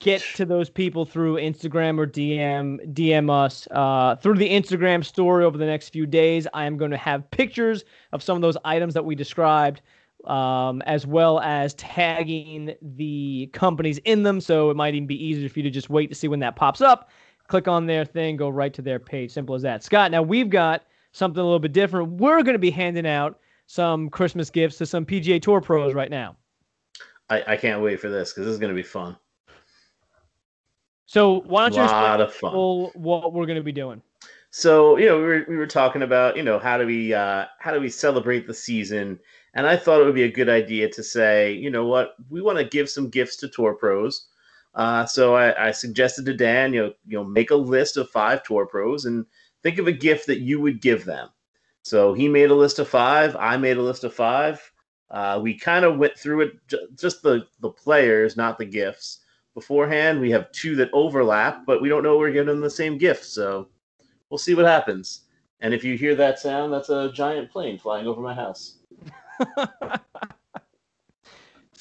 Get 0.00 0.22
to 0.34 0.44
those 0.44 0.68
people 0.68 1.04
through 1.04 1.36
Instagram 1.36 1.98
or 1.98 2.06
DM 2.06 2.92
DM 2.92 3.30
us 3.30 3.68
uh, 3.70 4.16
through 4.16 4.36
the 4.36 4.50
Instagram 4.50 5.04
story 5.04 5.44
over 5.44 5.56
the 5.56 5.66
next 5.66 5.90
few 5.90 6.06
days. 6.06 6.46
I 6.54 6.64
am 6.64 6.76
going 6.76 6.90
to 6.90 6.96
have 6.96 7.30
pictures 7.30 7.84
of 8.12 8.22
some 8.22 8.36
of 8.36 8.42
those 8.42 8.56
items 8.64 8.94
that 8.94 9.04
we 9.04 9.14
described 9.14 9.80
um, 10.24 10.82
as 10.82 11.06
well 11.06 11.40
as 11.40 11.74
tagging 11.74 12.74
the 12.80 13.50
companies 13.52 13.98
in 13.98 14.22
them. 14.22 14.40
So 14.40 14.70
it 14.70 14.76
might 14.76 14.94
even 14.94 15.06
be 15.06 15.24
easier 15.24 15.48
for 15.48 15.58
you 15.58 15.64
to 15.64 15.70
just 15.70 15.90
wait 15.90 16.08
to 16.08 16.14
see 16.14 16.28
when 16.28 16.40
that 16.40 16.56
pops 16.56 16.80
up. 16.80 17.10
Click 17.52 17.68
on 17.68 17.84
their 17.84 18.06
thing, 18.06 18.38
go 18.38 18.48
right 18.48 18.72
to 18.72 18.80
their 18.80 18.98
page. 18.98 19.30
Simple 19.30 19.54
as 19.54 19.60
that. 19.60 19.84
Scott, 19.84 20.10
now 20.10 20.22
we've 20.22 20.48
got 20.48 20.84
something 21.12 21.38
a 21.38 21.44
little 21.44 21.58
bit 21.58 21.74
different. 21.74 22.12
We're 22.12 22.42
going 22.42 22.54
to 22.54 22.58
be 22.58 22.70
handing 22.70 23.06
out 23.06 23.38
some 23.66 24.08
Christmas 24.08 24.48
gifts 24.48 24.78
to 24.78 24.86
some 24.86 25.04
PGA 25.04 25.38
Tour 25.42 25.60
pros 25.60 25.92
right 25.92 26.10
now. 26.10 26.34
I, 27.28 27.44
I 27.48 27.56
can't 27.58 27.82
wait 27.82 28.00
for 28.00 28.08
this 28.08 28.32
because 28.32 28.46
this 28.46 28.54
is 28.54 28.58
going 28.58 28.70
to 28.70 28.74
be 28.74 28.82
fun. 28.82 29.18
So 31.04 31.42
why 31.42 31.68
don't 31.68 31.76
you 31.76 31.82
explain 31.82 32.90
what 32.94 33.34
we're 33.34 33.44
going 33.44 33.56
to 33.58 33.62
be 33.62 33.70
doing? 33.70 34.00
So 34.50 34.96
you 34.96 35.04
know 35.04 35.18
we 35.18 35.24
were 35.24 35.44
we 35.46 35.56
were 35.58 35.66
talking 35.66 36.00
about 36.00 36.38
you 36.38 36.42
know 36.42 36.58
how 36.58 36.78
do 36.78 36.86
we 36.86 37.12
uh, 37.12 37.44
how 37.58 37.70
do 37.70 37.80
we 37.80 37.90
celebrate 37.90 38.46
the 38.46 38.54
season 38.54 39.18
and 39.52 39.66
I 39.66 39.76
thought 39.76 40.00
it 40.00 40.04
would 40.04 40.14
be 40.14 40.22
a 40.22 40.32
good 40.32 40.48
idea 40.48 40.88
to 40.88 41.02
say, 41.02 41.52
you 41.52 41.70
know 41.70 41.84
what, 41.84 42.14
we 42.30 42.40
want 42.40 42.56
to 42.56 42.64
give 42.64 42.88
some 42.88 43.10
gifts 43.10 43.36
to 43.36 43.48
tour 43.48 43.74
pros. 43.74 44.28
Uh, 44.74 45.04
so 45.04 45.34
I, 45.34 45.68
I, 45.68 45.70
suggested 45.70 46.24
to 46.24 46.34
Dan, 46.34 46.72
you 46.72 46.82
know, 46.82 46.92
you 47.06 47.18
know, 47.18 47.24
make 47.24 47.50
a 47.50 47.56
list 47.56 47.98
of 47.98 48.08
five 48.08 48.42
tour 48.42 48.64
pros 48.64 49.04
and 49.04 49.26
think 49.62 49.78
of 49.78 49.86
a 49.86 49.92
gift 49.92 50.26
that 50.28 50.40
you 50.40 50.60
would 50.60 50.80
give 50.80 51.04
them. 51.04 51.28
So 51.82 52.14
he 52.14 52.26
made 52.26 52.50
a 52.50 52.54
list 52.54 52.78
of 52.78 52.88
five. 52.88 53.36
I 53.36 53.56
made 53.58 53.76
a 53.76 53.82
list 53.82 54.04
of 54.04 54.14
five. 54.14 54.72
Uh, 55.10 55.38
we 55.42 55.58
kind 55.58 55.84
of 55.84 55.98
went 55.98 56.16
through 56.16 56.40
it, 56.40 56.52
just 56.96 57.22
the 57.22 57.46
the 57.60 57.68
players, 57.68 58.36
not 58.36 58.56
the 58.56 58.64
gifts. 58.64 59.18
Beforehand, 59.52 60.18
we 60.18 60.30
have 60.30 60.50
two 60.52 60.74
that 60.76 60.88
overlap, 60.94 61.66
but 61.66 61.82
we 61.82 61.90
don't 61.90 62.02
know 62.02 62.16
we're 62.16 62.30
giving 62.32 62.46
them 62.46 62.62
the 62.62 62.70
same 62.70 62.96
gift. 62.96 63.26
So 63.26 63.68
we'll 64.30 64.38
see 64.38 64.54
what 64.54 64.64
happens. 64.64 65.24
And 65.60 65.74
if 65.74 65.84
you 65.84 65.98
hear 65.98 66.14
that 66.14 66.38
sound, 66.38 66.72
that's 66.72 66.88
a 66.88 67.12
giant 67.12 67.50
plane 67.50 67.78
flying 67.78 68.06
over 68.06 68.22
my 68.22 68.34
house. 68.34 68.78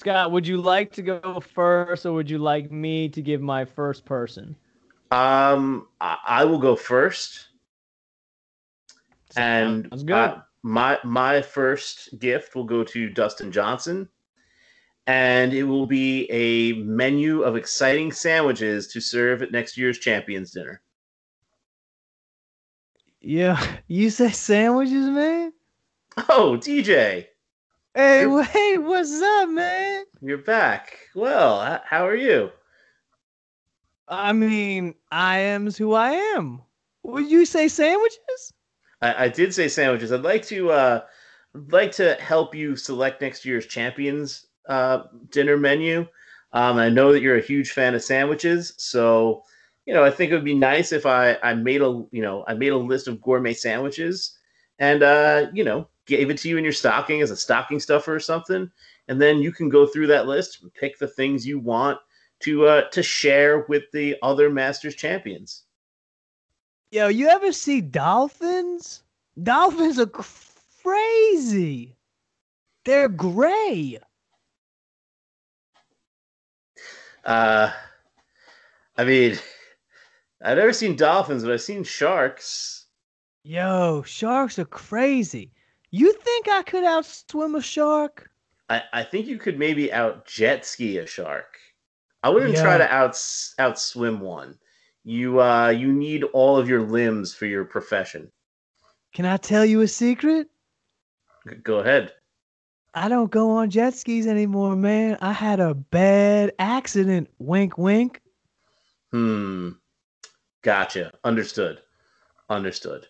Scott, 0.02 0.32
would 0.32 0.48
you 0.48 0.58
like 0.58 0.92
to 0.94 1.04
go 1.04 1.40
first, 1.40 2.08
or 2.08 2.14
would 2.14 2.28
you 2.28 2.40
like 2.40 2.72
me 2.72 3.08
to 3.10 3.22
give 3.22 3.40
my 3.40 3.64
first 3.64 4.04
person? 4.04 4.56
Um, 5.12 5.90
I, 6.02 6.18
I 6.26 6.46
will 6.46 6.58
go 6.58 6.76
first. 6.76 7.50
And 9.38 9.88
Sounds 9.92 10.04
good. 10.04 10.16
Uh, 10.16 10.42
my 10.64 10.98
my 11.04 11.44
first 11.44 12.18
gift 12.18 12.56
will 12.56 12.64
go 12.64 12.84
to 12.84 13.10
Dustin 13.10 13.52
Johnson, 13.52 14.10
and 15.06 15.54
it 15.54 15.66
will 15.66 15.86
be 15.86 16.28
a 16.32 16.74
menu 16.82 17.44
of 17.44 17.56
exciting 17.56 18.12
sandwiches 18.12 18.88
to 18.88 19.00
serve 19.00 19.44
at 19.44 19.52
next 19.52 19.78
year's 19.78 20.00
Champions 20.00 20.50
Dinner. 20.50 20.82
Yeah, 23.22 23.64
you 23.88 24.10
say 24.10 24.32
sandwiches, 24.32 25.10
man? 25.10 25.54
Oh, 26.28 26.58
DJ. 26.60 27.28
Hey, 27.96 28.26
hey, 28.52 28.78
what's 28.80 29.22
up, 29.22 29.48
man? 29.50 30.04
You're 30.22 30.40
back. 30.40 30.98
Well, 31.14 31.82
how 31.86 32.08
are 32.08 32.16
you? 32.16 32.52
I 34.10 34.32
mean, 34.32 34.94
I 35.12 35.40
am's 35.40 35.76
who 35.76 35.94
I 35.94 36.12
am. 36.12 36.62
Would 37.02 37.32
you 37.32 37.48
say 37.48 37.68
sandwiches? 37.68 38.54
I, 39.02 39.26
I 39.26 39.28
did 39.30 39.54
say 39.54 39.68
sandwiches. 39.68 40.12
I'd 40.12 40.22
like 40.22 40.44
to 40.48 40.72
uh 40.72 41.02
like 41.54 41.92
to 41.94 42.16
help 42.16 42.56
you 42.56 42.76
select 42.76 43.22
next 43.22 43.46
year's 43.46 43.66
champions 43.68 44.48
uh 44.68 45.04
dinner 45.30 45.58
menu. 45.58 46.08
Um, 46.54 46.78
I 46.78 46.90
know 46.90 47.14
that 47.14 47.22
you're 47.22 47.38
a 47.38 47.42
huge 47.42 47.72
fan 47.72 47.96
of 47.96 48.04
sandwiches, 48.04 48.74
so 48.78 49.44
you 49.86 49.94
know 49.94 50.04
I 50.04 50.12
think 50.12 50.32
it 50.32 50.36
would 50.36 50.46
be 50.46 50.56
nice 50.56 50.92
if 50.92 51.06
I 51.06 51.38
I 51.44 51.54
made 51.54 51.82
a 51.82 52.06
you 52.12 52.22
know 52.22 52.44
I 52.48 52.54
made 52.54 52.72
a 52.72 52.78
list 52.78 53.08
of 53.08 53.22
gourmet 53.22 53.54
sandwiches 53.54 54.38
and 54.80 55.04
uh, 55.04 55.48
you 55.54 55.64
know 55.64 55.88
gave 56.12 56.30
it 56.30 56.38
to 56.40 56.50
you 56.50 56.58
in 56.58 56.64
your 56.64 56.74
stocking 56.74 57.22
as 57.22 57.32
a 57.32 57.36
stocking 57.38 57.80
stuffer 57.80 58.14
or 58.14 58.20
something, 58.20 58.70
and 59.08 59.20
then 59.20 59.40
you 59.40 59.52
can 59.52 59.70
go 59.70 59.88
through 59.88 60.08
that 60.08 60.28
list 60.28 60.62
and 60.62 60.74
pick 60.74 61.00
the 61.00 61.08
things 61.08 61.48
you 61.48 61.58
want 61.60 61.98
to 62.42 62.66
uh, 62.66 62.90
to 62.90 63.02
share 63.02 63.66
with 63.70 63.84
the 63.94 64.18
other 64.22 64.50
Masters 64.50 64.96
champions. 64.96 65.64
Yo, 66.92 67.08
you 67.08 67.28
ever 67.30 67.52
see 67.52 67.80
dolphins? 67.80 69.04
Dolphins 69.42 69.98
are 69.98 70.12
crazy. 70.84 71.96
They're 72.84 73.08
gray. 73.08 74.00
Uh, 77.24 77.72
I 78.98 79.04
mean, 79.06 79.38
I've 80.44 80.58
never 80.58 80.74
seen 80.74 80.96
dolphins, 80.96 81.44
but 81.44 81.54
I've 81.54 81.62
seen 81.62 81.84
sharks. 81.84 82.88
Yo, 83.44 84.04
sharks 84.04 84.60
are 84.60 84.66
crazy. 84.66 85.52
You 85.92 86.14
think 86.14 86.48
I 86.48 86.64
could 86.64 86.86
outswim 86.86 87.58
a 87.58 87.62
shark? 87.62 88.30
I, 88.70 88.82
I 88.94 89.04
think 89.04 89.28
you 89.28 89.38
could 89.38 89.60
maybe 89.60 89.92
out 89.92 90.26
jet 90.26 90.66
ski 90.66 90.98
a 90.98 91.06
shark. 91.06 91.58
I 92.24 92.30
wouldn't 92.30 92.56
try 92.56 92.78
to 92.78 92.94
out 92.94 93.14
outswim 93.14 94.20
one. 94.20 94.58
You 95.04 95.42
uh 95.42 95.70
you 95.70 95.92
need 95.92 96.24
all 96.24 96.58
of 96.58 96.70
your 96.70 96.82
limbs 96.82 97.34
for 97.34 97.46
your 97.46 97.66
profession. 97.66 98.32
Can 99.14 99.26
I 99.26 99.36
tell 99.38 99.66
you 99.66 99.82
a 99.82 99.88
secret? 99.88 100.48
Go 101.64 101.80
ahead. 101.80 102.14
I 102.94 103.10
don't 103.10 103.32
go 103.32 103.50
on 103.52 103.70
jet 103.70 103.94
skis 103.94 104.28
anymore, 104.28 104.76
man. 104.76 105.18
I 105.22 105.34
had 105.34 105.60
a 105.60 105.74
bad 105.74 106.54
accident. 106.60 107.30
Wink, 107.40 107.78
wink. 107.78 108.22
Hmm. 109.12 109.72
Gotcha. 110.62 111.12
Understood. 111.24 111.80
Understood. 112.50 113.08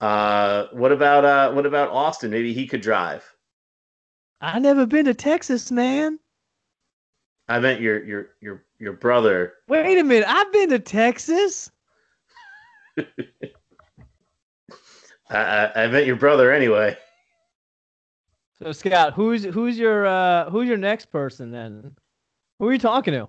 Uh 0.00 0.66
what 0.72 0.92
about 0.92 1.24
uh 1.24 1.52
what 1.52 1.66
about 1.66 1.90
Austin? 1.90 2.30
Maybe 2.30 2.52
he 2.52 2.66
could 2.66 2.80
drive. 2.80 3.24
I 4.40 4.58
never 4.58 4.86
been 4.86 5.04
to 5.04 5.14
Texas, 5.14 5.70
man. 5.70 6.18
I 7.48 7.58
meant 7.58 7.80
your 7.80 8.02
your 8.04 8.28
your 8.40 8.64
your 8.78 8.92
brother. 8.94 9.54
Wait 9.68 9.98
a 9.98 10.04
minute. 10.04 10.26
I've 10.26 10.52
been 10.52 10.70
to 10.70 10.78
Texas. 10.78 11.70
I, 12.98 13.04
I, 15.30 15.84
I 15.84 15.86
meant 15.88 16.06
your 16.06 16.16
brother 16.16 16.52
anyway. 16.52 16.96
So 18.62 18.72
Scott, 18.72 19.14
who's 19.14 19.44
who's 19.44 19.78
your 19.78 20.06
uh 20.06 20.48
who's 20.50 20.68
your 20.68 20.76
next 20.76 21.06
person 21.06 21.50
then? 21.50 21.94
Who 22.58 22.68
are 22.68 22.72
you 22.72 22.78
talking 22.78 23.14
to? 23.14 23.28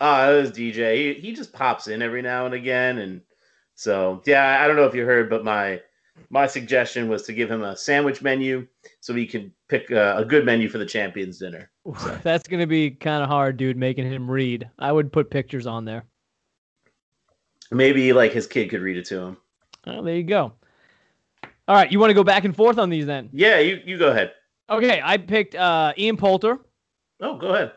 Oh, 0.00 0.36
it 0.36 0.40
was 0.40 0.50
DJ. 0.52 0.96
He 0.96 1.14
he 1.20 1.32
just 1.32 1.52
pops 1.52 1.88
in 1.88 2.02
every 2.02 2.22
now 2.22 2.44
and 2.44 2.54
again, 2.54 2.98
and 2.98 3.20
so 3.74 4.22
yeah. 4.26 4.62
I 4.62 4.66
don't 4.66 4.76
know 4.76 4.86
if 4.86 4.94
you 4.94 5.04
heard, 5.04 5.30
but 5.30 5.44
my 5.44 5.80
my 6.30 6.46
suggestion 6.46 7.08
was 7.08 7.22
to 7.22 7.32
give 7.32 7.50
him 7.50 7.62
a 7.62 7.76
sandwich 7.76 8.22
menu 8.22 8.66
so 9.00 9.14
he 9.14 9.26
can 9.26 9.52
pick 9.68 9.90
uh, 9.90 10.14
a 10.18 10.24
good 10.24 10.44
menu 10.44 10.68
for 10.68 10.78
the 10.78 10.86
champions 10.86 11.38
dinner. 11.38 11.70
That's 12.22 12.46
gonna 12.48 12.66
be 12.66 12.90
kind 12.90 13.22
of 13.22 13.28
hard, 13.28 13.56
dude. 13.56 13.76
Making 13.76 14.10
him 14.10 14.30
read. 14.30 14.68
I 14.78 14.92
would 14.92 15.12
put 15.12 15.30
pictures 15.30 15.66
on 15.66 15.84
there. 15.84 16.04
Maybe 17.70 18.12
like 18.12 18.32
his 18.32 18.46
kid 18.46 18.70
could 18.70 18.80
read 18.80 18.96
it 18.96 19.04
to 19.06 19.18
him. 19.20 19.36
Oh, 19.86 20.02
there 20.02 20.16
you 20.16 20.22
go. 20.24 20.52
All 21.66 21.74
right, 21.76 21.90
you 21.92 21.98
want 22.00 22.10
to 22.10 22.14
go 22.14 22.24
back 22.24 22.44
and 22.44 22.56
forth 22.56 22.78
on 22.78 22.88
these 22.88 23.04
then? 23.06 23.28
Yeah, 23.32 23.58
you 23.58 23.80
you 23.84 23.98
go 23.98 24.08
ahead. 24.08 24.32
Okay, 24.70 25.00
I 25.02 25.16
picked 25.18 25.54
uh, 25.54 25.92
Ian 25.98 26.16
Poulter, 26.16 26.58
Oh, 27.20 27.36
go 27.36 27.54
ahead. 27.54 27.72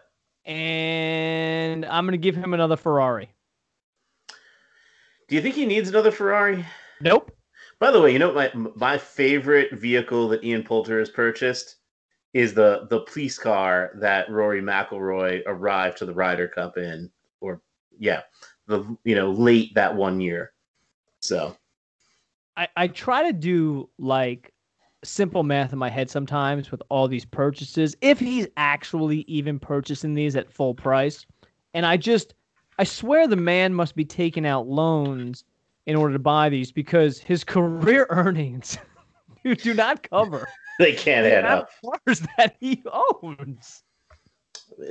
and 0.46 1.86
I'm 1.86 2.06
gonna 2.06 2.18
give 2.18 2.36
him 2.36 2.54
another 2.54 2.76
Ferrari. 2.78 3.30
Do 5.28 5.36
you 5.36 5.42
think 5.42 5.56
he 5.56 5.66
needs 5.66 5.88
another 5.90 6.12
Ferrari? 6.12 6.66
Nope. 7.00 7.32
By 7.82 7.90
the 7.90 8.00
way, 8.00 8.14
you 8.14 8.20
know 8.20 8.32
my 8.32 8.52
my 8.76 8.96
favorite 8.96 9.74
vehicle 9.74 10.28
that 10.28 10.44
Ian 10.44 10.62
Poulter 10.62 11.00
has 11.00 11.10
purchased 11.10 11.78
is 12.32 12.54
the 12.54 12.86
the 12.92 13.00
police 13.00 13.40
car 13.40 13.94
that 13.96 14.30
Rory 14.30 14.62
McIlroy 14.62 15.42
arrived 15.48 15.98
to 15.98 16.06
the 16.06 16.14
Ryder 16.14 16.48
Cup 16.48 16.78
in, 16.78 17.10
or 17.40 17.60
yeah, 17.98 18.22
the 18.68 18.96
you 19.04 19.16
know 19.16 19.32
late 19.32 19.74
that 19.74 19.96
one 19.96 20.22
year. 20.22 20.54
So 21.22 21.58
I, 22.56 22.68
I 22.78 22.88
try 22.88 23.24
to 23.24 23.34
do 23.34 23.90
like 23.98 24.54
simple 25.04 25.42
math 25.42 25.74
in 25.74 25.80
my 25.80 25.90
head 25.90 26.08
sometimes 26.08 26.70
with 26.70 26.84
all 26.90 27.08
these 27.08 27.26
purchases 27.26 27.96
if 28.02 28.20
he's 28.20 28.46
actually 28.58 29.22
even 29.22 29.58
purchasing 29.58 30.14
these 30.14 30.36
at 30.36 30.52
full 30.52 30.76
price 30.76 31.26
and 31.74 31.88
i 31.88 31.98
just 31.98 32.36
i 32.78 32.84
swear 32.84 33.28
the 33.28 33.36
man 33.36 33.74
must 33.74 33.96
be 33.96 34.06
taking 34.06 34.46
out 34.46 34.68
loans 34.68 35.44
in 35.86 35.96
order 35.96 36.14
to 36.14 36.20
buy 36.20 36.50
these 36.50 36.72
because 36.72 37.20
his 37.20 37.44
career 37.44 38.06
earnings 38.12 38.78
do, 39.44 39.74
not 39.74 40.08
cover 40.10 40.48
they 40.80 40.94
can't 40.94 41.26
the 41.26 41.34
add 41.36 41.46
up. 41.46 41.70
cars 41.84 42.22
that 42.38 42.56
he 42.60 42.82
owns 43.22 43.84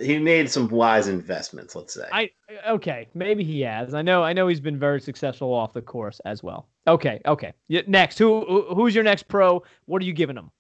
He 0.03 0.19
made 0.19 0.51
some 0.51 0.69
wise 0.69 1.09
investments, 1.09 1.75
let's 1.75 1.95
say. 1.95 2.07
I 2.13 2.31
okay, 2.69 3.09
maybe 3.15 3.43
he 3.45 3.61
has. 3.63 3.95
I 3.95 4.03
know. 4.03 4.23
I 4.23 4.33
know 4.33 4.47
he's 4.49 4.61
been 4.61 4.79
very 4.79 5.01
successful 5.01 5.53
off 5.53 5.73
the 5.73 5.83
course 5.83 6.21
as 6.25 6.43
well. 6.43 6.69
Okay, 6.87 7.21
okay. 7.27 7.53
Next, 7.87 8.19
who 8.19 8.45
who- 8.47 8.75
who's 8.75 8.95
your 8.95 9.05
next 9.05 9.27
pro? 9.29 9.63
What 9.87 10.03
are 10.03 10.05
you 10.05 10.13
giving 10.13 10.37
him? 10.37 10.51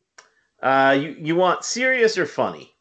Uh, 0.62 0.96
you 1.00 1.16
you 1.20 1.36
want 1.36 1.64
serious 1.64 2.16
or 2.18 2.26
funny? 2.26 2.72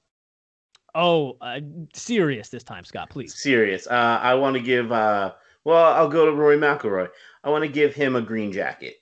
Oh, 0.95 1.38
uh, 1.41 1.60
serious 1.93 2.50
this 2.50 2.64
time, 2.64 2.84
Scott. 2.84 3.10
Please. 3.10 3.36
Serious. 3.39 3.86
Uh, 3.88 4.20
I 4.22 4.34
want 4.36 4.56
to 4.56 4.62
give. 4.62 4.91
Uh, 4.91 5.34
well, 5.66 5.93
I'll 5.93 6.10
go 6.10 6.26
to 6.26 6.32
Rory 6.32 6.57
McIlroy. 6.57 7.10
I 7.43 7.49
want 7.49 7.64
to 7.64 7.70
give 7.70 7.93
him 7.93 8.16
a 8.16 8.22
green 8.22 8.51
jacket. 8.51 8.95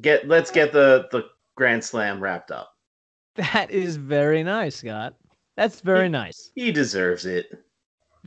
Get 0.00 0.28
let's 0.28 0.50
get 0.50 0.72
the 0.72 1.08
the 1.10 1.24
Grand 1.56 1.82
Slam 1.82 2.20
wrapped 2.20 2.50
up. 2.50 2.72
That 3.36 3.70
is 3.70 3.96
very 3.96 4.42
nice, 4.42 4.76
Scott. 4.76 5.14
That's 5.56 5.80
very 5.80 6.08
nice. 6.08 6.50
He 6.54 6.72
deserves 6.72 7.26
it. 7.26 7.46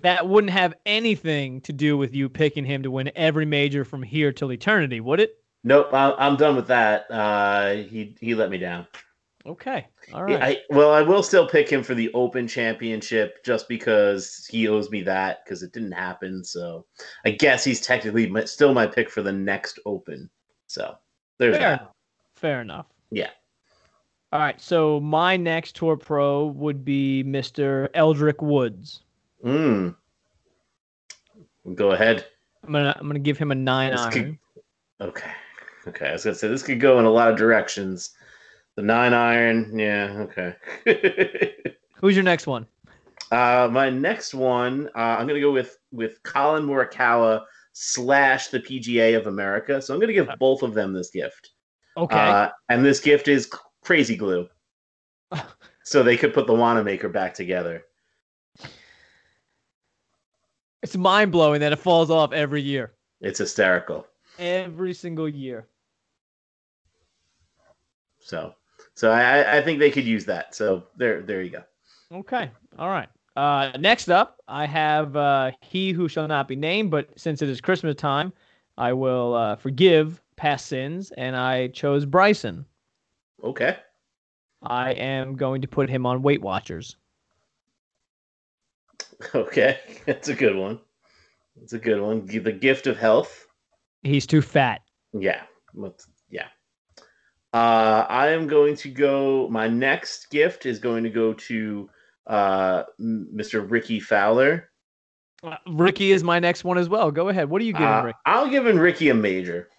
That 0.01 0.28
wouldn't 0.28 0.51
have 0.51 0.74
anything 0.86 1.62
to 1.62 1.74
do 1.74 1.97
with 1.97 2.16
you 2.16 2.30
picking 2.30 2.66
him 2.66 2.84
to 2.84 2.91
win 2.91 3.12
every 3.16 3.45
major 3.45 3.84
from 3.84 4.01
here 4.01 4.32
till 4.32 4.51
eternity, 4.51 4.99
would 4.99 5.20
it? 5.20 5.36
Nope, 5.64 5.93
I, 5.93 6.14
I'm 6.18 6.38
done 6.38 6.55
with 6.55 6.68
that. 6.68 7.05
Uh, 7.12 7.74
he 7.74 8.16
he 8.20 8.34
let 8.34 8.49
me 8.49 8.57
down. 8.57 8.88
Okay. 9.50 9.88
All 10.14 10.24
right. 10.24 10.41
I, 10.41 10.58
well, 10.70 10.93
I 10.93 11.02
will 11.02 11.24
still 11.24 11.47
pick 11.47 11.68
him 11.68 11.82
for 11.82 11.95
the 11.95 12.14
Open 12.14 12.47
Championship 12.47 13.43
just 13.43 13.68
because 13.68 14.47
he 14.47 14.68
owes 14.68 14.91
me 14.91 15.02
that 15.02 15.43
because 15.43 15.64
it 15.64 15.74
didn't 15.74 15.91
happen. 15.93 16.43
So 16.43 16.86
I 17.26 17.32
guess 17.32 17.64
he's 17.64 17.82
technically 17.82 18.30
my, 18.30 18.45
still 18.45 18.76
my 18.76 18.86
pick 18.86 19.10
for 19.10 19.24
the 19.24 19.32
next 19.32 19.80
Open. 19.88 20.30
So 20.68 20.95
there's 21.39 21.56
Fair 21.58 21.70
that. 21.70 21.80
enough. 21.82 21.91
Fair 22.36 22.62
enough. 22.62 22.86
Yeah. 23.10 23.32
All 24.32 24.39
right. 24.39 24.62
So 24.62 25.00
my 25.00 25.36
next 25.36 25.76
tour 25.76 25.97
pro 25.97 26.45
would 26.45 26.86
be 26.86 27.24
Mr. 27.24 27.89
Eldrick 27.95 28.43
Woods. 28.43 29.02
Mm. 29.43 29.95
Go 31.74 31.91
ahead. 31.91 32.28
I'm 32.64 32.72
gonna 32.72 32.95
I'm 33.00 33.08
gonna 33.08 33.18
give 33.18 33.39
him 33.39 33.52
a 33.52 33.56
nine 33.56 33.91
This 33.91 34.02
iron. 34.02 34.12
could- 34.12 34.38
Okay. 35.02 35.32
Okay. 35.88 36.10
I 36.10 36.12
was 36.12 36.24
gonna 36.24 36.36
say 36.36 36.50
this 36.50 36.62
could 36.62 36.80
go 36.80 37.00
in 37.00 37.06
a 37.06 37.10
lot 37.10 37.32
of 37.32 37.38
directions. 37.38 38.12
The 38.80 38.86
nine 38.86 39.13
iron, 39.13 39.77
yeah. 39.77 40.25
Okay. 40.30 40.55
Who's 41.95 42.15
your 42.15 42.23
next 42.23 42.47
one? 42.47 42.65
Uh, 43.30 43.67
my 43.69 43.89
next 43.89 44.34
one, 44.34 44.88
uh, 44.95 45.17
I'm 45.19 45.27
gonna 45.27 45.41
go 45.41 45.51
with 45.51 45.77
with 45.91 46.23
Collin 46.23 46.63
Morikawa 46.65 47.43
slash 47.73 48.47
the 48.47 48.61
PGA 48.61 49.17
of 49.17 49.27
America. 49.27 49.82
So 49.82 49.93
I'm 49.93 49.99
gonna 49.99 50.13
give 50.13 50.30
both 50.39 50.63
of 50.63 50.73
them 50.75 50.93
this 50.93 51.09
gift. 51.09 51.49
Okay. 51.97 52.15
Uh, 52.15 52.51
and 52.69 52.86
this 52.86 53.01
gift 53.01 53.27
is 53.27 53.51
crazy 53.82 54.15
glue, 54.15 54.47
so 55.84 56.01
they 56.01 56.15
could 56.15 56.34
put 56.34 56.47
the 56.47 56.55
Wanamaker 56.55 57.09
back 57.09 57.34
together. 57.34 57.84
it's 60.82 60.95
mind 60.95 61.34
blowing 61.34 61.59
that 61.59 61.73
it 61.73 61.80
falls 61.80 62.09
off 62.09 62.32
every 62.32 62.61
year. 62.61 62.93
It's 63.19 63.39
hysterical. 63.39 64.07
Every 64.38 64.93
single 64.93 65.27
year. 65.27 65.67
So, 68.19 68.53
so 69.00 69.12
I, 69.12 69.60
I- 69.60 69.62
think 69.62 69.80
they 69.80 69.91
could 69.91 70.04
use 70.04 70.26
that. 70.26 70.54
So 70.54 70.84
there, 70.97 71.22
there 71.22 71.41
you 71.41 71.52
go. 71.52 71.64
Okay. 72.14 72.52
All 72.78 72.89
right. 72.89 73.08
Uh, 73.38 73.72
next 73.80 74.10
up, 74.10 74.41
I 74.50 74.66
have 74.66 75.16
uh, 75.16 75.52
He 75.62 75.91
Who 75.93 76.10
Shall 76.10 76.28
Not 76.28 76.50
Be 76.50 76.58
Named, 76.58 76.91
but 76.91 77.08
since 77.18 77.41
it 77.41 77.47
is 77.47 77.62
Christmas 77.62 77.95
time, 77.95 78.34
I 78.78 78.91
will 78.91 79.36
uh, 79.36 79.56
forgive 79.56 80.22
past 80.36 80.66
sins, 80.66 81.14
and 81.18 81.34
I 81.38 81.68
chose 81.70 82.06
Bryson. 82.06 82.66
Okay. 83.41 83.78
I 84.64 84.91
am 84.91 85.38
going 85.38 85.62
to 85.62 85.68
put 85.70 85.89
him 85.89 86.06
on 86.06 86.22
Weight 86.22 86.41
Watchers. 86.41 86.97
Okay, 89.34 89.80
that's 90.06 90.28
a 90.28 90.36
good 90.36 90.58
one. 90.58 90.78
That's 91.56 91.72
a 91.74 91.80
good 91.80 92.02
one. 92.02 92.26
The 92.26 92.52
gift 92.52 92.88
of 92.88 92.97
health. 92.97 93.47
He's 94.04 94.28
too 94.28 94.41
fat. 94.41 94.82
Yeah. 95.14 95.43
Uh, 97.54 98.06
I 98.08 98.28
am 98.30 98.47
going 98.47 98.76
to 98.78 98.89
go. 98.89 99.47
My 99.50 99.68
next 99.68 100.30
gift 100.30 100.66
is 100.66 100.78
going 100.80 101.04
to 101.04 101.10
go 101.10 101.34
to 101.34 101.89
uh, 102.28 102.84
Mr. 103.02 103.70
Rickie 103.70 104.00
Fowler. 104.00 104.70
Uh, 105.41 105.56
Rickie 105.68 106.12
is 106.12 106.24
my 106.24 106.38
next 106.39 106.64
one 106.64 106.78
as 106.78 106.89
well. 106.89 107.10
Go 107.12 107.30
ahead. 107.30 107.50
What 107.50 107.62
are 107.62 107.66
you 107.66 107.74
giving 107.74 107.88
Uh, 107.88 108.04
Rick? 108.04 108.16
I'm 108.26 108.52
giving 108.52 108.78
Rickie 108.78 109.10
a 109.10 109.14
major, 109.16 109.70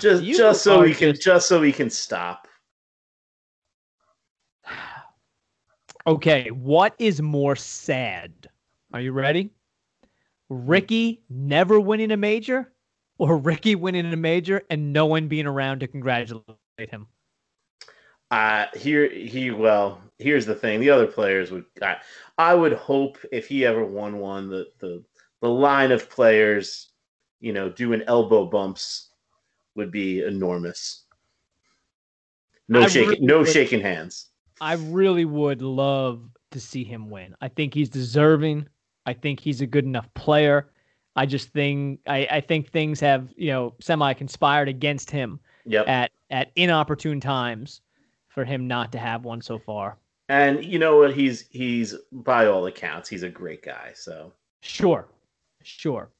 just 0.00 0.24
You 0.24 0.36
just 0.36 0.62
so 0.62 0.80
we 0.80 0.94
can 0.94 1.10
just- 1.12 1.22
just 1.22 1.48
so 1.48 1.60
we 1.60 1.72
can 1.72 1.90
stop. 1.90 2.48
Okay, 6.06 6.48
what 6.50 6.94
is 6.98 7.20
more 7.20 7.54
sad? 7.54 8.32
Are 8.94 9.02
you 9.02 9.12
ready? 9.12 9.50
Rickie 10.48 11.22
never 11.28 11.78
winning 11.78 12.10
a 12.10 12.16
major 12.16 12.72
or 13.20 13.36
Rickie 13.36 13.74
winning 13.74 14.10
a 14.12 14.16
major 14.16 14.62
and 14.70 14.94
no 14.94 15.04
one 15.04 15.28
being 15.28 15.46
around 15.46 15.80
to 15.80 15.86
congratulate 15.86 16.46
him? 16.88 17.06
Uh 18.30 18.66
here 18.74 19.08
he 19.08 19.50
well, 19.50 20.00
here's 20.18 20.46
the 20.46 20.54
thing. 20.54 20.80
The 20.80 20.90
other 20.90 21.06
players 21.06 21.50
would 21.50 21.64
I, 21.82 21.96
I 22.38 22.54
would 22.54 22.72
hope 22.72 23.18
if 23.30 23.46
he 23.46 23.66
ever 23.66 23.84
won 23.84 24.18
one 24.18 24.48
the 24.48 24.68
the 24.78 25.04
the 25.42 25.48
line 25.48 25.92
of 25.92 26.08
players, 26.08 26.90
you 27.40 27.52
know, 27.52 27.68
doing 27.68 28.02
elbow 28.06 28.46
bumps 28.46 29.08
would 29.74 29.90
be 29.90 30.22
enormous. 30.22 31.04
No 32.68 32.82
I 32.82 32.86
shaking 32.88 33.08
really 33.10 33.20
no 33.26 33.38
would- 33.40 33.48
shaking 33.48 33.80
hands. 33.80 34.28
I 34.62 34.74
really 34.74 35.24
would 35.24 35.60
love 35.60 36.22
to 36.52 36.60
see 36.60 36.84
him 36.84 37.10
win. 37.10 37.34
I 37.40 37.48
think 37.48 37.74
he's 37.74 37.88
deserving. 37.88 38.66
I 39.06 39.12
think 39.12 39.40
he's 39.40 39.60
a 39.60 39.66
good 39.66 39.84
enough 39.84 40.12
player. 40.14 40.70
I 41.16 41.26
just 41.26 41.50
think 41.50 42.00
I, 42.06 42.26
I 42.30 42.40
think 42.40 42.70
things 42.70 43.00
have, 43.00 43.32
you 43.36 43.48
know, 43.48 43.74
semi 43.80 44.14
conspired 44.14 44.68
against 44.68 45.10
him 45.10 45.40
Yep. 45.66 45.88
at 45.88 46.10
at 46.30 46.50
inopportune 46.56 47.20
times 47.20 47.80
for 48.28 48.44
him 48.44 48.66
not 48.66 48.92
to 48.92 48.98
have 48.98 49.24
one 49.24 49.42
so 49.42 49.58
far. 49.58 49.98
And 50.28 50.64
you 50.64 50.78
know 50.78 50.98
what? 50.98 51.14
He's 51.14 51.46
he's 51.50 51.94
by 52.12 52.46
all 52.46 52.66
accounts, 52.66 53.08
he's 53.08 53.22
a 53.24 53.28
great 53.28 53.62
guy. 53.62 53.92
So 53.94 54.32
Sure. 54.62 55.08
Sure. 55.62 56.10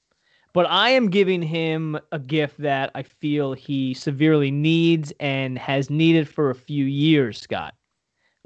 But 0.52 0.66
I 0.68 0.90
am 0.90 1.10
giving 1.10 1.42
him 1.42 1.98
a 2.10 2.18
gift 2.18 2.58
that 2.58 2.90
I 2.94 3.04
feel 3.04 3.52
he 3.52 3.94
severely 3.94 4.50
needs 4.50 5.12
and 5.20 5.56
has 5.58 5.90
needed 5.90 6.28
for 6.28 6.50
a 6.50 6.54
few 6.54 6.84
years, 6.84 7.40
Scott. 7.40 7.74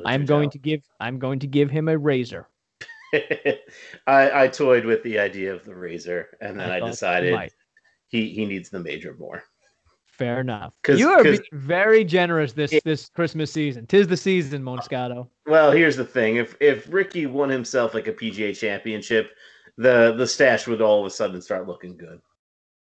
I'm 0.04 0.26
going 0.26 0.50
to 0.50 0.58
give 0.58 0.82
I'm 1.00 1.18
going 1.18 1.38
to 1.38 1.46
give 1.46 1.70
him 1.70 1.88
a 1.88 1.96
razor. 1.96 2.48
I 4.06 4.44
I 4.44 4.48
toyed 4.48 4.84
with 4.84 5.02
the 5.02 5.18
idea 5.18 5.54
of 5.54 5.64
the 5.64 5.74
razor, 5.74 6.36
and 6.40 6.58
then 6.58 6.70
I, 6.70 6.78
you 6.78 6.86
decided 6.86 7.52
he 8.08 8.28
he 8.30 8.46
needs 8.46 8.70
the 8.70 8.80
major 8.80 9.14
more. 9.18 9.44
Fair 10.06 10.40
enough. 10.40 10.72
You 10.88 11.10
are 11.10 11.24
being 11.24 11.40
very 11.52 12.04
generous 12.04 12.52
this 12.52 12.72
It- 12.72 12.84
this 12.84 13.08
Christmas 13.08 13.52
season. 13.52 13.86
Tis 13.86 14.06
the 14.06 14.16
season, 14.16 14.62
Monscato. 14.62 15.28
Well, 15.46 15.72
here's 15.72 15.96
the 15.96 16.04
thing: 16.04 16.36
if 16.36 16.56
if 16.60 16.86
Rickie 16.92 17.26
won 17.26 17.48
himself 17.48 17.94
like 17.94 18.06
a 18.06 18.12
PGA 18.12 18.56
Championship, 18.56 19.32
the 19.76 20.14
the 20.16 20.26
stash 20.26 20.66
would 20.66 20.80
all 20.80 21.00
of 21.00 21.06
a 21.06 21.10
sudden 21.10 21.42
start 21.42 21.66
looking 21.66 21.96
good. 21.96 22.20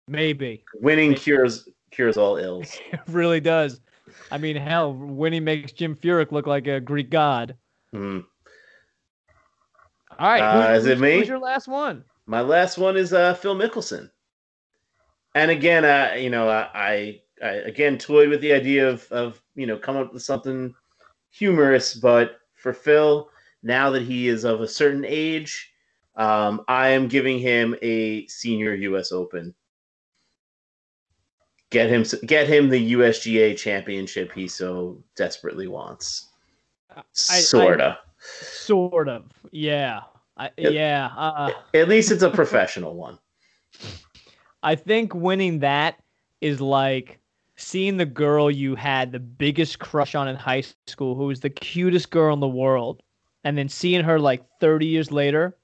Maybe. 0.06 0.64
Winning 0.80 1.14
cures 1.14 1.68
cures 1.90 2.16
all 2.16 2.36
ills. 2.38 2.78
It 2.92 3.00
really 3.08 3.40
does. 3.40 3.80
I 4.30 4.38
mean, 4.38 4.56
hell, 4.56 4.94
winning 4.94 5.44
makes 5.44 5.72
Jim 5.72 5.94
Furyk 5.94 6.32
look 6.32 6.46
like 6.46 6.66
a 6.66 6.80
Greek 6.80 7.10
god. 7.10 7.56
Hmm. 7.92 8.20
All 10.18 10.28
right. 10.28 10.40
Uh, 10.40 10.68
who's- 10.68 10.80
is 10.82 10.86
it 10.86 10.98
me? 11.00 11.18
Who's 11.18 11.28
your 11.28 11.38
last 11.38 11.68
one? 11.68 12.04
My 12.26 12.40
last 12.40 12.76
one 12.78 12.96
is 12.96 13.12
uh, 13.12 13.34
Phil 13.34 13.54
Mickelson. 13.56 14.10
And 15.34 15.50
again, 15.50 15.84
uh, 15.84 16.14
you 16.16 16.30
know, 16.30 16.48
I, 16.48 16.68
I, 16.74 17.20
I 17.42 17.48
again 17.50 17.96
toyed 17.98 18.28
with 18.28 18.40
the 18.40 18.52
idea 18.52 18.88
of 18.88 19.10
of 19.12 19.40
you 19.54 19.66
know 19.66 19.78
come 19.78 19.96
up 19.96 20.12
with 20.12 20.22
something 20.22 20.74
humorous, 21.30 21.94
but 21.94 22.40
for 22.54 22.72
Phil, 22.72 23.30
now 23.62 23.90
that 23.90 24.02
he 24.02 24.28
is 24.28 24.44
of 24.44 24.60
a 24.60 24.68
certain 24.68 25.04
age, 25.06 25.72
um, 26.16 26.64
I 26.68 26.88
am 26.88 27.06
giving 27.08 27.38
him 27.38 27.76
a 27.82 28.26
senior 28.26 28.74
U.S. 28.74 29.12
Open. 29.12 29.54
Get 31.70 31.90
him, 31.90 32.02
get 32.26 32.48
him 32.48 32.70
the 32.70 32.92
USGA 32.94 33.56
championship 33.56 34.32
he 34.32 34.48
so 34.48 35.02
desperately 35.16 35.68
wants. 35.68 36.28
Sorta. 37.12 37.98
Sort 38.40 39.08
of. 39.08 39.24
Yeah. 39.50 40.00
I, 40.36 40.50
Yep. 40.56 40.72
yeah. 40.72 41.10
Uh, 41.16 41.50
At 41.74 41.88
least 41.88 42.12
it's 42.12 42.22
a 42.22 42.30
professional 42.30 42.94
one. 42.94 43.18
I 44.62 44.74
think 44.74 45.14
winning 45.14 45.60
that 45.60 46.00
is 46.40 46.60
like 46.60 47.18
seeing 47.56 47.96
the 47.96 48.06
girl 48.06 48.50
you 48.50 48.74
had 48.76 49.10
the 49.10 49.18
biggest 49.18 49.78
crush 49.78 50.14
on 50.14 50.28
in 50.28 50.36
high 50.36 50.62
school, 50.86 51.16
who 51.16 51.26
was 51.26 51.40
the 51.40 51.50
cutest 51.50 52.10
girl 52.10 52.32
in 52.34 52.40
the 52.40 52.48
world, 52.48 53.02
and 53.44 53.58
then 53.58 53.68
seeing 53.68 54.04
her 54.04 54.18
like 54.18 54.44
30 54.60 54.86
years 54.86 55.10
later, 55.10 55.56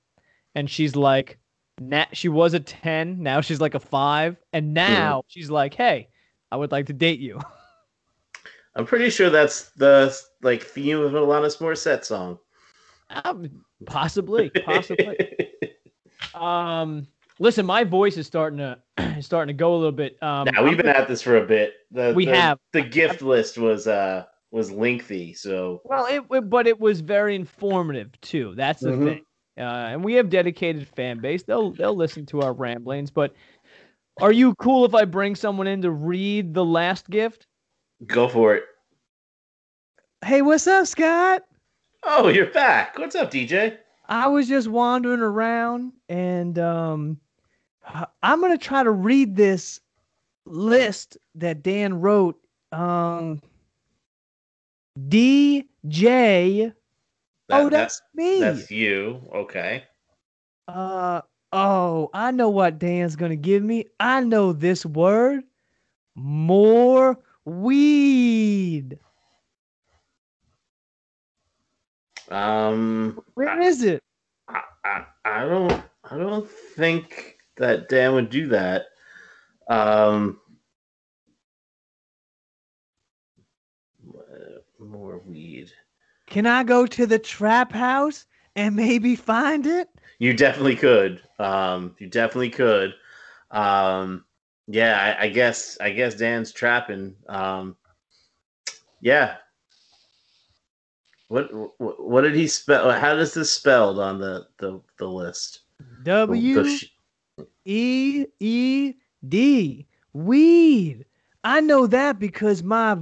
and 0.57 0.69
she's 0.69 0.97
like, 0.97 1.39
na- 1.81 2.07
she 2.13 2.29
was 2.29 2.55
a 2.55 2.61
10, 2.61 3.23
now 3.23 3.41
she's 3.41 3.61
like 3.61 3.75
a 3.75 3.81
five, 3.81 4.37
and 4.53 4.75
now 4.75 5.23
she's 5.29 5.51
like, 5.51 5.75
hey, 5.75 6.09
I 6.51 6.57
would 6.57 6.73
like 6.73 6.87
to 6.87 6.93
date 6.93 7.21
you. 7.21 7.41
I'm 8.77 8.87
pretty 8.87 9.11
sure 9.11 9.31
that's 9.31 9.71
the 9.71 10.17
like 10.43 10.63
theme 10.63 10.99
of 10.99 11.15
an 11.15 11.23
Alanis 11.23 11.59
Morissette 11.59 12.05
song. 12.05 12.39
Um, 13.25 13.65
possibly, 13.87 14.51
possibly. 14.51 15.17
um, 16.35 17.07
listen, 17.39 17.67
my 17.67 17.85
voice 17.85 18.17
is 18.17 18.27
starting 18.27 18.59
to 18.59 18.79
is 19.19 19.27
starting 19.27 19.55
to 19.55 19.59
go 19.59 19.75
a 19.75 19.77
little 19.77 19.93
bit. 19.93 20.21
Um, 20.23 20.49
now 20.53 20.63
we've 20.63 20.73
I'm 20.73 20.77
been 20.79 20.89
at 20.89 21.09
this 21.09 21.23
for 21.23 21.37
a 21.37 21.47
bit. 21.47 21.75
The, 21.91 22.13
We 22.15 22.27
the- 22.27 22.35
have. 22.37 22.59
The 22.73 22.83
gift 22.83 23.23
list 23.23 23.59
was 23.59 23.87
uh 23.87 24.25
was 24.51 24.71
lengthy, 24.71 25.35
so 25.35 25.81
Well, 25.85 26.07
it, 26.07 26.23
it- 26.31 26.49
but 26.51 26.67
it 26.67 26.79
was 26.81 27.01
very 27.01 27.35
informative 27.35 28.11
too. 28.21 28.55
That's 28.57 28.81
the 28.81 28.91
Mhm. 28.91 29.05
thing. 29.05 29.25
Uh, 29.57 29.61
and 29.93 30.05
we 30.05 30.15
have 30.15 30.31
dedicated 30.31 30.89
fan 30.97 31.21
base. 31.21 31.45
They'll 31.45 31.71
they'll 31.71 31.95
listen 31.97 32.27
to 32.27 32.41
our 32.41 32.53
ramblings. 32.53 33.11
But 33.11 33.35
are 34.21 34.33
you 34.33 34.55
cool 34.57 34.85
if 34.85 34.95
I 34.95 35.05
bring 35.05 35.35
someone 35.37 35.67
in 35.69 35.83
to 35.83 35.91
read 35.91 36.55
the 36.55 36.65
last 36.65 37.09
gift? 37.09 37.47
go 38.07 38.29
for 38.29 38.55
it. 38.57 38.65
Hey, 40.25 40.43
what's 40.43 40.67
up, 40.67 40.87
Scott? 40.87 41.43
Oh, 42.07 42.29
you're 42.29 42.51
back. 42.51 42.99
What's 42.99 43.15
up, 43.17 43.31
DJ? 43.31 43.79
I 44.09 44.27
was 44.29 44.47
just 44.49 44.69
wandering 44.69 45.21
around, 45.21 45.93
and 46.09 46.59
um, 46.59 47.19
I'm 48.23 48.41
gonna 48.41 48.59
try 48.59 48.83
to 48.83 48.91
read 48.91 49.37
this 49.37 49.81
list 50.45 51.17
that 51.37 51.63
Dan 51.63 52.01
wrote. 52.01 52.39
Um, 52.73 53.41
DJ. 55.09 56.73
That- 57.49 57.61
oh, 57.61 57.71
that's 57.71 58.01
me. 58.15 58.41
that's 58.41 58.71
you. 58.71 59.21
Okay. 59.35 59.85
Uh 60.69 61.23
oh, 61.53 62.11
I 62.15 62.31
know 62.31 62.49
what 62.49 62.79
Dan's 62.79 63.17
gonna 63.17 63.37
give 63.37 63.63
me. 63.63 63.87
I 64.01 64.21
know 64.21 64.53
this 64.53 64.85
word. 64.85 65.45
More 66.15 67.19
weed. 67.45 68.99
Um, 72.31 73.23
Where 73.35 73.61
is 73.61 73.83
it? 73.83 74.01
I, 74.49 74.63
I, 74.85 75.05
I 75.25 75.45
don't 75.47 75.83
I 76.11 76.17
don't 76.17 76.49
think 76.51 77.37
that 77.57 77.89
Dan 77.89 78.15
would 78.15 78.31
do 78.31 78.49
that. 78.49 78.87
Um, 79.69 80.41
more 84.79 85.19
weed. 85.27 85.71
Can 86.27 86.47
I 86.47 86.65
go 86.65 86.87
to 86.87 87.07
the 87.07 87.19
trap 87.19 87.73
house 87.73 88.27
and 88.57 88.77
maybe 88.77 89.17
find 89.17 89.67
it? 89.67 89.89
You 90.19 90.35
definitely 90.35 90.77
could. 90.77 91.23
Um, 91.39 91.97
you 91.99 92.07
definitely 92.07 92.51
could. 92.51 92.95
Um, 93.51 94.25
yeah, 94.67 95.17
I, 95.19 95.25
I 95.25 95.29
guess 95.29 95.77
I 95.81 95.91
guess 95.91 96.15
Dan's 96.15 96.53
trapping. 96.53 97.15
Um, 97.29 97.77
yeah. 99.01 99.37
What, 101.29 101.49
what 101.79 102.21
did 102.23 102.35
he 102.35 102.47
spell? 102.47 102.91
How 102.93 103.15
does 103.15 103.35
this 103.35 103.53
spelled 103.53 103.99
on 103.99 104.19
the 104.19 104.47
the, 104.59 104.81
the 104.99 105.07
list? 105.07 105.61
W 106.03 106.67
E 107.65 108.27
E 108.41 108.95
D. 109.27 109.87
Weed. 110.13 111.05
I 111.43 111.61
know 111.61 111.87
that 111.87 112.19
because 112.19 112.63
my 112.63 112.97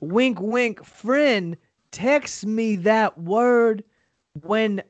wink 0.00 0.38
wink 0.40 0.84
friend 0.84 1.56
texts 1.90 2.44
me 2.44 2.76
that 2.76 3.18
word 3.18 3.82
when 4.42 4.82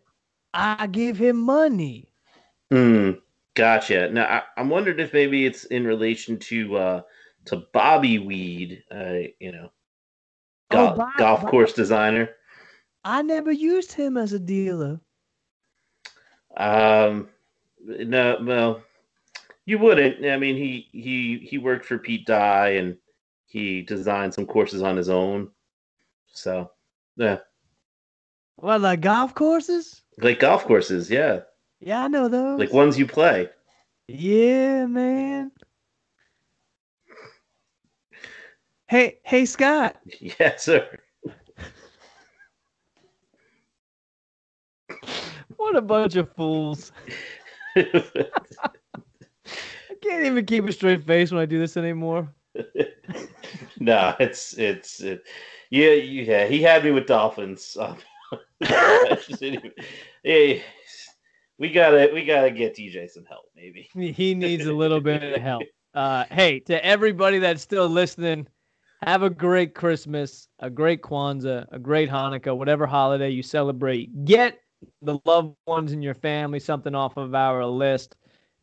I 0.53 0.87
give 0.89 1.19
him 1.19 1.41
money. 1.41 2.12
Hmm. 2.71 3.12
Gotcha. 3.55 4.11
Now 4.11 4.25
I, 4.25 4.43
I'm 4.61 4.69
wondering 4.69 5.01
if 5.01 5.12
maybe 5.12 5.47
it's 5.47 5.64
in 5.64 5.85
relation 5.85 6.39
to 6.39 6.77
uh 6.77 7.03
to 7.47 7.64
Bobby 7.73 8.19
Weed, 8.19 8.85
uh, 8.91 9.31
you 9.41 9.53
know, 9.53 9.71
Oh, 10.71 10.77
golf, 10.77 10.97
Bob- 10.97 11.16
golf 11.19 11.41
Bob- 11.43 11.51
course 11.51 11.73
designer. 11.73 12.31
I 13.05 13.23
never 13.23 13.53
used 13.53 13.93
him 13.93 14.16
as 14.16 14.33
a 14.33 14.39
dealer. 14.39 15.01
Um, 16.57 17.29
no, 17.81 18.39
well, 18.43 18.83
you 19.64 19.79
wouldn't. 19.79 20.25
I 20.25 20.37
mean, 20.37 20.57
he 20.57 20.89
he 20.93 21.39
he 21.39 21.59
worked 21.59 21.85
for 21.87 21.99
Pete 21.99 22.27
Dye 22.27 22.71
and 22.71 22.97
he 23.47 23.83
designed 23.83 24.35
some 24.35 24.47
courses 24.47 24.83
on 24.83 24.97
his 24.97 25.09
own. 25.09 25.51
So, 26.33 26.71
yeah. 27.16 27.39
What 28.57 28.81
like 28.81 29.01
golf 29.01 29.35
courses? 29.35 30.03
Like 30.19 30.41
golf 30.41 30.64
courses, 30.64 31.11
yeah. 31.11 31.41
Yeah, 31.81 32.05
I 32.05 32.09
know 32.09 32.29
those. 32.29 32.59
Like 32.59 32.73
ones 32.73 32.99
you 32.99 33.07
play. 33.07 33.49
Yeah, 34.09 34.87
man. 34.87 35.53
Hey, 38.89 39.18
hey, 39.22 39.45
Scott. 39.45 39.97
Yes, 40.41 40.64
sir. 40.64 40.89
What 45.57 45.76
a 45.76 45.82
bunch 45.82 46.16
of 46.16 46.32
fools. 46.34 46.93
I 47.76 47.84
can't 50.03 50.24
even 50.24 50.47
keep 50.47 50.64
a 50.64 50.72
straight 50.72 51.05
face 51.05 51.30
when 51.30 51.41
I 51.41 51.45
do 51.45 51.59
this 51.59 51.76
anymore. 51.76 52.32
no, 53.78 54.14
it's 54.18 54.57
it's 54.57 55.01
it, 55.01 55.22
yeah 55.70 55.91
yeah. 55.91 56.47
He 56.47 56.62
had 56.62 56.84
me 56.84 56.91
with 56.93 57.07
dolphins. 57.07 57.76
Yeah, 60.24 60.59
we 61.59 61.70
gotta 61.70 62.11
we 62.14 62.24
gotta 62.24 62.51
get 62.51 62.76
TJ 62.76 63.11
some 63.11 63.24
help, 63.26 63.45
maybe. 63.55 63.89
He 63.95 64.34
needs 64.34 64.66
a 64.66 64.72
little 64.72 65.01
bit 65.01 65.22
of 65.22 65.43
help. 65.43 65.64
Uh, 65.95 66.24
hey, 66.30 66.61
to 66.61 66.84
everybody 66.84 67.39
that's 67.39 67.62
still 67.62 67.89
listening, 67.89 68.47
have 69.03 69.22
a 69.22 69.30
great 69.30 69.74
Christmas, 69.74 70.49
a 70.59 70.70
great 70.70 71.03
Kwanzaa, 71.03 71.66
a 71.70 71.78
great 71.78 72.11
Hanukkah, 72.11 72.57
whatever 72.57 72.86
holiday 72.86 73.30
you 73.30 73.42
celebrate. 73.42 74.24
Get 74.24 74.61
the 75.03 75.18
loved 75.24 75.57
ones 75.66 75.92
in 75.92 76.03
your 76.03 76.14
family 76.14 76.61
something 76.61 76.94
off 76.94 77.16
of 77.16 77.34
our 77.34 77.64
list. 77.64 78.16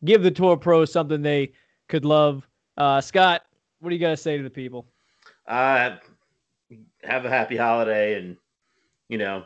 Give 0.04 0.22
the 0.22 0.30
tour 0.30 0.56
pros 0.56 0.92
something 0.92 1.22
they 1.22 1.52
could 1.88 2.04
love. 2.04 2.46
Uh, 2.76 3.00
Scott, 3.00 3.42
what 3.80 3.90
do 3.90 3.96
you 3.96 4.00
got 4.00 4.10
to 4.10 4.16
say 4.16 4.36
to 4.36 4.42
the 4.42 4.50
people? 4.50 4.86
Uh, 5.46 5.96
have 7.02 7.24
a 7.24 7.30
happy 7.30 7.56
holiday 7.56 8.18
and 8.18 8.36
you 9.08 9.18
know 9.18 9.44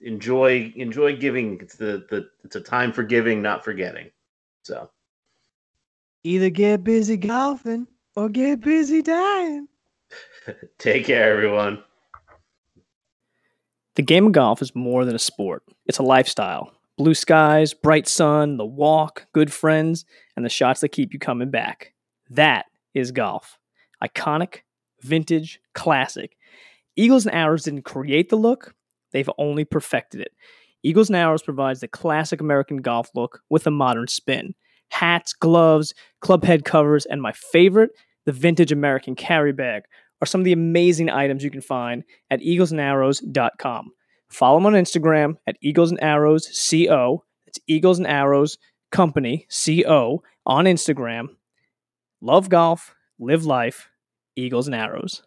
enjoy 0.00 0.72
enjoy 0.76 1.16
giving. 1.16 1.58
It's 1.60 1.76
the 1.76 2.06
the 2.10 2.28
it's 2.44 2.56
a 2.56 2.60
time 2.60 2.92
for 2.92 3.02
giving, 3.02 3.42
not 3.42 3.64
forgetting. 3.64 4.10
So 4.62 4.88
either 6.22 6.50
get 6.50 6.84
busy 6.84 7.16
golfing 7.16 7.86
or 8.16 8.28
get 8.28 8.60
busy 8.60 9.02
dying. 9.02 9.68
Take 10.78 11.06
care, 11.06 11.32
everyone. 11.32 11.82
The 13.96 14.02
game 14.02 14.26
of 14.26 14.32
golf 14.32 14.60
is 14.60 14.74
more 14.74 15.04
than 15.04 15.14
a 15.14 15.20
sport, 15.20 15.62
it's 15.86 15.98
a 15.98 16.02
lifestyle. 16.02 16.72
Blue 16.96 17.14
skies, 17.14 17.74
bright 17.74 18.06
sun, 18.06 18.56
the 18.56 18.64
walk, 18.64 19.26
good 19.32 19.52
friends, 19.52 20.04
and 20.36 20.44
the 20.44 20.48
shots 20.48 20.80
that 20.80 20.90
keep 20.90 21.12
you 21.12 21.18
coming 21.18 21.50
back. 21.50 21.92
That 22.30 22.66
is 22.94 23.10
golf. 23.10 23.58
Iconic, 24.02 24.60
vintage, 25.00 25.60
classic. 25.74 26.36
Eagles 26.94 27.26
and 27.26 27.34
Arrows 27.34 27.64
didn't 27.64 27.82
create 27.82 28.28
the 28.28 28.36
look, 28.36 28.76
they've 29.10 29.30
only 29.38 29.64
perfected 29.64 30.20
it. 30.20 30.32
Eagles 30.84 31.08
and 31.08 31.16
Arrows 31.16 31.42
provides 31.42 31.80
the 31.80 31.88
classic 31.88 32.40
American 32.40 32.76
golf 32.76 33.10
look 33.14 33.40
with 33.50 33.66
a 33.66 33.72
modern 33.72 34.06
spin. 34.06 34.54
Hats, 34.90 35.32
gloves, 35.32 35.94
club 36.20 36.44
head 36.44 36.64
covers, 36.64 37.06
and 37.06 37.20
my 37.20 37.32
favorite, 37.32 37.90
the 38.24 38.32
vintage 38.32 38.70
American 38.70 39.16
carry 39.16 39.52
bag, 39.52 39.82
are 40.24 40.26
some 40.26 40.40
of 40.40 40.46
the 40.46 40.52
amazing 40.52 41.10
items 41.10 41.44
you 41.44 41.50
can 41.50 41.60
find 41.60 42.02
at 42.30 42.40
eaglesandarrows.com. 42.40 43.90
Follow 44.30 44.56
them 44.56 44.66
on 44.66 44.72
Instagram 44.72 45.34
at 45.46 45.58
Eagles 45.60 45.90
and 45.90 46.02
Arrows 46.02 46.48
CO. 46.70 47.24
It's 47.46 47.58
Eagles 47.68 47.98
and 47.98 48.06
Arrows 48.06 48.56
Company 48.90 49.46
CO 49.50 50.22
on 50.46 50.64
Instagram. 50.64 51.26
Love 52.22 52.48
golf, 52.48 52.94
live 53.18 53.44
life, 53.44 53.90
Eagles 54.34 54.66
and 54.66 54.74
Arrows. 54.74 55.22